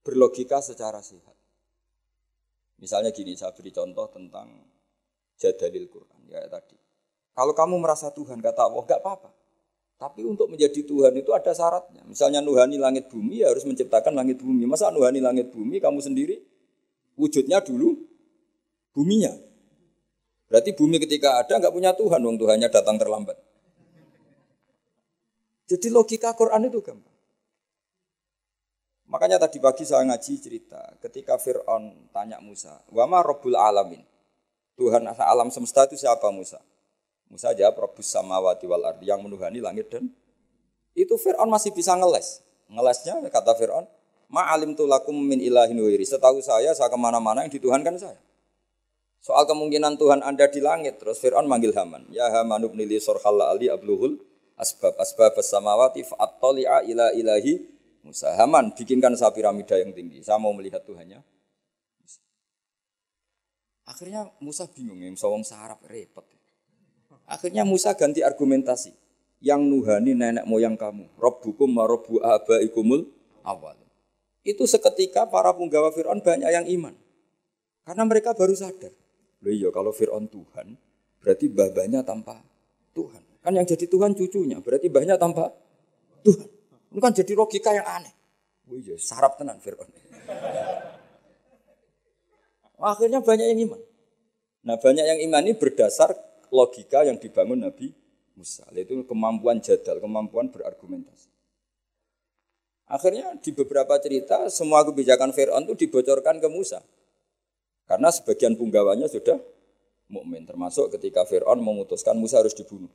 berlogika 0.00 0.60
secara 0.64 1.00
sehat. 1.04 1.36
Misalnya 2.80 3.12
gini, 3.12 3.36
saya 3.36 3.52
beri 3.52 3.68
contoh 3.72 4.08
tentang 4.08 4.48
jadalil 5.36 5.88
Quran 5.88 6.20
ya 6.28 6.44
tadi. 6.48 6.76
Kalau 7.36 7.52
kamu 7.56 7.80
merasa 7.80 8.12
Tuhan 8.12 8.40
kata 8.40 8.68
Allah 8.68 8.84
nggak 8.84 9.00
apa-apa. 9.00 9.30
Tapi 10.00 10.24
untuk 10.24 10.48
menjadi 10.48 10.80
Tuhan 10.80 11.12
itu 11.20 11.28
ada 11.36 11.52
syaratnya. 11.52 12.00
Misalnya 12.08 12.40
Nuhani 12.40 12.80
langit 12.80 13.12
bumi 13.12 13.44
ya 13.44 13.52
harus 13.52 13.68
menciptakan 13.68 14.16
langit 14.16 14.40
bumi. 14.40 14.64
Masa 14.64 14.88
Nuhani 14.88 15.20
langit 15.20 15.52
bumi 15.52 15.76
kamu 15.76 16.00
sendiri 16.00 16.40
wujudnya 17.20 17.60
dulu 17.60 18.00
buminya. 18.96 19.36
Berarti 20.48 20.72
bumi 20.72 20.96
ketika 21.04 21.36
ada 21.36 21.60
nggak 21.60 21.70
punya 21.70 21.92
Tuhan, 21.92 22.20
wong 22.24 22.40
Tuhannya 22.40 22.68
datang 22.72 22.96
terlambat. 22.96 23.36
Jadi 25.70 25.86
logika 25.92 26.34
Quran 26.34 26.66
itu 26.66 26.82
gampang. 26.82 27.09
Makanya 29.10 29.42
tadi 29.42 29.58
pagi 29.58 29.82
saya 29.82 30.06
ngaji 30.06 30.32
cerita 30.38 30.78
ketika 31.02 31.34
Fir'aun 31.34 32.14
tanya 32.14 32.38
Musa, 32.38 32.78
Wama 32.94 33.26
Robbul 33.26 33.58
Alamin. 33.58 34.06
Tuhan 34.78 35.02
alam 35.10 35.50
semesta 35.50 35.82
itu 35.90 35.98
siapa 35.98 36.30
Musa? 36.30 36.62
Musa 37.26 37.50
jawab 37.50 37.90
Rabbus 37.90 38.06
samawati 38.06 38.70
wal 38.70 38.86
ardi 38.86 39.10
yang 39.10 39.18
menuhani 39.18 39.58
langit 39.58 39.90
dan 39.90 40.14
itu 40.94 41.14
Fir'aun 41.18 41.50
masih 41.50 41.74
bisa 41.74 41.98
ngeles. 41.98 42.38
Ngelesnya 42.70 43.18
kata 43.34 43.58
Fir'aun, 43.58 43.90
ma'alim 44.30 44.78
tulakum 44.78 45.18
min 45.18 45.42
ilahin 45.42 45.78
wiri. 45.82 46.06
Setahu 46.06 46.38
saya, 46.38 46.70
saya 46.70 46.86
ke 46.86 46.94
mana-mana 46.94 47.42
yang 47.42 47.50
dituhankan 47.50 47.98
saya. 47.98 48.18
Soal 49.18 49.42
kemungkinan 49.44 49.98
Tuhan 49.98 50.22
Anda 50.22 50.46
di 50.46 50.62
langit, 50.62 51.02
terus 51.02 51.18
Fir'aun 51.18 51.50
manggil 51.50 51.74
Haman. 51.74 52.06
Ya 52.14 52.30
Haman 52.30 52.62
ibnili 52.62 53.02
sorhalla 53.02 53.50
ali 53.50 53.66
abluhul 53.66 54.22
asbab 54.54 54.94
asbab 55.02 55.34
samawati 55.42 56.06
fa'attali'a 56.06 56.86
ila 56.86 57.10
ilahi 57.10 57.79
Musa. 58.10 58.34
Haman, 58.34 58.74
bikinkan 58.74 59.14
saya 59.14 59.30
piramida 59.30 59.78
yang 59.78 59.94
tinggi. 59.94 60.18
Saya 60.26 60.42
mau 60.42 60.50
melihat 60.50 60.82
Tuhannya. 60.82 61.22
Akhirnya 63.86 64.26
Musa 64.42 64.66
bingung, 64.66 64.98
yang 64.98 65.14
sawang 65.14 65.46
sarap 65.46 65.78
repot. 65.86 66.26
Akhirnya 67.30 67.62
Musa 67.62 67.94
ganti 67.94 68.26
argumentasi. 68.26 68.90
Yang 69.38 69.62
nuhani 69.70 70.12
nenek 70.18 70.44
moyang 70.44 70.74
kamu. 70.74 71.06
Rabbukum 71.16 71.70
wa 71.70 71.86
rabbu 71.86 72.18
abaikumul 72.18 73.06
awal. 73.46 73.78
Itu 74.42 74.66
seketika 74.66 75.30
para 75.30 75.54
punggawa 75.54 75.94
Fir'aun 75.94 76.20
banyak 76.20 76.50
yang 76.50 76.66
iman. 76.66 76.92
Karena 77.86 78.02
mereka 78.04 78.34
baru 78.34 78.52
sadar. 78.52 78.92
Loh 79.40 79.54
iya 79.54 79.72
kalau 79.72 79.94
Fir'aun 79.94 80.28
Tuhan, 80.28 80.76
berarti 81.22 81.46
babanya 81.48 82.04
tanpa 82.04 82.42
Tuhan. 82.92 83.22
Kan 83.40 83.56
yang 83.56 83.64
jadi 83.64 83.88
Tuhan 83.88 84.12
cucunya, 84.12 84.60
berarti 84.60 84.92
banyak 84.92 85.16
tanpa 85.16 85.48
Tuhan. 86.20 86.59
Ini 86.90 86.98
kan 86.98 87.14
jadi 87.14 87.32
logika 87.38 87.70
yang 87.70 87.86
aneh. 87.86 88.10
Oh 88.66 88.78
iya, 88.78 88.98
sarap 88.98 89.38
tenan 89.38 89.62
Fir'aun. 89.62 89.86
Akhirnya 92.80 93.22
banyak 93.22 93.46
yang 93.54 93.60
iman. 93.70 93.80
Nah 94.66 94.76
banyak 94.76 95.04
yang 95.04 95.18
iman 95.30 95.42
ini 95.46 95.54
berdasar 95.56 96.12
logika 96.50 97.06
yang 97.06 97.16
dibangun 97.16 97.62
Nabi 97.62 97.94
Musa, 98.34 98.66
yaitu 98.74 99.06
kemampuan 99.06 99.62
jadal, 99.62 100.00
kemampuan 100.00 100.50
berargumentasi. 100.50 101.30
Akhirnya 102.90 103.38
di 103.38 103.54
beberapa 103.54 103.94
cerita 104.02 104.50
semua 104.50 104.82
kebijakan 104.82 105.30
Fir'aun 105.30 105.62
itu 105.70 105.86
dibocorkan 105.86 106.42
ke 106.42 106.48
Musa. 106.50 106.82
Karena 107.86 108.10
sebagian 108.10 108.58
punggawanya 108.58 109.06
sudah 109.06 109.38
mukmin, 110.10 110.42
termasuk 110.42 110.90
ketika 110.98 111.22
Fir'aun 111.22 111.62
memutuskan 111.62 112.18
Musa 112.18 112.42
harus 112.42 112.54
dibunuh. 112.54 112.90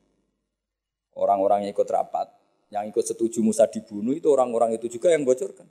Orang-orang 1.15 1.63
yang 1.63 1.71
ikut 1.71 1.87
rapat, 1.87 2.27
yang 2.73 2.89
ikut 2.89 3.05
setuju 3.05 3.41
Musa 3.45 3.69
dibunuh 3.69 4.15
itu 4.15 4.29
orang-orang 4.29 4.77
itu 4.77 4.89
juga 4.89 5.13
yang 5.13 5.21
bocorkan. 5.21 5.69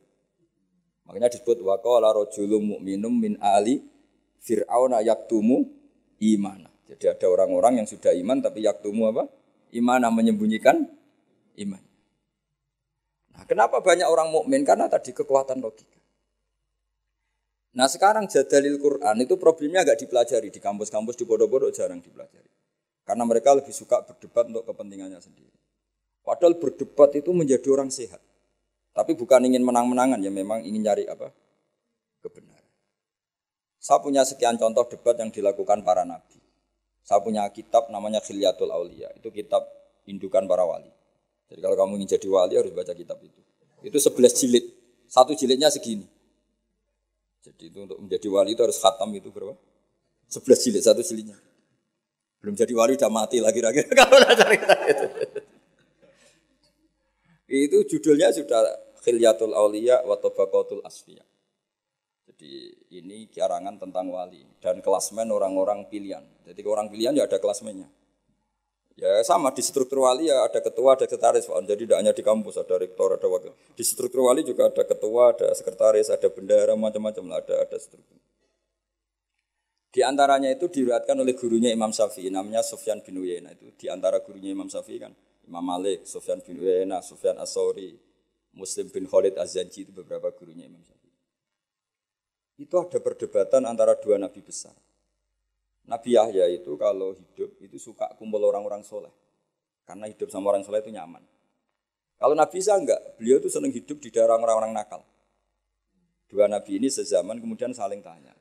Makanya 1.04 1.28
disebut 1.34 1.60
waqala 1.60 2.14
rajulun 2.14 2.78
mu'minum 2.78 3.12
min 3.12 3.34
ali 3.42 3.84
fir'auna 4.40 5.04
yaktumu 5.04 5.68
imana. 6.22 6.70
Jadi 6.88 7.10
ada 7.10 7.26
orang-orang 7.28 7.82
yang 7.82 7.88
sudah 7.88 8.12
iman 8.12 8.40
tapi 8.40 8.64
yaktumu 8.64 9.08
apa? 9.10 9.28
Iman 9.74 10.06
menyembunyikan 10.14 10.86
iman. 11.66 11.82
Nah, 13.34 13.44
kenapa 13.50 13.82
banyak 13.82 14.06
orang 14.06 14.30
mukmin? 14.30 14.62
Karena 14.62 14.86
tadi 14.86 15.10
kekuatan 15.10 15.58
logika. 15.58 15.98
Nah 17.74 17.90
sekarang 17.90 18.30
jadalil 18.30 18.78
Quran 18.78 19.26
itu 19.26 19.34
problemnya 19.34 19.82
agak 19.82 20.06
dipelajari 20.06 20.46
di 20.54 20.62
kampus-kampus 20.62 21.18
di 21.18 21.26
bodoh-bodoh 21.26 21.74
jarang 21.74 21.98
dipelajari. 21.98 22.46
Karena 23.02 23.26
mereka 23.26 23.50
lebih 23.50 23.74
suka 23.74 24.06
berdebat 24.06 24.46
untuk 24.46 24.62
kepentingannya 24.62 25.18
sendiri. 25.18 25.63
Padahal 26.24 26.56
berdebat 26.56 27.12
itu 27.12 27.30
menjadi 27.36 27.68
orang 27.68 27.92
sehat. 27.92 28.18
Tapi 28.96 29.12
bukan 29.12 29.44
ingin 29.44 29.60
menang-menangan 29.60 30.18
ya 30.24 30.32
memang 30.32 30.64
ingin 30.64 30.80
nyari 30.80 31.04
apa? 31.04 31.28
Kebenaran. 32.24 32.72
Saya 33.76 34.00
punya 34.00 34.24
sekian 34.24 34.56
contoh 34.56 34.88
debat 34.88 35.20
yang 35.20 35.28
dilakukan 35.28 35.84
para 35.84 36.08
nabi. 36.08 36.40
Saya 37.04 37.20
punya 37.20 37.44
kitab 37.52 37.92
namanya 37.92 38.24
Khilyatul 38.24 38.72
Aulia. 38.72 39.12
Itu 39.20 39.28
kitab 39.28 39.68
indukan 40.08 40.48
para 40.48 40.64
wali. 40.64 40.88
Jadi 41.52 41.60
kalau 41.60 41.76
kamu 41.76 42.00
ingin 42.00 42.16
jadi 42.16 42.26
wali 42.32 42.56
harus 42.56 42.72
baca 42.72 42.96
kitab 42.96 43.20
itu. 43.20 43.40
Itu 43.84 44.00
11 44.00 44.32
jilid. 44.40 44.64
Satu 45.04 45.36
jilidnya 45.36 45.68
segini. 45.68 46.08
Jadi 47.44 47.68
itu 47.68 47.78
untuk 47.84 48.00
menjadi 48.00 48.24
wali 48.32 48.56
itu 48.56 48.64
harus 48.64 48.80
khatam 48.80 49.12
itu 49.12 49.28
berapa? 49.28 49.52
11 50.32 50.64
jilid, 50.64 50.80
satu 50.80 51.04
jilidnya. 51.04 51.36
Belum 52.40 52.56
jadi 52.56 52.72
wali 52.72 52.96
udah 52.96 53.12
mati 53.12 53.44
lagi 53.44 53.60
lagi 53.60 53.84
kalau 54.00 54.16
itu. 54.24 55.06
Itu 57.54 57.86
judulnya 57.86 58.34
sudah 58.34 58.66
Khilyatul 59.04 59.54
Aulia 59.54 60.02
wa 60.02 60.18
Tabaqatul 60.18 60.82
Asfiya. 60.82 61.22
Jadi 62.24 62.72
ini 62.98 63.30
kiarangan 63.30 63.78
tentang 63.78 64.10
wali 64.10 64.42
dan 64.58 64.82
kelasmen 64.82 65.30
orang-orang 65.30 65.86
pilihan. 65.86 66.24
Jadi 66.42 66.60
orang 66.66 66.90
pilihan 66.90 67.14
ya 67.14 67.30
ada 67.30 67.38
kelasmennya. 67.38 67.86
Ya 68.94 69.22
sama 69.26 69.50
di 69.50 69.62
struktur 69.62 70.06
wali 70.06 70.30
ya 70.30 70.42
ada 70.42 70.58
ketua, 70.58 70.98
ada 70.98 71.06
sekretaris. 71.06 71.46
Jadi 71.46 71.86
tidak 71.86 71.98
hanya 72.02 72.12
di 72.14 72.22
kampus 72.26 72.58
ada 72.58 72.74
rektor, 72.74 73.14
ada 73.14 73.26
wakil. 73.30 73.54
Di 73.74 73.84
struktur 73.86 74.26
wali 74.26 74.42
juga 74.42 74.66
ada 74.66 74.82
ketua, 74.82 75.34
ada 75.34 75.50
sekretaris, 75.54 76.10
ada 76.10 76.26
bendara, 76.26 76.74
macam-macam 76.74 77.24
lah 77.30 77.38
ada 77.42 77.54
ada 77.62 77.76
struktur. 77.78 78.18
Di 79.94 80.02
antaranya 80.02 80.50
itu 80.50 80.66
diriwayatkan 80.66 81.14
oleh 81.14 81.38
gurunya 81.38 81.70
Imam 81.70 81.94
Syafi'i 81.94 82.26
namanya 82.26 82.66
Sufyan 82.66 82.98
bin 82.98 83.22
Uyainah 83.22 83.54
itu 83.54 83.70
di 83.78 83.86
antara 83.86 84.18
gurunya 84.18 84.50
Imam 84.50 84.66
Syafi'i 84.66 84.98
kan 84.98 85.14
Imam 85.44 85.64
Malik, 85.64 86.08
Sufyan 86.08 86.40
bin 86.40 86.60
Uyainah, 86.60 87.04
Sufyan 87.04 87.36
As-Sauri, 87.38 87.96
Muslim 88.54 88.88
bin 88.88 89.04
Khalid 89.04 89.36
Az-Zanji 89.36 89.88
itu 89.88 89.92
beberapa 89.92 90.32
gurunya 90.32 90.66
Imam 90.66 90.80
Syafi'i 90.82 91.04
itu 92.54 92.74
ada 92.78 92.98
perdebatan 93.02 93.66
antara 93.66 93.98
dua 93.98 94.14
nabi 94.14 94.38
besar. 94.38 94.74
Nabi 95.84 96.16
Yahya 96.16 96.48
itu 96.48 96.78
kalau 96.80 97.12
hidup 97.12 97.50
itu 97.60 97.76
suka 97.76 98.08
kumpul 98.16 98.40
orang-orang 98.40 98.80
soleh. 98.86 99.10
Karena 99.84 100.08
hidup 100.08 100.32
sama 100.32 100.48
orang 100.54 100.64
soleh 100.64 100.80
itu 100.80 100.88
nyaman. 100.88 101.20
Kalau 102.16 102.32
Nabi 102.32 102.56
Isa 102.56 102.72
enggak, 102.72 103.20
beliau 103.20 103.36
itu 103.36 103.52
senang 103.52 103.68
hidup 103.68 104.00
di 104.00 104.08
daerah 104.08 104.40
orang-orang 104.40 104.72
nakal. 104.72 105.04
Dua 106.24 106.48
nabi 106.48 106.80
ini 106.80 106.88
sezaman 106.88 107.36
kemudian 107.36 107.76
saling 107.76 108.00
tanya. 108.00 108.32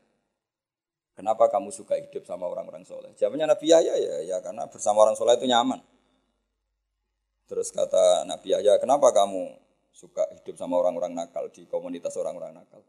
Kenapa 1.20 1.52
kamu 1.52 1.70
suka 1.70 2.00
hidup 2.00 2.24
sama 2.24 2.48
orang-orang 2.48 2.88
soleh? 2.88 3.12
Jawabannya 3.20 3.54
Nabi 3.54 3.66
Yahya 3.70 3.94
ya, 4.00 4.16
ya 4.34 4.38
karena 4.40 4.66
bersama 4.72 5.04
orang 5.04 5.20
soleh 5.20 5.36
itu 5.36 5.46
nyaman. 5.46 5.84
Terus 7.48 7.70
kata 7.76 8.24
Nabi 8.24 8.56
Yahya, 8.56 8.80
kenapa 8.80 9.12
kamu 9.12 9.60
suka 9.92 10.26
hidup 10.34 10.56
sama 10.56 10.80
orang-orang 10.80 11.14
nakal 11.14 11.52
di 11.52 11.68
komunitas 11.68 12.16
orang-orang 12.16 12.56
nakal? 12.56 12.82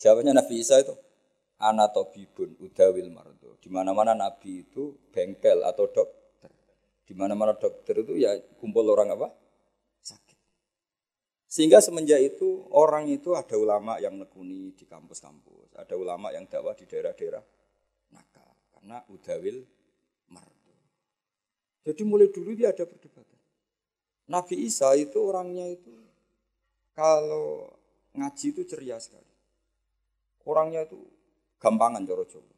Jawabannya 0.00 0.32
Nabi 0.32 0.62
Isa 0.62 0.80
itu 0.80 0.94
anatobibun 1.58 2.54
udawil 2.62 3.10
mardo. 3.10 3.58
Di 3.58 3.68
mana-mana 3.68 4.14
Nabi 4.14 4.64
itu 4.64 4.94
bengkel 5.10 5.66
atau 5.66 5.90
dokter. 5.90 6.50
Di 7.04 7.12
mana-mana 7.12 7.58
dokter 7.58 7.98
itu 7.98 8.14
ya 8.16 8.38
kumpul 8.62 8.86
orang 8.88 9.12
apa? 9.12 9.28
Sakit. 10.00 10.38
Sehingga 11.50 11.82
semenjak 11.82 12.20
itu 12.22 12.68
orang 12.70 13.10
itu 13.10 13.34
ada 13.34 13.56
ulama 13.58 13.98
yang 13.98 14.14
nekuni 14.20 14.76
di 14.76 14.84
kampus-kampus, 14.86 15.74
ada 15.74 15.94
ulama 15.96 16.30
yang 16.30 16.46
dakwah 16.46 16.76
di 16.76 16.84
daerah-daerah 16.84 17.42
nakal 18.14 18.48
karena 18.72 19.02
udawil 19.10 19.64
mardo. 20.30 20.74
Jadi 21.82 22.02
mulai 22.04 22.28
dulu 22.30 22.54
dia 22.54 22.70
ada 22.70 22.84
perdebatan. 22.86 23.27
Nabi 24.28 24.68
Isa 24.68 24.92
itu 24.92 25.16
orangnya 25.24 25.64
itu 25.64 25.92
kalau 26.92 27.72
ngaji 28.12 28.46
itu 28.52 28.62
ceria 28.68 29.00
sekali. 29.00 29.24
Orangnya 30.44 30.84
itu 30.84 31.00
gampangan 31.60 32.04
coro 32.04 32.24
Jawa. 32.28 32.56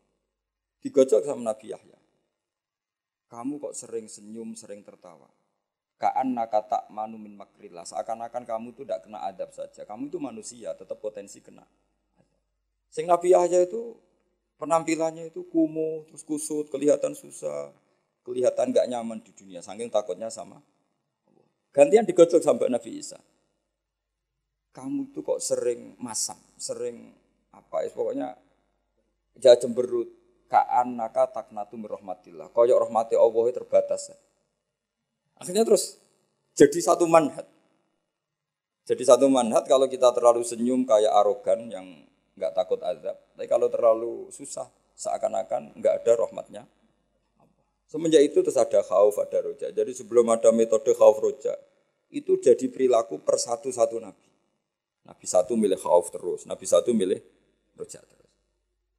Digojok 0.80 1.22
sama 1.26 1.54
Nabi 1.54 1.70
Yahya. 1.70 1.98
Kamu 3.30 3.62
kok 3.62 3.74
sering 3.78 4.10
senyum, 4.10 4.58
sering 4.58 4.82
tertawa. 4.82 5.30
Kaan 6.00 6.32
nakata 6.32 6.88
manu 6.88 7.20
min 7.20 7.36
makrillah. 7.36 7.84
Seakan-akan 7.84 8.42
kamu 8.48 8.72
itu 8.72 8.82
tidak 8.82 9.04
kena 9.04 9.20
adab 9.22 9.52
saja. 9.52 9.84
Kamu 9.84 10.08
itu 10.08 10.18
manusia, 10.18 10.72
tetap 10.72 10.98
potensi 10.98 11.38
kena. 11.44 11.62
Sing 12.90 13.06
Nabi 13.06 13.36
Yahya 13.36 13.68
itu 13.68 13.94
penampilannya 14.58 15.30
itu 15.30 15.46
kumuh, 15.46 16.08
terus 16.10 16.26
kusut, 16.26 16.72
kelihatan 16.72 17.14
susah, 17.14 17.70
kelihatan 18.26 18.72
gak 18.74 18.88
nyaman 18.88 19.22
di 19.22 19.30
dunia. 19.36 19.62
Saking 19.62 19.92
takutnya 19.92 20.32
sama. 20.32 20.58
Gantian 21.70 22.02
digojok 22.02 22.42
sampai 22.42 22.66
Nabi 22.66 22.98
Isa. 22.98 23.18
Kamu 24.70 25.10
itu 25.10 25.22
kok 25.22 25.42
sering 25.42 25.98
masam, 25.98 26.38
sering 26.54 27.10
apa 27.50 27.82
ya 27.82 27.90
pokoknya 27.90 28.28
ya 29.42 29.58
cemberut 29.58 30.06
kaan 30.50 30.98
naka 30.98 31.30
taknatu 31.30 31.78
mirahmatillah. 31.78 32.50
Koyok 32.50 32.90
rahmati 32.90 33.14
Allah 33.14 33.44
terbatas. 33.54 34.10
Ya. 34.14 34.18
Akhirnya 35.38 35.62
terus 35.62 35.98
jadi 36.58 36.78
satu 36.82 37.06
manhat. 37.06 37.46
Jadi 38.86 39.06
satu 39.06 39.30
manhat 39.30 39.70
kalau 39.70 39.86
kita 39.86 40.10
terlalu 40.10 40.42
senyum 40.42 40.82
kayak 40.82 41.14
arogan 41.14 41.70
yang 41.70 41.86
nggak 42.34 42.52
takut 42.58 42.82
azab. 42.82 43.14
Tapi 43.38 43.46
kalau 43.46 43.70
terlalu 43.70 44.26
susah 44.34 44.66
seakan-akan 44.98 45.78
nggak 45.78 46.02
ada 46.02 46.12
rahmatnya. 46.18 46.62
Semenjak 47.90 48.22
itu 48.22 48.38
terus 48.38 48.54
ada 48.54 48.86
khauf, 48.86 49.18
ada 49.18 49.42
roja. 49.42 49.66
Jadi 49.74 49.90
sebelum 49.98 50.30
ada 50.30 50.54
metode 50.54 50.94
khauf 50.94 51.18
roja, 51.18 51.58
itu 52.06 52.38
jadi 52.38 52.70
perilaku 52.70 53.18
per 53.18 53.34
satu-satu 53.34 53.98
nabi. 53.98 54.30
Nabi 55.02 55.26
satu 55.26 55.58
milih 55.58 55.74
khauf 55.74 56.14
terus, 56.14 56.46
nabi 56.46 56.70
satu 56.70 56.94
milih 56.94 57.18
roja 57.74 57.98
terus. 57.98 58.30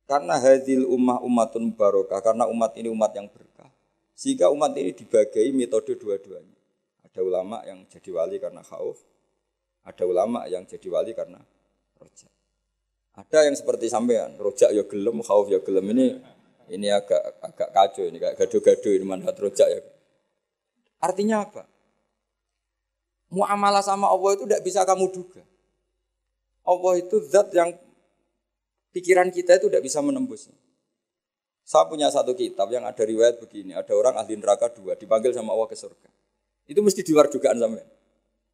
Karena 0.03 0.35
hadil 0.35 0.83
ummah 0.91 1.23
umatun 1.23 1.71
barokah, 1.71 2.19
karena 2.19 2.43
umat 2.51 2.75
ini 2.75 2.91
umat 2.91 3.15
yang 3.15 3.31
berkah. 3.31 3.71
Sehingga 4.11 4.51
umat 4.51 4.75
ini 4.75 4.91
dibagai 4.91 5.47
metode 5.55 5.95
dua-duanya. 5.95 6.59
Ada 7.07 7.23
ulama 7.23 7.63
yang 7.63 7.87
jadi 7.87 8.11
wali 8.11 8.43
karena 8.43 8.59
khauf, 8.59 8.99
ada 9.87 10.03
ulama 10.03 10.43
yang 10.51 10.67
jadi 10.67 10.87
wali 10.91 11.15
karena 11.15 11.39
roja. 11.95 12.27
Ada 13.15 13.47
yang 13.47 13.55
seperti 13.55 13.87
sampean, 13.87 14.35
roja 14.35 14.67
ya 14.67 14.83
gelem, 14.83 15.23
khauf 15.23 15.47
ya 15.47 15.63
gelem 15.63 15.95
ini 15.95 16.19
ini 16.71 16.87
agak 16.87 17.19
agak 17.43 17.69
kacau 17.75 18.07
ini 18.07 18.17
kayak 18.17 18.39
gado-gado 18.39 18.89
ini 18.95 19.03
manhat 19.03 19.35
roja 19.35 19.67
ya. 19.67 19.83
Artinya 21.03 21.43
apa? 21.43 21.67
Muamalah 23.31 23.83
sama 23.83 24.07
Allah 24.07 24.39
itu 24.39 24.43
tidak 24.47 24.63
bisa 24.63 24.87
kamu 24.87 25.11
duga. 25.11 25.43
Allah 26.63 26.93
itu 27.03 27.19
zat 27.27 27.51
yang 27.51 27.75
pikiran 28.95 29.27
kita 29.31 29.59
itu 29.59 29.67
tidak 29.67 29.83
bisa 29.83 29.99
menembusnya. 29.99 30.55
Saya 31.67 31.87
punya 31.87 32.11
satu 32.11 32.35
kitab 32.35 32.67
yang 32.71 32.83
ada 32.83 33.03
riwayat 33.03 33.39
begini, 33.39 33.71
ada 33.71 33.91
orang 33.95 34.19
ahli 34.19 34.35
neraka 34.35 34.67
dua, 34.71 34.95
dipanggil 34.99 35.31
sama 35.31 35.55
Allah 35.55 35.67
ke 35.71 35.77
surga. 35.77 36.09
Itu 36.67 36.83
mesti 36.83 37.03
di 37.03 37.11
luar 37.15 37.31
dugaan 37.31 37.55
sampai. 37.59 37.85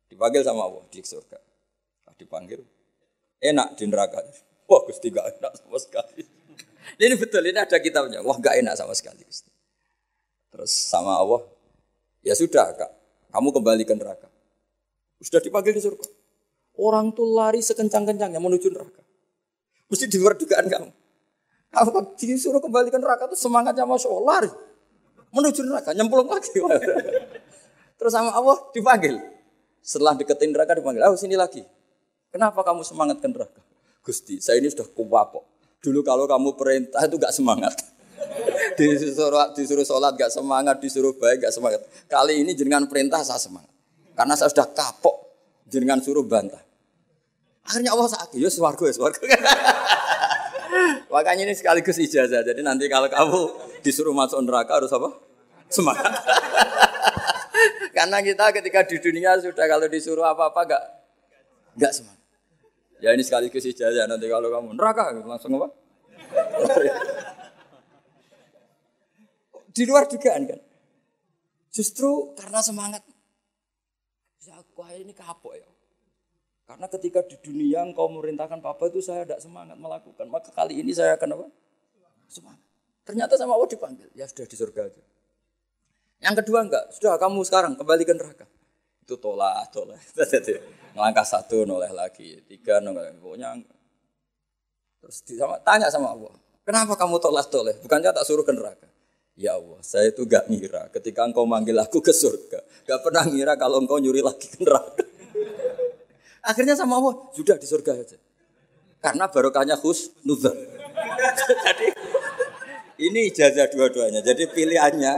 Dipanggil 0.08 0.42
sama 0.46 0.66
Allah 0.66 0.86
di 0.90 1.02
surga. 1.02 1.40
Nah, 2.06 2.14
dipanggil, 2.14 2.62
enak 3.42 3.74
di 3.78 3.84
neraka. 3.90 4.22
Wah 4.68 4.82
Gusti 4.86 5.10
enak 5.10 5.54
sama 5.58 5.78
sekali. 5.80 6.37
Ini 6.98 7.14
betul, 7.14 7.46
ini 7.46 7.58
ada 7.62 7.78
kitabnya. 7.78 8.26
Wah 8.26 8.38
gak 8.42 8.58
enak 8.58 8.74
sama 8.74 8.98
sekali. 8.98 9.22
Terus 10.50 10.72
sama 10.74 11.14
Allah, 11.22 11.46
ya 12.26 12.34
sudah 12.34 12.74
kak, 12.74 12.92
kamu 13.30 13.50
kembali 13.54 13.84
ke 13.86 13.94
neraka. 13.94 14.28
Sudah 15.22 15.42
dipanggil 15.42 15.78
di 15.78 15.82
surga. 15.82 16.10
Orang 16.78 17.14
tuh 17.14 17.26
lari 17.30 17.62
sekencang-kencangnya 17.62 18.42
menuju 18.42 18.70
neraka. 18.70 19.02
Mesti 19.90 20.06
di 20.10 20.18
luar 20.18 20.38
dugaan 20.38 20.66
kamu. 20.70 20.90
Kalau 21.74 22.02
disuruh 22.18 22.62
kembalikan 22.62 23.02
neraka 23.02 23.30
itu 23.30 23.38
semangatnya 23.38 23.86
Allah 23.86 24.22
lari. 24.26 24.52
Menuju 25.34 25.62
neraka, 25.66 25.94
nyemplung 25.94 26.30
lagi. 26.30 26.50
Terus 27.98 28.14
sama 28.14 28.34
Allah 28.34 28.58
dipanggil. 28.74 29.18
Setelah 29.82 30.14
deketin 30.18 30.54
neraka 30.54 30.78
dipanggil, 30.78 31.02
oh 31.06 31.18
sini 31.18 31.38
lagi. 31.38 31.66
Kenapa 32.30 32.62
kamu 32.62 32.86
semangat 32.86 33.18
ke 33.22 33.28
neraka? 33.30 33.62
Gusti, 34.06 34.40
saya 34.40 34.62
ini 34.62 34.70
sudah 34.72 34.88
kuwapok. 34.94 35.57
Dulu 35.82 36.02
kalau 36.02 36.26
kamu 36.26 36.58
perintah 36.58 37.02
itu 37.06 37.16
gak 37.22 37.34
semangat. 37.34 37.74
disuruh, 38.78 39.54
disuruh 39.54 39.86
sholat 39.86 40.14
gak 40.18 40.34
semangat, 40.34 40.78
disuruh 40.82 41.14
baik 41.18 41.48
gak 41.48 41.54
semangat. 41.54 41.82
Kali 42.10 42.42
ini 42.42 42.58
jenengan 42.58 42.86
perintah 42.90 43.22
saya 43.22 43.38
semangat. 43.38 43.70
Karena 44.18 44.34
saya 44.34 44.50
sudah 44.50 44.68
kapok, 44.74 45.16
jenengan 45.70 46.02
suruh 46.02 46.26
bantah. 46.26 46.62
Akhirnya 47.68 47.94
Allah 47.94 48.08
sakit, 48.08 48.40
ya 48.40 48.50
suarga 48.50 48.84
ya 48.88 48.94
suarga. 48.96 49.20
Makanya 51.14 51.44
ini 51.48 51.54
sekaligus 51.54 52.00
ijazah. 52.00 52.42
Jadi 52.44 52.64
nanti 52.64 52.88
kalau 52.88 53.12
kamu 53.12 53.40
disuruh 53.84 54.16
masuk 54.16 54.40
neraka 54.44 54.80
harus 54.80 54.92
apa? 54.92 55.12
Semangat. 55.68 56.16
Karena 57.98 58.22
kita 58.22 58.54
ketika 58.56 58.86
di 58.88 58.98
dunia 59.02 59.36
sudah 59.42 59.66
kalau 59.68 59.88
disuruh 59.90 60.24
apa-apa 60.24 60.62
enggak 60.64 60.84
enggak 61.76 61.92
semangat. 61.92 62.17
Ya 62.98 63.14
ini 63.14 63.22
sekaligus 63.22 63.66
ijazah 63.66 64.10
nanti 64.10 64.26
kalau 64.26 64.50
kamu 64.50 64.74
neraka 64.74 65.14
langsung 65.14 65.54
apa? 65.62 65.70
di 69.78 69.84
luar 69.86 70.10
dugaan 70.10 70.50
kan. 70.50 70.60
Justru 71.70 72.34
karena 72.34 72.66
semangat. 72.66 73.06
Ya 74.42 74.58
aku 74.58 74.82
ini 74.98 75.14
kapok 75.14 75.54
ya. 75.54 75.70
Karena 76.66 76.90
ketika 76.90 77.22
di 77.22 77.38
dunia 77.40 77.86
engkau 77.86 78.10
merintahkan 78.10 78.60
papa 78.60 78.90
itu 78.90 79.00
saya 79.00 79.24
tidak 79.24 79.40
semangat 79.46 79.78
melakukan. 79.78 80.26
Maka 80.28 80.50
kali 80.50 80.82
ini 80.82 80.92
saya 80.98 81.14
akan 81.14 81.38
apa? 81.38 81.46
Semangat. 82.26 82.66
Ternyata 83.06 83.38
sama 83.38 83.54
Allah 83.54 83.70
dipanggil. 83.70 84.10
Ya 84.18 84.26
sudah 84.26 84.50
di 84.50 84.56
surga 84.58 84.82
aja. 84.90 85.02
Yang 86.26 86.36
kedua 86.44 86.66
enggak. 86.66 86.90
Sudah 86.98 87.16
kamu 87.22 87.46
sekarang 87.46 87.78
kembali 87.78 88.04
ke 88.04 88.14
neraka. 88.18 88.46
Itu 89.06 89.16
tolak, 89.22 89.70
tolak. 89.72 90.02
Melangkah 90.98 91.22
satu, 91.22 91.62
noleh 91.62 91.94
lagi. 91.94 92.42
Tiga, 92.50 92.82
noleh. 92.82 93.14
Pokoknya 93.22 93.54
Terus 95.02 95.24
sama, 95.38 95.56
tanya 95.62 95.88
sama 95.94 96.12
Allah. 96.12 96.34
Kenapa 96.66 97.00
kamu 97.00 97.22
tolak 97.22 97.48
toleh? 97.48 97.78
Bukannya 97.80 98.12
tak 98.12 98.26
suruh 98.28 98.44
ke 98.44 98.52
neraka. 98.52 98.90
Ya 99.38 99.54
Allah, 99.54 99.78
saya 99.86 100.10
itu 100.10 100.26
gak 100.26 100.50
ngira 100.50 100.90
ketika 100.90 101.22
engkau 101.22 101.46
manggil 101.46 101.78
aku 101.78 102.02
ke 102.02 102.10
surga. 102.10 102.58
Gak 102.90 103.06
pernah 103.06 103.22
ngira 103.30 103.54
kalau 103.54 103.78
engkau 103.78 104.02
nyuri 104.02 104.26
lagi 104.26 104.50
ke 104.50 104.66
neraka. 104.66 105.06
Akhirnya 106.50 106.74
sama 106.74 106.98
Allah, 106.98 107.22
sudah 107.38 107.56
di 107.62 107.70
surga 107.70 107.92
aja. 107.94 108.18
Karena 108.98 109.30
barokahnya 109.30 109.78
khus 109.78 110.10
nuzul. 110.26 110.58
Jadi 111.70 111.88
ini 113.06 113.30
ijazah 113.30 113.70
dua-duanya. 113.70 114.26
Jadi 114.26 114.50
pilihannya, 114.50 115.14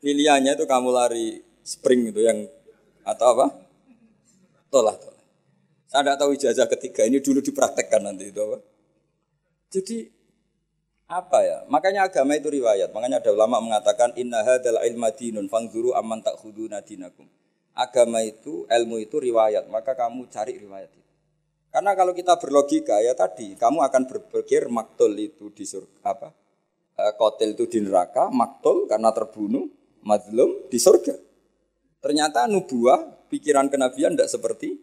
pilihannya 0.00 0.56
itu 0.56 0.64
kamu 0.64 0.88
lari 0.88 1.44
spring 1.60 2.08
itu 2.08 2.24
yang 2.24 2.48
atau 3.04 3.36
apa? 3.36 3.65
Tolak 4.68 4.96
tolak. 4.98 5.24
Saya 5.86 6.02
tidak 6.02 6.18
tahu 6.18 6.30
ijazah 6.34 6.68
ketiga 6.68 7.02
ini 7.06 7.22
dulu 7.22 7.38
dipraktekkan 7.40 8.02
nanti 8.02 8.34
itu 8.34 8.40
apa? 8.42 8.58
Jadi 9.70 9.98
apa 11.06 11.38
ya? 11.46 11.58
Makanya 11.70 12.10
agama 12.10 12.34
itu 12.34 12.50
riwayat. 12.50 12.90
Makanya 12.90 13.22
ada 13.22 13.30
ulama 13.30 13.62
mengatakan 13.62 14.10
inna 14.18 14.42
hadzal 14.42 14.82
ilma 14.82 15.14
dinun 15.14 15.46
fangzuru 15.46 15.94
amman 15.94 16.22
ta'khuduna 16.26 16.82
dinakum 16.82 17.30
agama 17.76 18.24
itu, 18.24 18.64
ilmu 18.66 18.96
itu 19.04 19.20
riwayat, 19.20 19.68
maka 19.68 19.92
kamu 19.92 20.32
cari 20.32 20.56
riwayat 20.56 20.90
itu. 20.90 21.12
Karena 21.68 21.92
kalau 21.92 22.16
kita 22.16 22.40
berlogika 22.40 23.04
ya 23.04 23.12
tadi, 23.12 23.52
kamu 23.52 23.84
akan 23.84 24.02
berpikir 24.08 24.72
maktul 24.72 25.12
itu 25.20 25.52
di 25.52 25.68
surga 25.68 26.00
apa? 26.08 26.32
E, 26.96 27.04
kotel 27.20 27.52
itu 27.52 27.68
di 27.68 27.84
neraka, 27.84 28.32
maktul 28.32 28.88
karena 28.88 29.12
terbunuh, 29.12 29.68
mazlum 30.00 30.64
di 30.72 30.80
surga. 30.80 31.12
Ternyata 32.00 32.48
nubuah, 32.48 33.15
pikiran 33.28 33.70
kenabian 33.70 34.14
tidak 34.14 34.30
seperti 34.30 34.78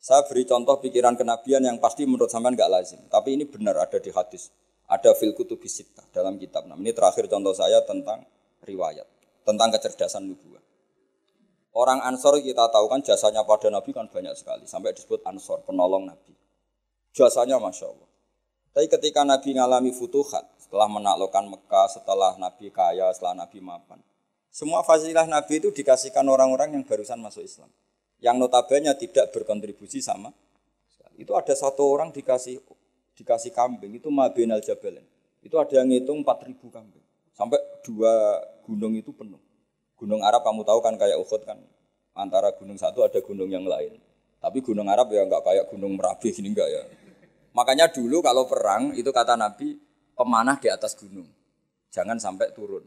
saya 0.00 0.24
beri 0.24 0.48
contoh 0.48 0.80
pikiran 0.80 1.12
kenabian 1.12 1.60
yang 1.60 1.76
pasti 1.76 2.08
menurut 2.08 2.32
sampean 2.32 2.56
nggak 2.56 2.72
lazim, 2.72 3.00
tapi 3.12 3.36
ini 3.36 3.44
benar 3.44 3.76
ada 3.84 4.00
di 4.00 4.08
hadis, 4.08 4.48
ada 4.88 5.12
fil 5.12 5.36
kutubisita 5.36 6.08
dalam 6.08 6.40
kitab. 6.40 6.64
Nah, 6.64 6.80
ini 6.80 6.96
terakhir 6.96 7.28
contoh 7.28 7.52
saya 7.52 7.84
tentang 7.84 8.24
riwayat, 8.64 9.04
tentang 9.44 9.68
kecerdasan 9.76 10.24
nubuah. 10.24 10.64
Orang 11.76 12.00
Ansor 12.00 12.40
kita 12.40 12.72
tahu 12.72 12.88
kan 12.88 13.04
jasanya 13.04 13.44
pada 13.44 13.68
Nabi 13.70 13.94
kan 13.94 14.08
banyak 14.10 14.34
sekali. 14.34 14.64
Sampai 14.66 14.90
disebut 14.96 15.22
Ansor, 15.22 15.62
penolong 15.62 16.08
Nabi. 16.08 16.34
Jasanya 17.14 17.62
Masya 17.62 17.86
Allah. 17.86 18.10
Tapi 18.74 18.86
ketika 18.90 19.22
Nabi 19.22 19.54
ngalami 19.54 19.94
futuhat, 19.94 20.48
setelah 20.58 20.90
menaklukkan 20.90 21.44
Mekah, 21.46 21.86
setelah 21.92 22.34
Nabi 22.40 22.74
kaya, 22.74 23.12
setelah 23.14 23.46
Nabi 23.46 23.62
mapan. 23.62 24.02
Semua 24.50 24.82
fasilah 24.82 25.30
Nabi 25.30 25.62
itu 25.62 25.70
dikasihkan 25.70 26.26
orang-orang 26.26 26.74
yang 26.74 26.82
barusan 26.82 27.22
masuk 27.22 27.46
Islam. 27.46 27.70
Yang 28.18 28.36
notabene 28.36 28.90
tidak 28.98 29.30
berkontribusi 29.30 30.02
sama. 30.02 30.34
Itu 31.14 31.38
ada 31.38 31.54
satu 31.54 31.86
orang 31.86 32.10
dikasih 32.10 32.58
dikasih 33.14 33.52
kambing, 33.54 34.00
itu 34.00 34.08
Mabin 34.10 34.50
al-Jabalen. 34.50 35.04
Itu 35.40 35.60
ada 35.60 35.80
yang 35.80 35.88
ngitung 35.88 36.24
4000 36.24 36.56
kambing. 36.72 37.04
Sampai 37.36 37.60
dua 37.80 38.36
gunung 38.64 38.92
itu 38.96 39.12
penuh. 39.12 39.40
Gunung 39.96 40.20
Arab 40.24 40.44
kamu 40.44 40.64
tahu 40.64 40.80
kan 40.84 40.96
kayak 40.96 41.16
Uhud 41.20 41.44
kan. 41.44 41.56
Antara 42.16 42.52
gunung 42.52 42.76
satu 42.76 43.04
ada 43.04 43.16
gunung 43.24 43.48
yang 43.48 43.64
lain. 43.64 43.96
Tapi 44.40 44.64
gunung 44.64 44.88
Arab 44.88 45.12
ya 45.12 45.24
nggak 45.24 45.44
kayak 45.44 45.64
gunung 45.68 45.96
Merapi 45.96 46.32
ini 46.40 46.52
enggak 46.52 46.68
ya. 46.68 46.82
Makanya 47.52 47.92
dulu 47.92 48.24
kalau 48.24 48.48
perang 48.48 48.96
itu 48.96 49.08
kata 49.12 49.36
Nabi 49.36 49.76
pemanah 50.16 50.56
di 50.60 50.68
atas 50.72 50.96
gunung. 50.96 51.28
Jangan 51.92 52.16
sampai 52.16 52.52
turun. 52.52 52.84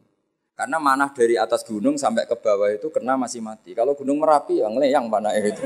Karena 0.54 0.78
manah 0.78 1.10
dari 1.10 1.34
atas 1.34 1.66
gunung 1.66 1.98
sampai 1.98 2.30
ke 2.30 2.38
bawah 2.38 2.70
itu 2.70 2.94
kena 2.94 3.18
masih 3.18 3.42
mati. 3.42 3.74
Kalau 3.74 3.98
gunung 3.98 4.22
Merapi 4.22 4.62
yang 4.62 4.78
ngeleyang 4.78 5.10
panah 5.10 5.34
itu. 5.34 5.66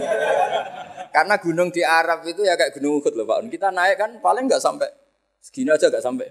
Karena 1.11 1.35
gunung 1.43 1.69
di 1.75 1.83
Arab 1.83 2.23
itu 2.23 2.47
ya 2.47 2.55
kayak 2.55 2.71
gunung 2.79 3.03
Uhud 3.03 3.13
loh 3.19 3.27
Pak. 3.27 3.51
Kita 3.51 3.67
naik 3.67 3.99
kan 3.99 4.11
paling 4.23 4.47
nggak 4.47 4.63
sampai 4.63 4.87
segini 5.43 5.75
aja 5.75 5.91
nggak 5.91 6.03
sampai. 6.03 6.27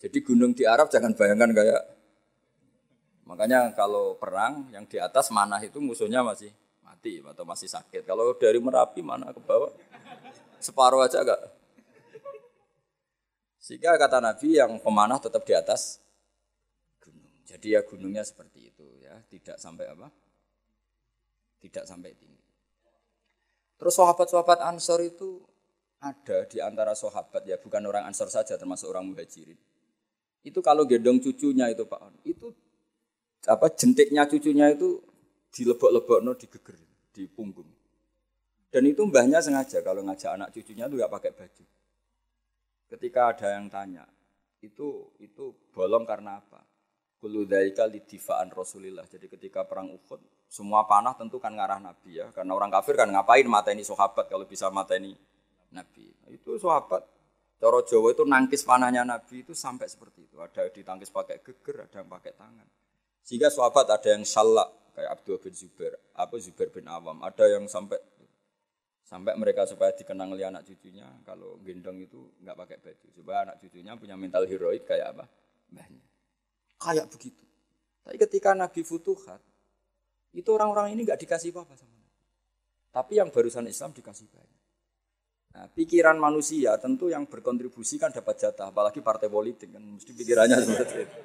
Jadi 0.00 0.18
gunung 0.24 0.56
di 0.56 0.64
Arab 0.64 0.88
jangan 0.88 1.12
bayangkan 1.12 1.52
kayak 1.52 1.82
makanya 3.28 3.76
kalau 3.76 4.16
perang 4.16 4.72
yang 4.72 4.88
di 4.88 4.96
atas 4.96 5.28
manah 5.28 5.60
itu 5.60 5.78
musuhnya 5.84 6.24
masih 6.24 6.48
mati 6.80 7.20
atau 7.20 7.44
masih 7.44 7.68
sakit. 7.68 8.08
Kalau 8.08 8.32
dari 8.40 8.56
Merapi 8.56 9.04
mana 9.04 9.36
ke 9.36 9.40
bawah 9.44 9.68
separuh 10.64 11.04
aja 11.04 11.20
enggak. 11.20 11.40
Sehingga 13.60 14.00
kata 14.00 14.24
Nabi 14.24 14.56
yang 14.56 14.80
pemanah 14.80 15.20
tetap 15.20 15.44
di 15.44 15.52
atas 15.52 16.00
jadi 17.50 17.66
ya 17.66 17.80
gunungnya 17.82 18.22
seperti 18.22 18.70
itu 18.70 18.86
ya, 19.02 19.18
tidak 19.26 19.58
sampai 19.58 19.90
apa? 19.90 20.06
Tidak 21.58 21.82
sampai 21.82 22.14
tinggi. 22.14 22.46
Terus 23.74 23.94
sahabat-sahabat 23.98 24.62
Ansor 24.70 25.02
itu 25.02 25.42
ada 25.98 26.46
di 26.46 26.62
antara 26.62 26.94
sahabat 26.94 27.42
ya, 27.42 27.58
bukan 27.58 27.82
orang 27.90 28.06
Ansor 28.06 28.30
saja 28.30 28.54
termasuk 28.54 28.86
orang 28.94 29.10
Muhajirin. 29.10 29.58
Itu 30.46 30.62
kalau 30.62 30.86
gendong 30.86 31.18
cucunya 31.18 31.66
itu 31.74 31.90
Pak, 31.90 32.22
itu 32.22 32.54
apa 33.50 33.66
jentiknya 33.74 34.30
cucunya 34.30 34.70
itu 34.70 35.02
dilebok-lebok 35.50 36.22
no 36.22 36.38
digeger 36.38 36.78
di 37.10 37.26
punggung. 37.26 37.66
Dan 38.70 38.86
itu 38.86 39.02
mbahnya 39.02 39.42
sengaja 39.42 39.82
kalau 39.82 40.06
ngajak 40.06 40.38
anak 40.38 40.54
cucunya 40.54 40.86
itu 40.86 40.94
nggak 40.94 41.12
pakai 41.12 41.34
baju. 41.34 41.64
Ketika 42.94 43.20
ada 43.34 43.58
yang 43.58 43.66
tanya, 43.66 44.06
itu 44.62 45.10
itu 45.18 45.50
bolong 45.74 46.06
karena 46.06 46.38
apa? 46.38 46.69
Kullu 47.20 47.44
dzaika 47.44 47.84
lidifaan 47.84 48.48
Rasulillah. 48.48 49.04
Jadi 49.04 49.28
ketika 49.28 49.68
perang 49.68 49.92
Uhud, 49.92 50.48
semua 50.48 50.88
panah 50.88 51.12
tentu 51.12 51.36
kan 51.36 51.52
ngarah 51.52 51.76
Nabi 51.76 52.16
ya. 52.16 52.32
Karena 52.32 52.56
orang 52.56 52.72
kafir 52.72 52.96
kan 52.96 53.12
ngapain 53.12 53.44
mata 53.44 53.76
ini 53.76 53.84
sahabat 53.84 54.32
kalau 54.32 54.48
bisa 54.48 54.72
mata 54.72 54.96
ini 54.96 55.12
Nabi. 55.76 56.08
Itu 56.32 56.56
sahabat 56.56 57.04
Coro 57.60 57.84
Jawa 57.84 58.16
itu 58.16 58.24
nangkis 58.24 58.64
panahnya 58.64 59.04
Nabi 59.04 59.44
itu 59.44 59.52
sampai 59.52 59.84
seperti 59.84 60.32
itu. 60.32 60.40
Ada 60.40 60.72
ditangkis 60.72 61.12
pakai 61.12 61.44
geger, 61.44 61.84
ada 61.84 62.00
yang 62.00 62.08
pakai 62.08 62.32
tangan. 62.32 62.68
Sehingga 63.20 63.52
sahabat 63.52 63.92
ada 63.92 64.08
yang 64.08 64.24
salak 64.24 64.96
kayak 64.96 65.20
Abdul 65.20 65.36
bin 65.44 65.52
Zubair, 65.52 65.92
apa 66.16 66.40
Zubair 66.40 66.72
bin 66.72 66.88
Awam. 66.88 67.20
Ada 67.20 67.52
yang 67.52 67.68
sampai 67.68 68.00
sampai 69.10 69.34
mereka 69.34 69.66
supaya 69.66 69.90
dikenang 69.90 70.38
oleh 70.38 70.46
anak 70.46 70.62
cucunya 70.62 71.04
kalau 71.26 71.58
gendong 71.66 71.98
itu 71.98 72.30
nggak 72.46 72.54
pakai 72.54 72.78
baju 72.78 73.06
supaya 73.10 73.38
anak 73.42 73.56
cucunya 73.58 73.98
punya 73.98 74.14
mental 74.14 74.46
heroik 74.46 74.86
kayak 74.86 75.18
apa 75.18 75.26
mbahnya 75.74 75.98
Kayak 76.80 77.12
begitu. 77.12 77.44
Tapi 78.00 78.16
ketika 78.16 78.56
Nabi 78.56 78.80
Futuhat, 78.80 79.44
itu 80.32 80.48
orang-orang 80.48 80.96
ini 80.96 81.04
nggak 81.04 81.20
dikasih 81.20 81.52
apa-apa 81.52 81.76
sama 81.76 81.92
Nabi. 81.92 82.22
Tapi 82.90 83.12
yang 83.20 83.28
barusan 83.28 83.68
Islam 83.68 83.92
dikasih 83.92 84.26
banyak. 84.32 84.60
Nah, 85.50 85.66
pikiran 85.66 86.14
manusia 86.14 86.78
tentu 86.78 87.10
yang 87.10 87.26
berkontribusi 87.26 87.98
kan 87.98 88.14
dapat 88.14 88.38
jatah, 88.38 88.70
apalagi 88.70 89.02
partai 89.02 89.26
politik 89.26 89.74
kan 89.74 89.82
mesti 89.82 90.14
pikirannya 90.14 90.56
seperti 90.62 90.96
itu. 91.04 91.18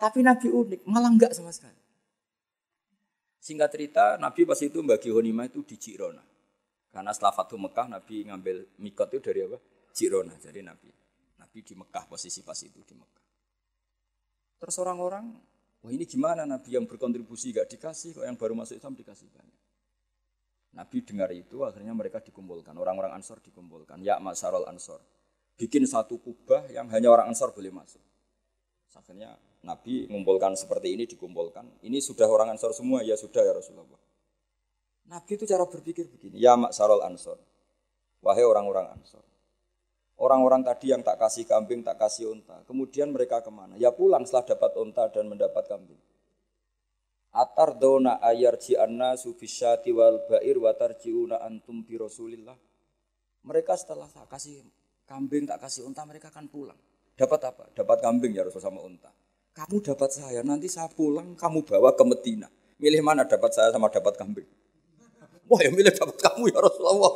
Tapi 0.00 0.18
Nabi 0.24 0.48
unik, 0.48 0.80
malah 0.88 1.12
enggak 1.12 1.32
sama 1.36 1.52
sekali. 1.52 1.76
Singkat 3.44 3.68
cerita, 3.76 4.04
Nabi 4.16 4.48
pas 4.48 4.56
itu 4.64 4.80
bagi 4.80 5.12
Honima 5.12 5.44
itu 5.44 5.60
di 5.60 5.76
Cirona. 5.76 6.24
Karena 6.88 7.12
setelah 7.12 7.36
Fatuh 7.36 7.60
Mekah, 7.60 7.92
Nabi 7.92 8.24
ngambil 8.24 8.80
mikot 8.80 9.12
itu 9.12 9.20
dari 9.20 9.44
apa? 9.44 9.60
Cirona. 9.92 10.32
Jadi 10.40 10.60
Nabi, 10.64 10.88
Nabi 11.36 11.58
di 11.60 11.74
Mekah 11.76 12.04
posisi 12.08 12.40
pas 12.40 12.56
itu 12.64 12.80
di 12.80 12.94
Mekah. 12.96 13.23
Terus 14.64 14.80
orang-orang, 14.80 15.28
wah 15.84 15.92
ini 15.92 16.08
gimana 16.08 16.48
Nabi 16.48 16.72
yang 16.72 16.88
berkontribusi 16.88 17.52
gak 17.52 17.68
dikasih, 17.68 18.16
kok 18.16 18.24
yang 18.24 18.32
baru 18.32 18.56
masuk 18.56 18.80
Islam 18.80 18.96
dikasih 18.96 19.28
banyak. 19.28 19.60
Nabi 20.72 21.04
dengar 21.04 21.28
itu, 21.36 21.60
akhirnya 21.68 21.92
mereka 21.92 22.24
dikumpulkan, 22.24 22.72
orang-orang 22.72 23.12
Ansor 23.12 23.44
dikumpulkan. 23.44 24.00
Ya 24.00 24.16
Masarol 24.16 24.64
Ansor, 24.64 25.04
bikin 25.60 25.84
satu 25.84 26.16
kubah 26.16 26.64
yang 26.72 26.88
hanya 26.96 27.12
orang 27.12 27.28
Ansor 27.28 27.52
boleh 27.52 27.68
masuk. 27.68 28.00
Akhirnya 28.96 29.36
Nabi 29.68 30.08
mengumpulkan 30.08 30.56
seperti 30.56 30.96
ini, 30.96 31.04
dikumpulkan. 31.04 31.84
Ini 31.84 32.00
sudah 32.00 32.24
orang 32.24 32.56
Ansor 32.56 32.72
semua, 32.72 33.04
ya 33.04 33.20
sudah 33.20 33.44
ya 33.44 33.52
Rasulullah. 33.52 34.00
Nabi 35.12 35.36
itu 35.36 35.44
cara 35.44 35.68
berpikir 35.68 36.08
begini, 36.08 36.40
ya 36.40 36.56
Masarol 36.56 37.04
Ansor, 37.04 37.36
wahai 38.24 38.48
orang-orang 38.48 38.96
Ansor. 38.96 39.20
Orang-orang 40.14 40.62
tadi 40.62 40.94
yang 40.94 41.02
tak 41.02 41.18
kasih 41.18 41.42
kambing, 41.42 41.82
tak 41.82 41.98
kasih 41.98 42.30
unta. 42.30 42.62
Kemudian 42.70 43.10
mereka 43.10 43.42
ke 43.42 43.50
mana? 43.50 43.74
Ya 43.74 43.90
pulang 43.90 44.22
setelah 44.22 44.54
dapat 44.54 44.72
unta 44.78 45.10
dan 45.10 45.26
mendapat 45.26 45.66
kambing. 45.66 45.98
Atar 47.34 47.74
dona 47.74 48.22
ayar 48.22 48.54
ji'anna 48.54 49.18
sufisyati 49.18 49.90
wal 49.90 50.22
ba'ir 50.30 50.54
watar 50.62 50.94
ji'una 50.94 51.42
antum 51.42 51.82
bi 51.82 51.98
rasulillah. 51.98 52.54
Mereka 53.42 53.74
setelah 53.74 54.06
tak 54.06 54.30
kasih 54.30 54.62
kambing, 55.10 55.50
tak 55.50 55.58
kasih 55.58 55.82
unta, 55.82 56.06
mereka 56.06 56.30
akan 56.30 56.46
pulang. 56.46 56.78
Dapat 57.14 57.40
apa? 57.50 57.64
Dapat 57.74 57.98
kambing 58.02 58.32
ya 58.34 58.42
Rasul 58.46 58.62
sama 58.62 58.82
unta. 58.82 59.10
Kamu 59.54 59.82
dapat 59.82 60.10
saya, 60.10 60.42
nanti 60.42 60.66
saya 60.66 60.90
pulang, 60.90 61.38
kamu 61.38 61.62
bawa 61.62 61.94
ke 61.94 62.02
Medina. 62.02 62.50
Milih 62.78 63.06
mana 63.06 63.22
dapat 63.22 63.54
saya 63.54 63.70
sama 63.70 63.86
dapat 63.86 64.18
kambing? 64.18 64.46
Wah 65.46 65.60
ya 65.62 65.70
milih 65.70 65.94
dapat 65.94 66.16
kamu 66.18 66.50
ya 66.50 66.58
Rasulullah. 66.58 67.12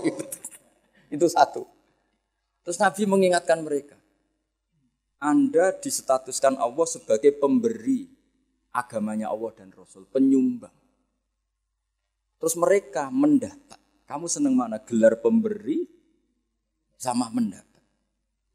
Itu 1.14 1.26
satu. 1.26 1.77
Terus 2.68 2.84
Nabi 2.84 3.08
mengingatkan 3.08 3.64
mereka. 3.64 3.96
Anda 5.16 5.72
disetatuskan 5.72 6.60
Allah 6.60 6.84
sebagai 6.84 7.32
pemberi 7.32 8.04
agamanya 8.76 9.32
Allah 9.32 9.56
dan 9.56 9.72
Rasul, 9.72 10.04
penyumbang. 10.04 10.76
Terus 12.36 12.60
mereka 12.60 13.08
mendapat. 13.08 13.80
Kamu 14.04 14.28
senang 14.28 14.52
mana? 14.52 14.84
Gelar 14.84 15.16
pemberi 15.16 15.88
sama 17.00 17.32
mendapat. 17.32 17.80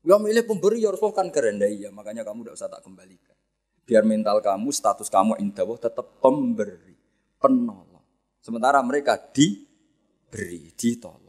Ya 0.06 0.22
milih 0.22 0.46
pemberi 0.46 0.86
ya 0.86 0.94
Rasul 0.94 1.10
kan 1.10 1.34
keren 1.34 1.58
ya, 1.58 1.90
makanya 1.90 2.22
kamu 2.22 2.46
tidak 2.46 2.54
usah 2.54 2.70
tak 2.70 2.86
kembalikan. 2.86 3.34
Biar 3.82 4.06
mental 4.06 4.46
kamu, 4.46 4.70
status 4.70 5.10
kamu 5.10 5.42
indah 5.42 5.66
tetap 5.82 6.22
pemberi, 6.22 6.94
penolong. 7.42 8.06
Sementara 8.46 8.78
mereka 8.86 9.18
diberi, 9.18 10.70
ditolong. 10.78 11.23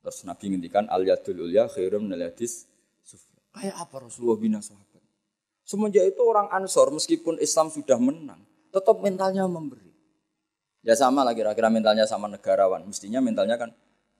Terus 0.00 0.24
Nabi 0.24 0.44
ngendikan 0.56 0.88
al 0.88 1.04
yadul 1.04 1.44
ulya 1.44 1.68
khairum 1.68 2.08
minal 2.08 2.32
Kayak 3.50 3.76
apa 3.82 3.96
Rasulullah 4.06 4.38
bina 4.38 4.58
sahabat? 4.62 5.02
Semenjak 5.66 6.06
itu 6.06 6.22
orang 6.22 6.50
Ansor 6.50 6.94
meskipun 6.94 7.38
Islam 7.42 7.70
sudah 7.70 7.98
menang, 7.98 8.42
tetap 8.70 8.98
mentalnya 9.02 9.46
memberi. 9.46 9.90
Ya 10.80 10.96
sama 10.96 11.26
lah 11.26 11.36
kira-kira 11.36 11.68
mentalnya 11.68 12.08
sama 12.08 12.30
negarawan. 12.30 12.86
Mestinya 12.88 13.20
mentalnya 13.20 13.60
kan 13.60 13.70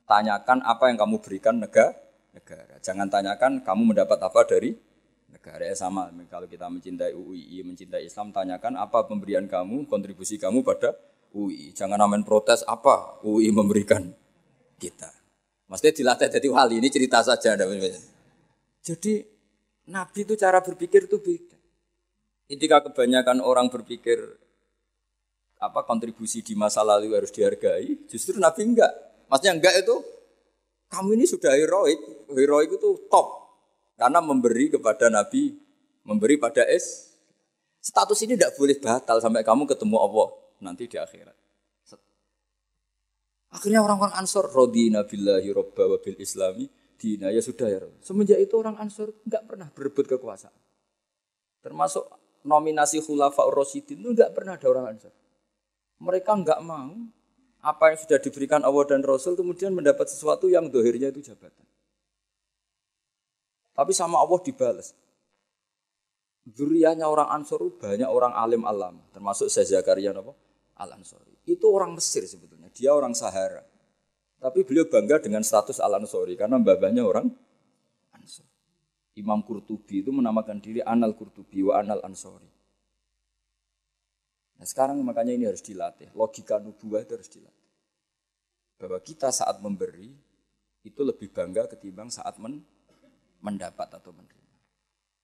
tanyakan 0.05 0.61
apa 0.67 0.93
yang 0.93 0.99
kamu 1.01 1.17
berikan 1.23 1.57
negara. 1.57 1.97
negara. 2.31 2.79
Jangan 2.79 3.11
tanyakan 3.11 3.53
kamu 3.65 3.83
mendapat 3.95 4.19
apa 4.21 4.41
dari 4.45 4.77
negara. 5.31 5.65
Ya 5.65 5.75
sama 5.79 6.11
kalau 6.29 6.47
kita 6.47 6.69
mencintai 6.69 7.17
UII, 7.17 7.65
mencintai 7.65 8.05
Islam, 8.05 8.31
tanyakan 8.35 8.77
apa 8.77 9.07
pemberian 9.09 9.49
kamu, 9.49 9.89
kontribusi 9.89 10.37
kamu 10.37 10.61
pada 10.63 10.95
UI. 11.33 11.73
Jangan 11.73 11.97
namen 11.97 12.27
protes 12.27 12.67
apa 12.67 13.23
UI 13.25 13.49
memberikan 13.55 14.11
kita. 14.77 15.20
Maksudnya 15.71 15.95
dilatih 15.95 16.29
jadi 16.35 16.49
wali 16.51 16.83
ini 16.83 16.91
cerita 16.91 17.23
saja. 17.23 17.55
Jadi 18.83 19.23
Nabi 19.87 20.19
itu 20.27 20.35
cara 20.35 20.59
berpikir 20.59 21.07
itu 21.07 21.23
beda. 21.23 21.55
Ketika 22.51 22.91
kebanyakan 22.91 23.39
orang 23.39 23.71
berpikir 23.71 24.19
apa 25.63 25.87
kontribusi 25.87 26.43
di 26.43 26.59
masa 26.59 26.83
lalu 26.83 27.15
harus 27.15 27.31
dihargai, 27.31 28.11
justru 28.11 28.35
Nabi 28.43 28.67
enggak. 28.67 28.91
Maksudnya 29.31 29.55
enggak 29.55 29.75
itu 29.87 29.95
kamu 30.91 31.15
ini 31.15 31.25
sudah 31.31 31.55
heroik, 31.55 32.03
heroik 32.35 32.75
itu 32.75 33.07
top 33.07 33.55
karena 33.95 34.19
memberi 34.19 34.75
kepada 34.75 35.07
Nabi, 35.07 35.55
memberi 36.03 36.35
pada 36.35 36.67
es. 36.67 37.15
Status 37.79 38.19
ini 38.27 38.35
tidak 38.35 38.59
boleh 38.59 38.77
batal 38.77 39.23
sampai 39.23 39.47
kamu 39.47 39.71
ketemu 39.71 39.97
Allah 40.03 40.29
nanti 40.59 40.91
di 40.91 40.99
akhirat. 40.99 41.40
Akhirnya 43.51 43.83
orang-orang 43.83 44.15
Ansor 44.15 44.47
rodina 44.47 45.03
billahi 45.03 45.51
robba 45.51 45.91
wa 45.91 45.99
islami 45.99 46.71
dina 46.95 47.35
ya 47.35 47.43
sudah 47.43 47.67
ya. 47.67 47.79
Semenjak 47.99 48.39
itu 48.39 48.55
orang 48.55 48.79
Ansor 48.79 49.11
nggak 49.27 49.43
pernah 49.49 49.69
berebut 49.75 50.07
kekuasaan. 50.07 50.55
Termasuk 51.61 52.07
nominasi 52.47 53.03
khulafa 53.03 53.45
Rasidin 53.51 54.01
itu 54.01 54.09
nggak 54.15 54.31
pernah 54.37 54.55
ada 54.55 54.67
orang 54.71 54.87
Ansor. 54.95 55.13
Mereka 55.99 56.31
nggak 56.31 56.61
mau 56.63 56.95
apa 57.61 57.93
yang 57.93 57.99
sudah 58.01 58.19
diberikan 58.23 58.65
Allah 58.65 58.85
dan 58.89 59.05
Rasul 59.05 59.37
kemudian 59.37 59.75
mendapat 59.75 60.09
sesuatu 60.09 60.49
yang 60.49 60.71
dohirnya 60.71 61.13
itu 61.13 61.21
jabatan. 61.21 61.67
Tapi 63.77 63.93
sama 63.93 64.21
Allah 64.21 64.41
dibalas. 64.41 64.97
Durianya 66.45 67.05
orang 67.05 67.29
Ansor 67.29 67.69
banyak 67.77 68.09
orang 68.09 68.33
alim 68.33 68.65
alam, 68.65 68.97
termasuk 69.13 69.53
Syekh 69.53 69.77
Zakaria? 69.77 70.17
Al 70.81 70.97
Ansori. 70.97 71.37
Itu 71.45 71.69
orang 71.69 71.93
Mesir 71.93 72.25
sebetulnya. 72.25 72.73
Dia 72.73 72.97
orang 72.97 73.13
Sahara. 73.13 73.61
Tapi 74.41 74.65
beliau 74.65 74.89
bangga 74.89 75.21
dengan 75.21 75.45
status 75.45 75.77
Al-Ansori 75.85 76.33
karena 76.33 76.57
babanya 76.57 77.05
orang 77.05 77.29
Ansor. 78.17 78.49
Imam 79.21 79.45
Qurtubi 79.45 80.01
itu 80.01 80.09
menamakan 80.09 80.57
diri 80.65 80.81
Anal 80.81 81.13
Qurtubi 81.13 81.61
wa 81.61 81.77
Anal 81.77 82.01
Ansori. 82.01 82.49
Nah 84.57 84.65
sekarang 84.65 84.97
makanya 85.05 85.37
ini 85.37 85.45
harus 85.45 85.61
dilatih. 85.61 86.09
Logika 86.17 86.57
nubuah 86.57 87.05
itu 87.05 87.13
harus 87.21 87.29
dilatih. 87.29 87.69
Bahwa 88.81 88.97
kita 89.05 89.29
saat 89.29 89.61
memberi 89.61 90.09
itu 90.89 91.01
lebih 91.05 91.29
bangga 91.29 91.69
ketimbang 91.69 92.09
saat 92.09 92.41
men 92.41 92.65
mendapat 93.45 94.01
atau 94.01 94.13
menerima. 94.17 94.57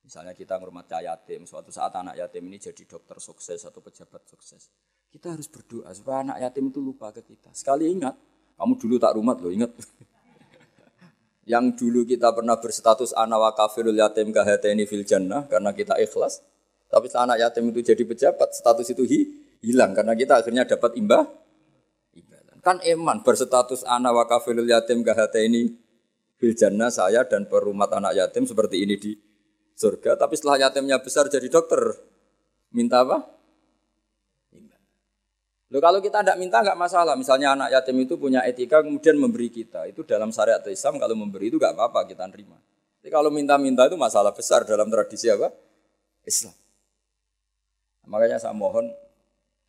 Misalnya 0.04 0.36
kita 0.36 0.60
ngurmat 0.60 0.92
yatim, 0.92 1.48
suatu 1.48 1.72
saat 1.72 1.92
anak 1.96 2.20
yatim 2.20 2.44
ini 2.52 2.60
jadi 2.60 2.84
dokter 2.84 3.16
sukses 3.16 3.64
atau 3.64 3.80
pejabat 3.80 4.28
sukses. 4.28 4.68
Kita 5.10 5.32
harus 5.32 5.48
berdoa 5.48 5.90
supaya 5.96 6.22
anak 6.22 6.38
yatim 6.44 6.68
itu 6.68 6.78
lupa 6.82 7.08
ke 7.14 7.24
kita. 7.24 7.48
Sekali 7.56 7.88
ingat, 7.88 8.14
kamu 8.56 8.74
dulu 8.76 8.94
tak 9.00 9.16
rumat 9.16 9.36
loh, 9.40 9.52
ingat. 9.52 9.72
Yang 11.52 11.78
dulu 11.78 12.02
kita 12.02 12.34
pernah 12.34 12.58
berstatus 12.58 13.14
anak 13.14 13.38
wa 13.38 13.50
kafirul 13.54 13.94
yatim 13.94 14.34
kahateni 14.34 14.82
fil 14.84 15.06
jannah 15.06 15.46
karena 15.46 15.70
kita 15.70 15.94
ikhlas. 16.02 16.42
Tapi 16.90 17.06
setelah 17.06 17.34
anak 17.34 17.38
yatim 17.46 17.70
itu 17.70 17.80
jadi 17.86 18.02
pejabat, 18.02 18.50
status 18.50 18.86
itu 18.90 19.06
hi, 19.06 19.20
hilang 19.62 19.94
karena 19.94 20.18
kita 20.18 20.42
akhirnya 20.42 20.66
dapat 20.66 20.98
imbah. 20.98 21.22
Kan 22.66 22.82
eman 22.82 23.22
berstatus 23.22 23.86
anak 23.86 24.10
wa 24.10 24.24
kafilul 24.26 24.66
yatim 24.66 25.06
gahata 25.06 25.38
ini 25.38 25.70
fil 26.34 26.54
jannah 26.58 26.90
saya 26.90 27.22
dan 27.22 27.46
perumat 27.46 27.94
anak 27.94 28.18
yatim 28.18 28.42
seperti 28.42 28.82
ini 28.82 28.98
di 28.98 29.14
surga. 29.76 30.16
Tapi 30.18 30.34
setelah 30.34 30.66
yatimnya 30.66 30.98
besar 30.98 31.28
jadi 31.28 31.46
dokter, 31.46 31.94
minta 32.72 33.04
apa? 33.04 33.35
Loh 35.66 35.82
kalau 35.82 35.98
kita 35.98 36.22
tidak 36.22 36.38
minta 36.38 36.62
nggak 36.62 36.78
masalah. 36.78 37.18
Misalnya 37.18 37.58
anak 37.58 37.74
yatim 37.74 37.98
itu 37.98 38.14
punya 38.14 38.46
etika 38.46 38.86
kemudian 38.86 39.18
memberi 39.18 39.50
kita. 39.50 39.90
Itu 39.90 40.06
dalam 40.06 40.30
syariat 40.30 40.62
Islam 40.70 41.02
kalau 41.02 41.18
memberi 41.18 41.50
itu 41.50 41.58
nggak 41.58 41.74
apa-apa 41.74 42.06
kita 42.06 42.22
terima. 42.30 42.54
Tapi 43.02 43.10
kalau 43.10 43.30
minta-minta 43.34 43.86
itu 43.86 43.98
masalah 43.98 44.30
besar 44.30 44.62
dalam 44.62 44.86
tradisi 44.86 45.26
apa? 45.26 45.50
Islam. 46.22 46.54
Makanya 48.06 48.38
saya 48.38 48.54
mohon 48.54 48.86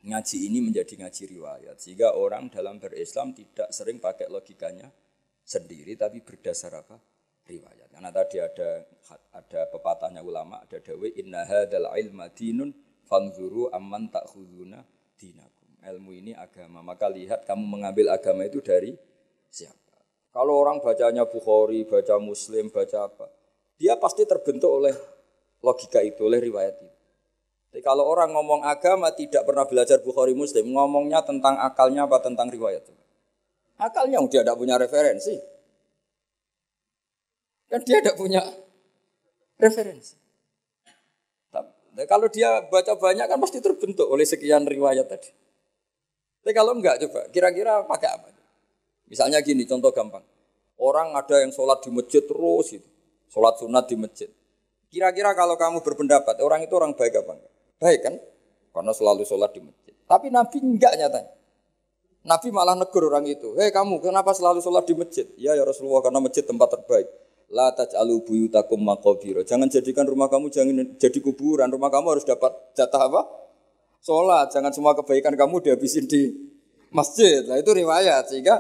ngaji 0.06 0.38
ini 0.46 0.62
menjadi 0.62 0.94
ngaji 1.02 1.24
riwayat 1.38 1.82
sehingga 1.82 2.14
orang 2.14 2.54
dalam 2.54 2.78
berislam 2.78 3.34
tidak 3.34 3.74
sering 3.74 3.98
pakai 3.98 4.30
logikanya 4.30 4.94
sendiri 5.42 5.98
tapi 5.98 6.22
berdasar 6.22 6.78
apa 6.78 7.02
riwayat. 7.50 7.90
Karena 7.90 8.14
tadi 8.14 8.38
ada 8.38 8.86
ada 9.34 9.62
pepatahnya 9.74 10.22
ulama 10.22 10.62
ada 10.62 10.78
dawe 10.78 11.08
inna 11.18 11.42
hadzal 11.50 11.90
ilma 11.98 12.30
dinun 12.30 12.70
fanzuru 13.10 13.74
amman 13.74 14.14
ta'khuduna 14.14 14.86
dinakum. 15.18 15.57
Ilmu 15.88 16.12
ini 16.12 16.36
agama, 16.36 16.84
maka 16.84 17.08
lihat 17.08 17.48
kamu 17.48 17.64
mengambil 17.64 18.12
agama 18.12 18.44
itu 18.44 18.60
dari 18.60 18.92
siapa. 19.48 19.96
Kalau 20.36 20.60
orang 20.60 20.84
bacanya 20.84 21.24
Bukhari, 21.24 21.88
baca 21.88 22.20
Muslim, 22.20 22.68
baca 22.68 23.08
apa, 23.08 23.32
dia 23.80 23.96
pasti 23.96 24.28
terbentuk 24.28 24.68
oleh 24.68 24.92
logika 25.64 26.04
itu, 26.04 26.28
oleh 26.28 26.44
riwayat 26.44 26.76
itu. 26.76 26.92
Jadi 27.72 27.82
kalau 27.88 28.04
orang 28.04 28.36
ngomong 28.36 28.68
agama 28.68 29.16
tidak 29.16 29.48
pernah 29.48 29.64
belajar 29.64 30.04
Bukhari 30.04 30.36
Muslim, 30.36 30.76
ngomongnya 30.76 31.24
tentang 31.24 31.56
akalnya 31.56 32.04
apa 32.04 32.20
tentang 32.20 32.52
riwayat? 32.52 32.84
Akalnya 33.80 34.20
dia 34.28 34.44
tidak 34.44 34.60
punya 34.60 34.76
referensi. 34.76 35.40
Kan 37.72 37.80
dia 37.88 38.04
tidak 38.04 38.20
punya 38.20 38.44
referensi. 39.56 40.20
Kalau 41.98 42.28
dia 42.30 42.62
baca 42.68 42.94
banyak 42.94 43.26
kan 43.26 43.40
pasti 43.42 43.58
terbentuk 43.64 44.06
oleh 44.06 44.28
sekian 44.28 44.68
riwayat 44.68 45.08
tadi. 45.10 45.47
Tapi 46.48 46.56
kalau 46.56 46.80
enggak 46.80 46.96
coba, 47.04 47.28
kira-kira 47.28 47.84
pakai 47.84 48.08
apa? 48.08 48.32
Misalnya 49.12 49.44
gini, 49.44 49.68
contoh 49.68 49.92
gampang. 49.92 50.24
Orang 50.80 51.12
ada 51.12 51.44
yang 51.44 51.52
sholat 51.52 51.84
di 51.84 51.92
masjid 51.92 52.24
terus 52.24 52.72
itu. 52.72 52.88
Sholat 53.28 53.60
sunat 53.60 53.84
di 53.92 54.00
masjid. 54.00 54.32
Kira-kira 54.88 55.36
kalau 55.36 55.60
kamu 55.60 55.84
berpendapat, 55.84 56.40
orang 56.40 56.64
itu 56.64 56.72
orang 56.80 56.96
baik 56.96 57.20
apa 57.20 57.36
enggak? 57.36 57.54
Baik 57.84 58.00
kan? 58.00 58.16
Karena 58.72 58.92
selalu 58.96 59.28
sholat 59.28 59.52
di 59.52 59.60
masjid. 59.60 59.92
Tapi 60.08 60.32
Nabi 60.32 60.58
enggak 60.64 60.96
nyatanya. 60.96 61.36
Nabi 62.24 62.48
malah 62.56 62.80
negur 62.80 63.12
orang 63.12 63.28
itu. 63.28 63.52
Hei 63.60 63.68
kamu, 63.68 64.00
kenapa 64.00 64.32
selalu 64.32 64.64
sholat 64.64 64.88
di 64.88 64.96
masjid? 64.96 65.28
Ya 65.36 65.52
ya 65.52 65.68
Rasulullah, 65.68 66.00
karena 66.00 66.24
masjid 66.24 66.48
tempat 66.48 66.80
terbaik. 66.80 67.12
La 67.52 67.76
taj'alu 67.76 68.24
buyutakum 68.24 68.80
maqabira. 68.88 69.44
Jangan 69.44 69.68
jadikan 69.68 70.08
rumah 70.08 70.32
kamu 70.32 70.48
jangan 70.48 70.96
jadi 70.96 71.20
kuburan. 71.20 71.68
Rumah 71.68 71.92
kamu 71.92 72.08
harus 72.16 72.24
dapat 72.24 72.56
jatah 72.72 73.04
apa? 73.04 73.47
Sholat. 74.02 74.54
Jangan 74.54 74.72
semua 74.72 74.94
kebaikan 74.98 75.34
kamu 75.36 75.64
dihabisin 75.64 76.08
di 76.08 76.34
masjid. 76.90 77.44
Nah 77.46 77.60
itu 77.60 77.72
riwayat. 77.74 78.32
Sehingga 78.32 78.60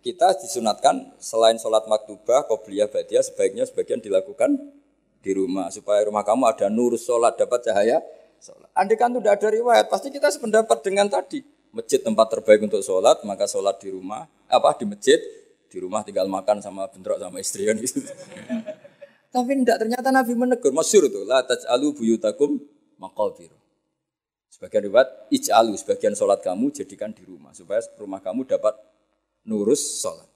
kita 0.00 0.32
disunatkan 0.40 1.12
selain 1.20 1.60
sholat 1.60 1.84
maktubah, 1.84 2.48
qobliyah, 2.48 2.88
badiah, 2.88 3.20
sebaiknya 3.20 3.68
sebagian 3.68 4.00
dilakukan 4.00 4.56
di 5.20 5.30
rumah. 5.36 5.68
Supaya 5.68 6.04
rumah 6.08 6.24
kamu 6.24 6.48
ada 6.48 6.66
nur 6.72 6.96
sholat, 6.96 7.36
dapat 7.36 7.68
cahaya 7.68 8.00
sholat. 8.40 8.68
Andai 8.72 8.96
kan 8.96 9.12
tidak 9.12 9.36
ada 9.36 9.48
riwayat, 9.52 9.86
pasti 9.92 10.08
kita 10.08 10.32
sependapat 10.32 10.80
dengan 10.80 11.06
tadi. 11.12 11.44
Masjid 11.70 12.02
tempat 12.02 12.26
terbaik 12.32 12.66
untuk 12.66 12.82
sholat, 12.82 13.22
maka 13.22 13.46
sholat 13.46 13.78
di 13.78 13.94
rumah, 13.94 14.26
apa 14.50 14.74
di 14.74 14.90
masjid, 14.90 15.20
di 15.70 15.78
rumah 15.78 16.02
tinggal 16.02 16.26
makan 16.26 16.58
sama 16.58 16.90
bentrok 16.90 17.20
sama 17.22 17.38
istri 17.38 17.62
kan 17.68 17.78
gitu. 17.78 18.02
Tapi 19.30 19.62
tidak 19.62 19.86
ternyata 19.86 20.10
Nabi 20.10 20.34
menegur, 20.34 20.74
masyur 20.74 21.06
itu, 21.06 21.22
la 21.22 21.46
taj'alu 21.46 21.94
buyutakum 21.94 22.58
maqabir. 22.98 23.59
Sebagian 24.60 24.92
riwayat, 24.92 25.32
ij'alu, 25.32 25.72
sebagian 25.72 26.12
sholat 26.12 26.44
kamu 26.44 26.68
jadikan 26.68 27.16
di 27.16 27.24
rumah, 27.24 27.56
supaya 27.56 27.80
rumah 27.96 28.20
kamu 28.20 28.44
dapat 28.44 28.76
nurus 29.48 30.04
sholat. 30.04 30.28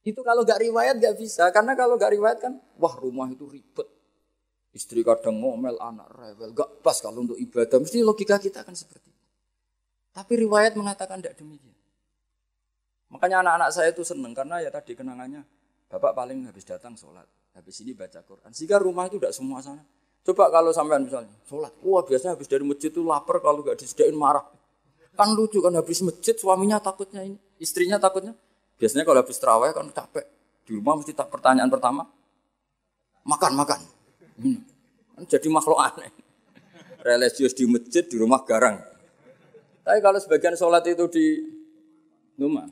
Itu 0.00 0.24
kalau 0.24 0.40
gak 0.40 0.64
riwayat 0.64 0.96
gak 0.96 1.20
bisa, 1.20 1.52
karena 1.52 1.76
kalau 1.76 2.00
gak 2.00 2.16
riwayat 2.16 2.40
kan, 2.40 2.56
wah 2.80 2.96
rumah 2.96 3.28
itu 3.28 3.44
ribet. 3.44 3.84
Istri 4.72 5.04
kadang 5.04 5.36
ngomel, 5.36 5.76
anak 5.76 6.08
rewel. 6.16 6.56
Gak 6.56 6.80
pas 6.80 6.96
kalau 6.96 7.28
untuk 7.28 7.36
ibadah. 7.36 7.76
Mesti 7.76 8.00
logika 8.00 8.40
kita 8.40 8.64
kan 8.64 8.72
seperti 8.72 9.12
itu. 9.12 9.24
Tapi 10.16 10.32
riwayat 10.48 10.80
mengatakan 10.80 11.20
tidak 11.20 11.36
demikian. 11.36 11.76
Makanya 13.12 13.44
anak-anak 13.44 13.68
saya 13.68 13.92
itu 13.92 14.00
seneng 14.00 14.32
karena 14.32 14.64
ya 14.64 14.72
tadi 14.72 14.96
kenangannya 14.96 15.44
bapak 15.92 16.16
paling 16.16 16.48
habis 16.48 16.64
datang 16.64 16.96
sholat, 16.96 17.28
habis 17.52 17.84
ini 17.84 17.92
baca 17.92 18.24
Quran. 18.24 18.48
Sehingga 18.56 18.80
rumah 18.80 19.12
itu 19.12 19.20
tidak 19.20 19.36
semua 19.36 19.60
sana. 19.60 19.84
Coba 20.26 20.50
kalau 20.50 20.74
sampean 20.74 21.06
misalnya 21.06 21.30
sholat, 21.46 21.70
wah 21.86 22.02
biasanya 22.02 22.34
habis 22.34 22.50
dari 22.50 22.66
masjid 22.66 22.90
itu 22.90 22.98
lapar 23.06 23.38
kalau 23.38 23.62
nggak 23.62 23.78
disediain 23.78 24.18
marah. 24.18 24.42
Kan 25.14 25.38
lucu 25.38 25.62
kan 25.62 25.70
habis 25.78 26.02
masjid 26.02 26.34
suaminya 26.34 26.82
takutnya 26.82 27.22
ini, 27.22 27.38
istrinya 27.62 27.94
takutnya. 28.02 28.34
Biasanya 28.74 29.06
kalau 29.06 29.22
habis 29.22 29.38
terawih 29.38 29.70
kan 29.70 29.86
capek. 29.94 30.26
Di 30.66 30.74
rumah 30.74 30.98
mesti 30.98 31.14
tak 31.14 31.30
pertanyaan 31.30 31.70
pertama, 31.70 32.02
makan 33.22 33.52
makan. 33.54 33.80
Hmm. 34.42 34.58
Kan 35.14 35.22
jadi 35.30 35.46
makhluk 35.46 35.78
aneh. 35.78 36.10
Religius 37.06 37.54
di 37.54 37.70
masjid, 37.70 38.02
di 38.02 38.18
rumah 38.18 38.42
garang. 38.42 38.82
Tapi 39.86 40.02
kalau 40.02 40.18
sebagian 40.18 40.58
sholat 40.58 40.82
itu 40.90 41.06
di 41.06 41.26
rumah, 42.34 42.66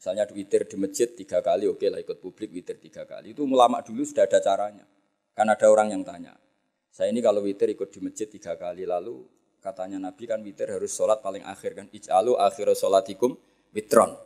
misalnya 0.00 0.24
witir 0.32 0.64
di 0.64 0.80
masjid 0.80 1.12
tiga 1.12 1.44
kali, 1.44 1.68
oke 1.68 1.84
lah 1.92 2.00
ikut 2.00 2.24
publik 2.24 2.48
witir 2.56 2.80
tiga 2.80 3.04
kali. 3.04 3.36
Itu 3.36 3.44
ulama 3.44 3.84
dulu 3.84 4.00
sudah 4.00 4.24
ada 4.24 4.40
caranya. 4.40 4.88
Kan 5.36 5.52
ada 5.52 5.68
orang 5.68 5.92
yang 5.92 6.00
tanya, 6.00 6.32
saya 6.90 7.14
ini 7.14 7.22
kalau 7.22 7.46
witir 7.46 7.70
ikut 7.70 7.88
di 7.88 8.02
masjid 8.02 8.26
tiga 8.26 8.58
kali, 8.58 8.82
lalu 8.82 9.22
katanya 9.62 10.02
Nabi 10.02 10.26
kan 10.26 10.42
witir 10.42 10.68
harus 10.68 10.90
sholat 10.90 11.22
paling 11.22 11.46
akhir 11.46 11.78
kan. 11.78 11.86
Ij'alu 11.88 12.34
akhir 12.34 12.74
sholatikum 12.74 13.38
witron. 13.70 14.18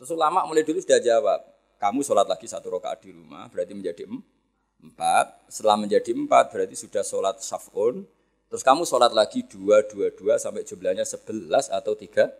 Terus 0.00 0.10
ulama 0.12 0.44
mulai 0.48 0.64
dulu 0.64 0.80
sudah 0.80 1.00
jawab, 1.00 1.40
kamu 1.76 2.00
sholat 2.00 2.24
lagi 2.24 2.48
satu 2.48 2.72
rakaat 2.72 3.04
di 3.04 3.12
rumah, 3.12 3.48
berarti 3.52 3.72
menjadi 3.76 4.08
empat. 4.80 5.48
Setelah 5.52 5.76
menjadi 5.76 6.16
empat 6.16 6.52
berarti 6.52 6.76
sudah 6.76 7.04
sholat 7.04 7.36
saf'un. 7.40 8.04
Terus 8.46 8.62
kamu 8.62 8.86
sholat 8.86 9.10
lagi 9.10 9.42
dua, 9.44 9.82
dua, 9.84 10.08
dua 10.14 10.38
sampai 10.38 10.62
jumlahnya 10.62 11.02
sebelas 11.02 11.66
atau 11.68 11.98
tiga 11.98 12.30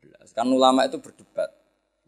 belas. 0.00 0.32
Kan 0.32 0.48
ulama 0.48 0.88
itu 0.88 0.98
berdebat. 0.98 1.52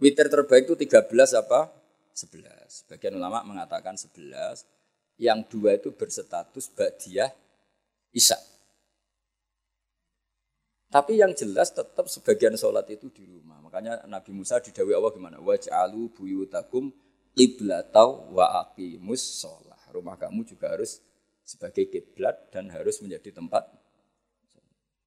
Witir 0.00 0.26
terbaik 0.26 0.66
itu 0.66 0.74
tiga 0.74 1.04
belas 1.04 1.30
apa? 1.36 1.70
Sebelas. 2.10 2.82
Bagian 2.90 3.14
ulama 3.14 3.44
mengatakan 3.46 3.94
sebelas. 3.94 4.66
Yang 5.14 5.40
dua 5.54 5.78
itu 5.78 5.94
berstatus 5.94 6.70
ba'diyah 6.74 7.30
isya. 8.10 8.38
Tapi 10.90 11.18
yang 11.18 11.34
jelas 11.34 11.74
tetap 11.74 12.06
sebagian 12.06 12.54
sholat 12.54 12.86
itu 12.90 13.10
di 13.10 13.26
rumah. 13.26 13.58
Makanya 13.62 14.06
Nabi 14.06 14.30
Musa 14.30 14.62
didawi 14.62 14.94
Allah 14.94 15.10
gimana? 15.10 15.36
Waj'alu 15.42 16.10
buyutakum 16.14 16.94
qiblatau 17.34 18.30
wa 18.30 18.62
aqimus 18.62 19.42
sholat 19.42 19.64
rumah 19.94 20.18
kamu 20.18 20.42
juga 20.42 20.74
harus 20.74 20.98
sebagai 21.46 21.86
kiblat 21.86 22.50
dan 22.50 22.66
harus 22.74 22.98
menjadi 22.98 23.30
tempat. 23.30 23.70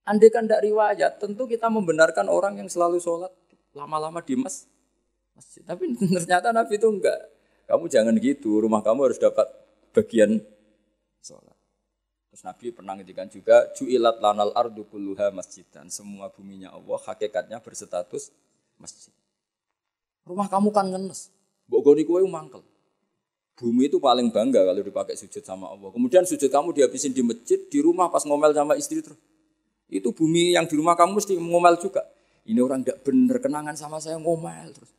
Andai 0.08 0.32
kan 0.32 0.47
tidak 0.47 0.64
riwayat, 0.64 1.20
tentu 1.20 1.43
kita 1.43 1.68
membenarkan 1.68 2.32
orang 2.32 2.64
yang 2.64 2.72
selalu 2.72 3.03
sholat 3.03 3.28
lama-lama 3.76 4.24
di 4.24 4.39
mas, 4.39 4.64
masjid. 5.36 5.68
Tapi 5.68 5.91
ternyata 6.16 6.55
Nabi 6.55 6.80
itu 6.80 6.88
enggak. 6.88 7.20
Kamu 7.68 7.91
jangan 7.91 8.16
gitu, 8.16 8.64
rumah 8.64 8.80
kamu 8.80 9.12
harus 9.12 9.20
dapat 9.20 9.43
bagian 9.94 10.42
sholat. 11.22 11.58
Terus 12.32 12.44
Nabi 12.46 12.66
pernah 12.70 12.94
ngedikan 12.94 13.28
juga, 13.32 13.66
ju'ilat 13.74 14.22
lanal 14.22 14.54
ardu 14.54 14.86
kulluha 14.86 15.34
masjid. 15.34 15.66
Dan 15.74 15.90
semua 15.90 16.30
buminya 16.30 16.70
Allah, 16.70 17.00
hakikatnya 17.02 17.58
berstatus 17.64 18.30
masjid. 18.78 19.14
Rumah 20.28 20.46
kamu 20.52 20.70
kan 20.70 20.86
ngenes. 20.92 21.34
Bogoni 21.66 22.04
kue 22.08 22.22
mangkel. 22.28 22.62
Bumi 23.58 23.90
itu 23.90 23.98
paling 23.98 24.30
bangga 24.30 24.62
kalau 24.62 24.86
dipakai 24.86 25.18
sujud 25.18 25.42
sama 25.42 25.74
Allah. 25.74 25.90
Kemudian 25.90 26.22
sujud 26.30 26.46
kamu 26.46 26.78
dihabisin 26.78 27.10
di 27.10 27.26
masjid, 27.26 27.58
di 27.58 27.82
rumah 27.82 28.06
pas 28.14 28.22
ngomel 28.22 28.54
sama 28.54 28.78
istri 28.78 29.02
terus. 29.02 29.18
Itu 29.90 30.14
bumi 30.14 30.54
yang 30.54 30.70
di 30.70 30.78
rumah 30.78 30.94
kamu 30.94 31.18
mesti 31.18 31.34
ngomel 31.42 31.82
juga. 31.82 32.06
Ini 32.46 32.60
orang 32.62 32.86
tidak 32.86 33.02
benar 33.02 33.42
kenangan 33.42 33.74
sama 33.74 33.98
saya 33.98 34.22
ngomel 34.22 34.78
terus. 34.78 34.94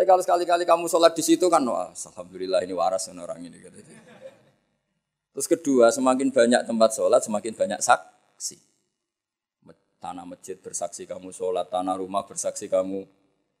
Tapi 0.00 0.08
kalau 0.08 0.24
sekali-kali 0.24 0.64
kamu 0.64 0.88
sholat 0.88 1.12
di 1.12 1.20
situ 1.20 1.44
kan, 1.52 1.60
wah, 1.68 1.92
alhamdulillah 1.92 2.64
ini 2.64 2.72
waras 2.72 3.12
orang 3.12 3.36
ini. 3.44 3.60
Terus 5.36 5.44
kedua, 5.44 5.92
semakin 5.92 6.32
banyak 6.32 6.64
tempat 6.64 6.96
sholat, 6.96 7.20
semakin 7.20 7.52
banyak 7.52 7.84
saksi. 7.84 8.56
Tanah 10.00 10.24
masjid 10.24 10.56
bersaksi 10.56 11.04
kamu 11.04 11.36
sholat, 11.36 11.68
tanah 11.68 12.00
rumah 12.00 12.24
bersaksi 12.24 12.64
kamu 12.64 13.04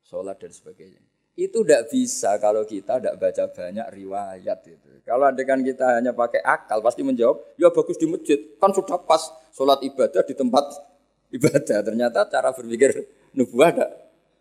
sholat 0.00 0.40
dan 0.40 0.48
sebagainya. 0.48 1.04
Itu 1.36 1.60
tidak 1.60 1.92
bisa 1.92 2.40
kalau 2.40 2.64
kita 2.64 2.96
tidak 2.96 3.20
baca 3.20 3.44
banyak 3.44 3.86
riwayat 4.00 4.64
itu. 4.64 4.88
Kalau 5.04 5.28
adegan 5.28 5.60
kita 5.60 6.00
hanya 6.00 6.16
pakai 6.16 6.40
akal, 6.40 6.80
pasti 6.80 7.04
menjawab, 7.04 7.36
ya 7.60 7.68
bagus 7.68 8.00
di 8.00 8.08
masjid, 8.08 8.40
kan 8.56 8.72
sudah 8.72 8.96
pas 8.96 9.28
sholat 9.52 9.84
ibadah 9.84 10.24
di 10.24 10.32
tempat 10.32 10.72
ibadah. 11.36 11.84
Ternyata 11.84 12.32
cara 12.32 12.48
berpikir 12.56 12.96
nubuah 13.36 13.76
ada 13.76 13.92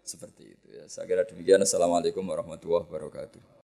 seperti 0.08 0.56
itu. 0.56 0.59
Ya, 0.80 0.88
saya 0.88 1.12
kira 1.12 1.28
demikian. 1.28 1.60
Assalamualaikum 1.60 2.24
warahmatullahi 2.24 2.88
wabarakatuh. 2.88 3.52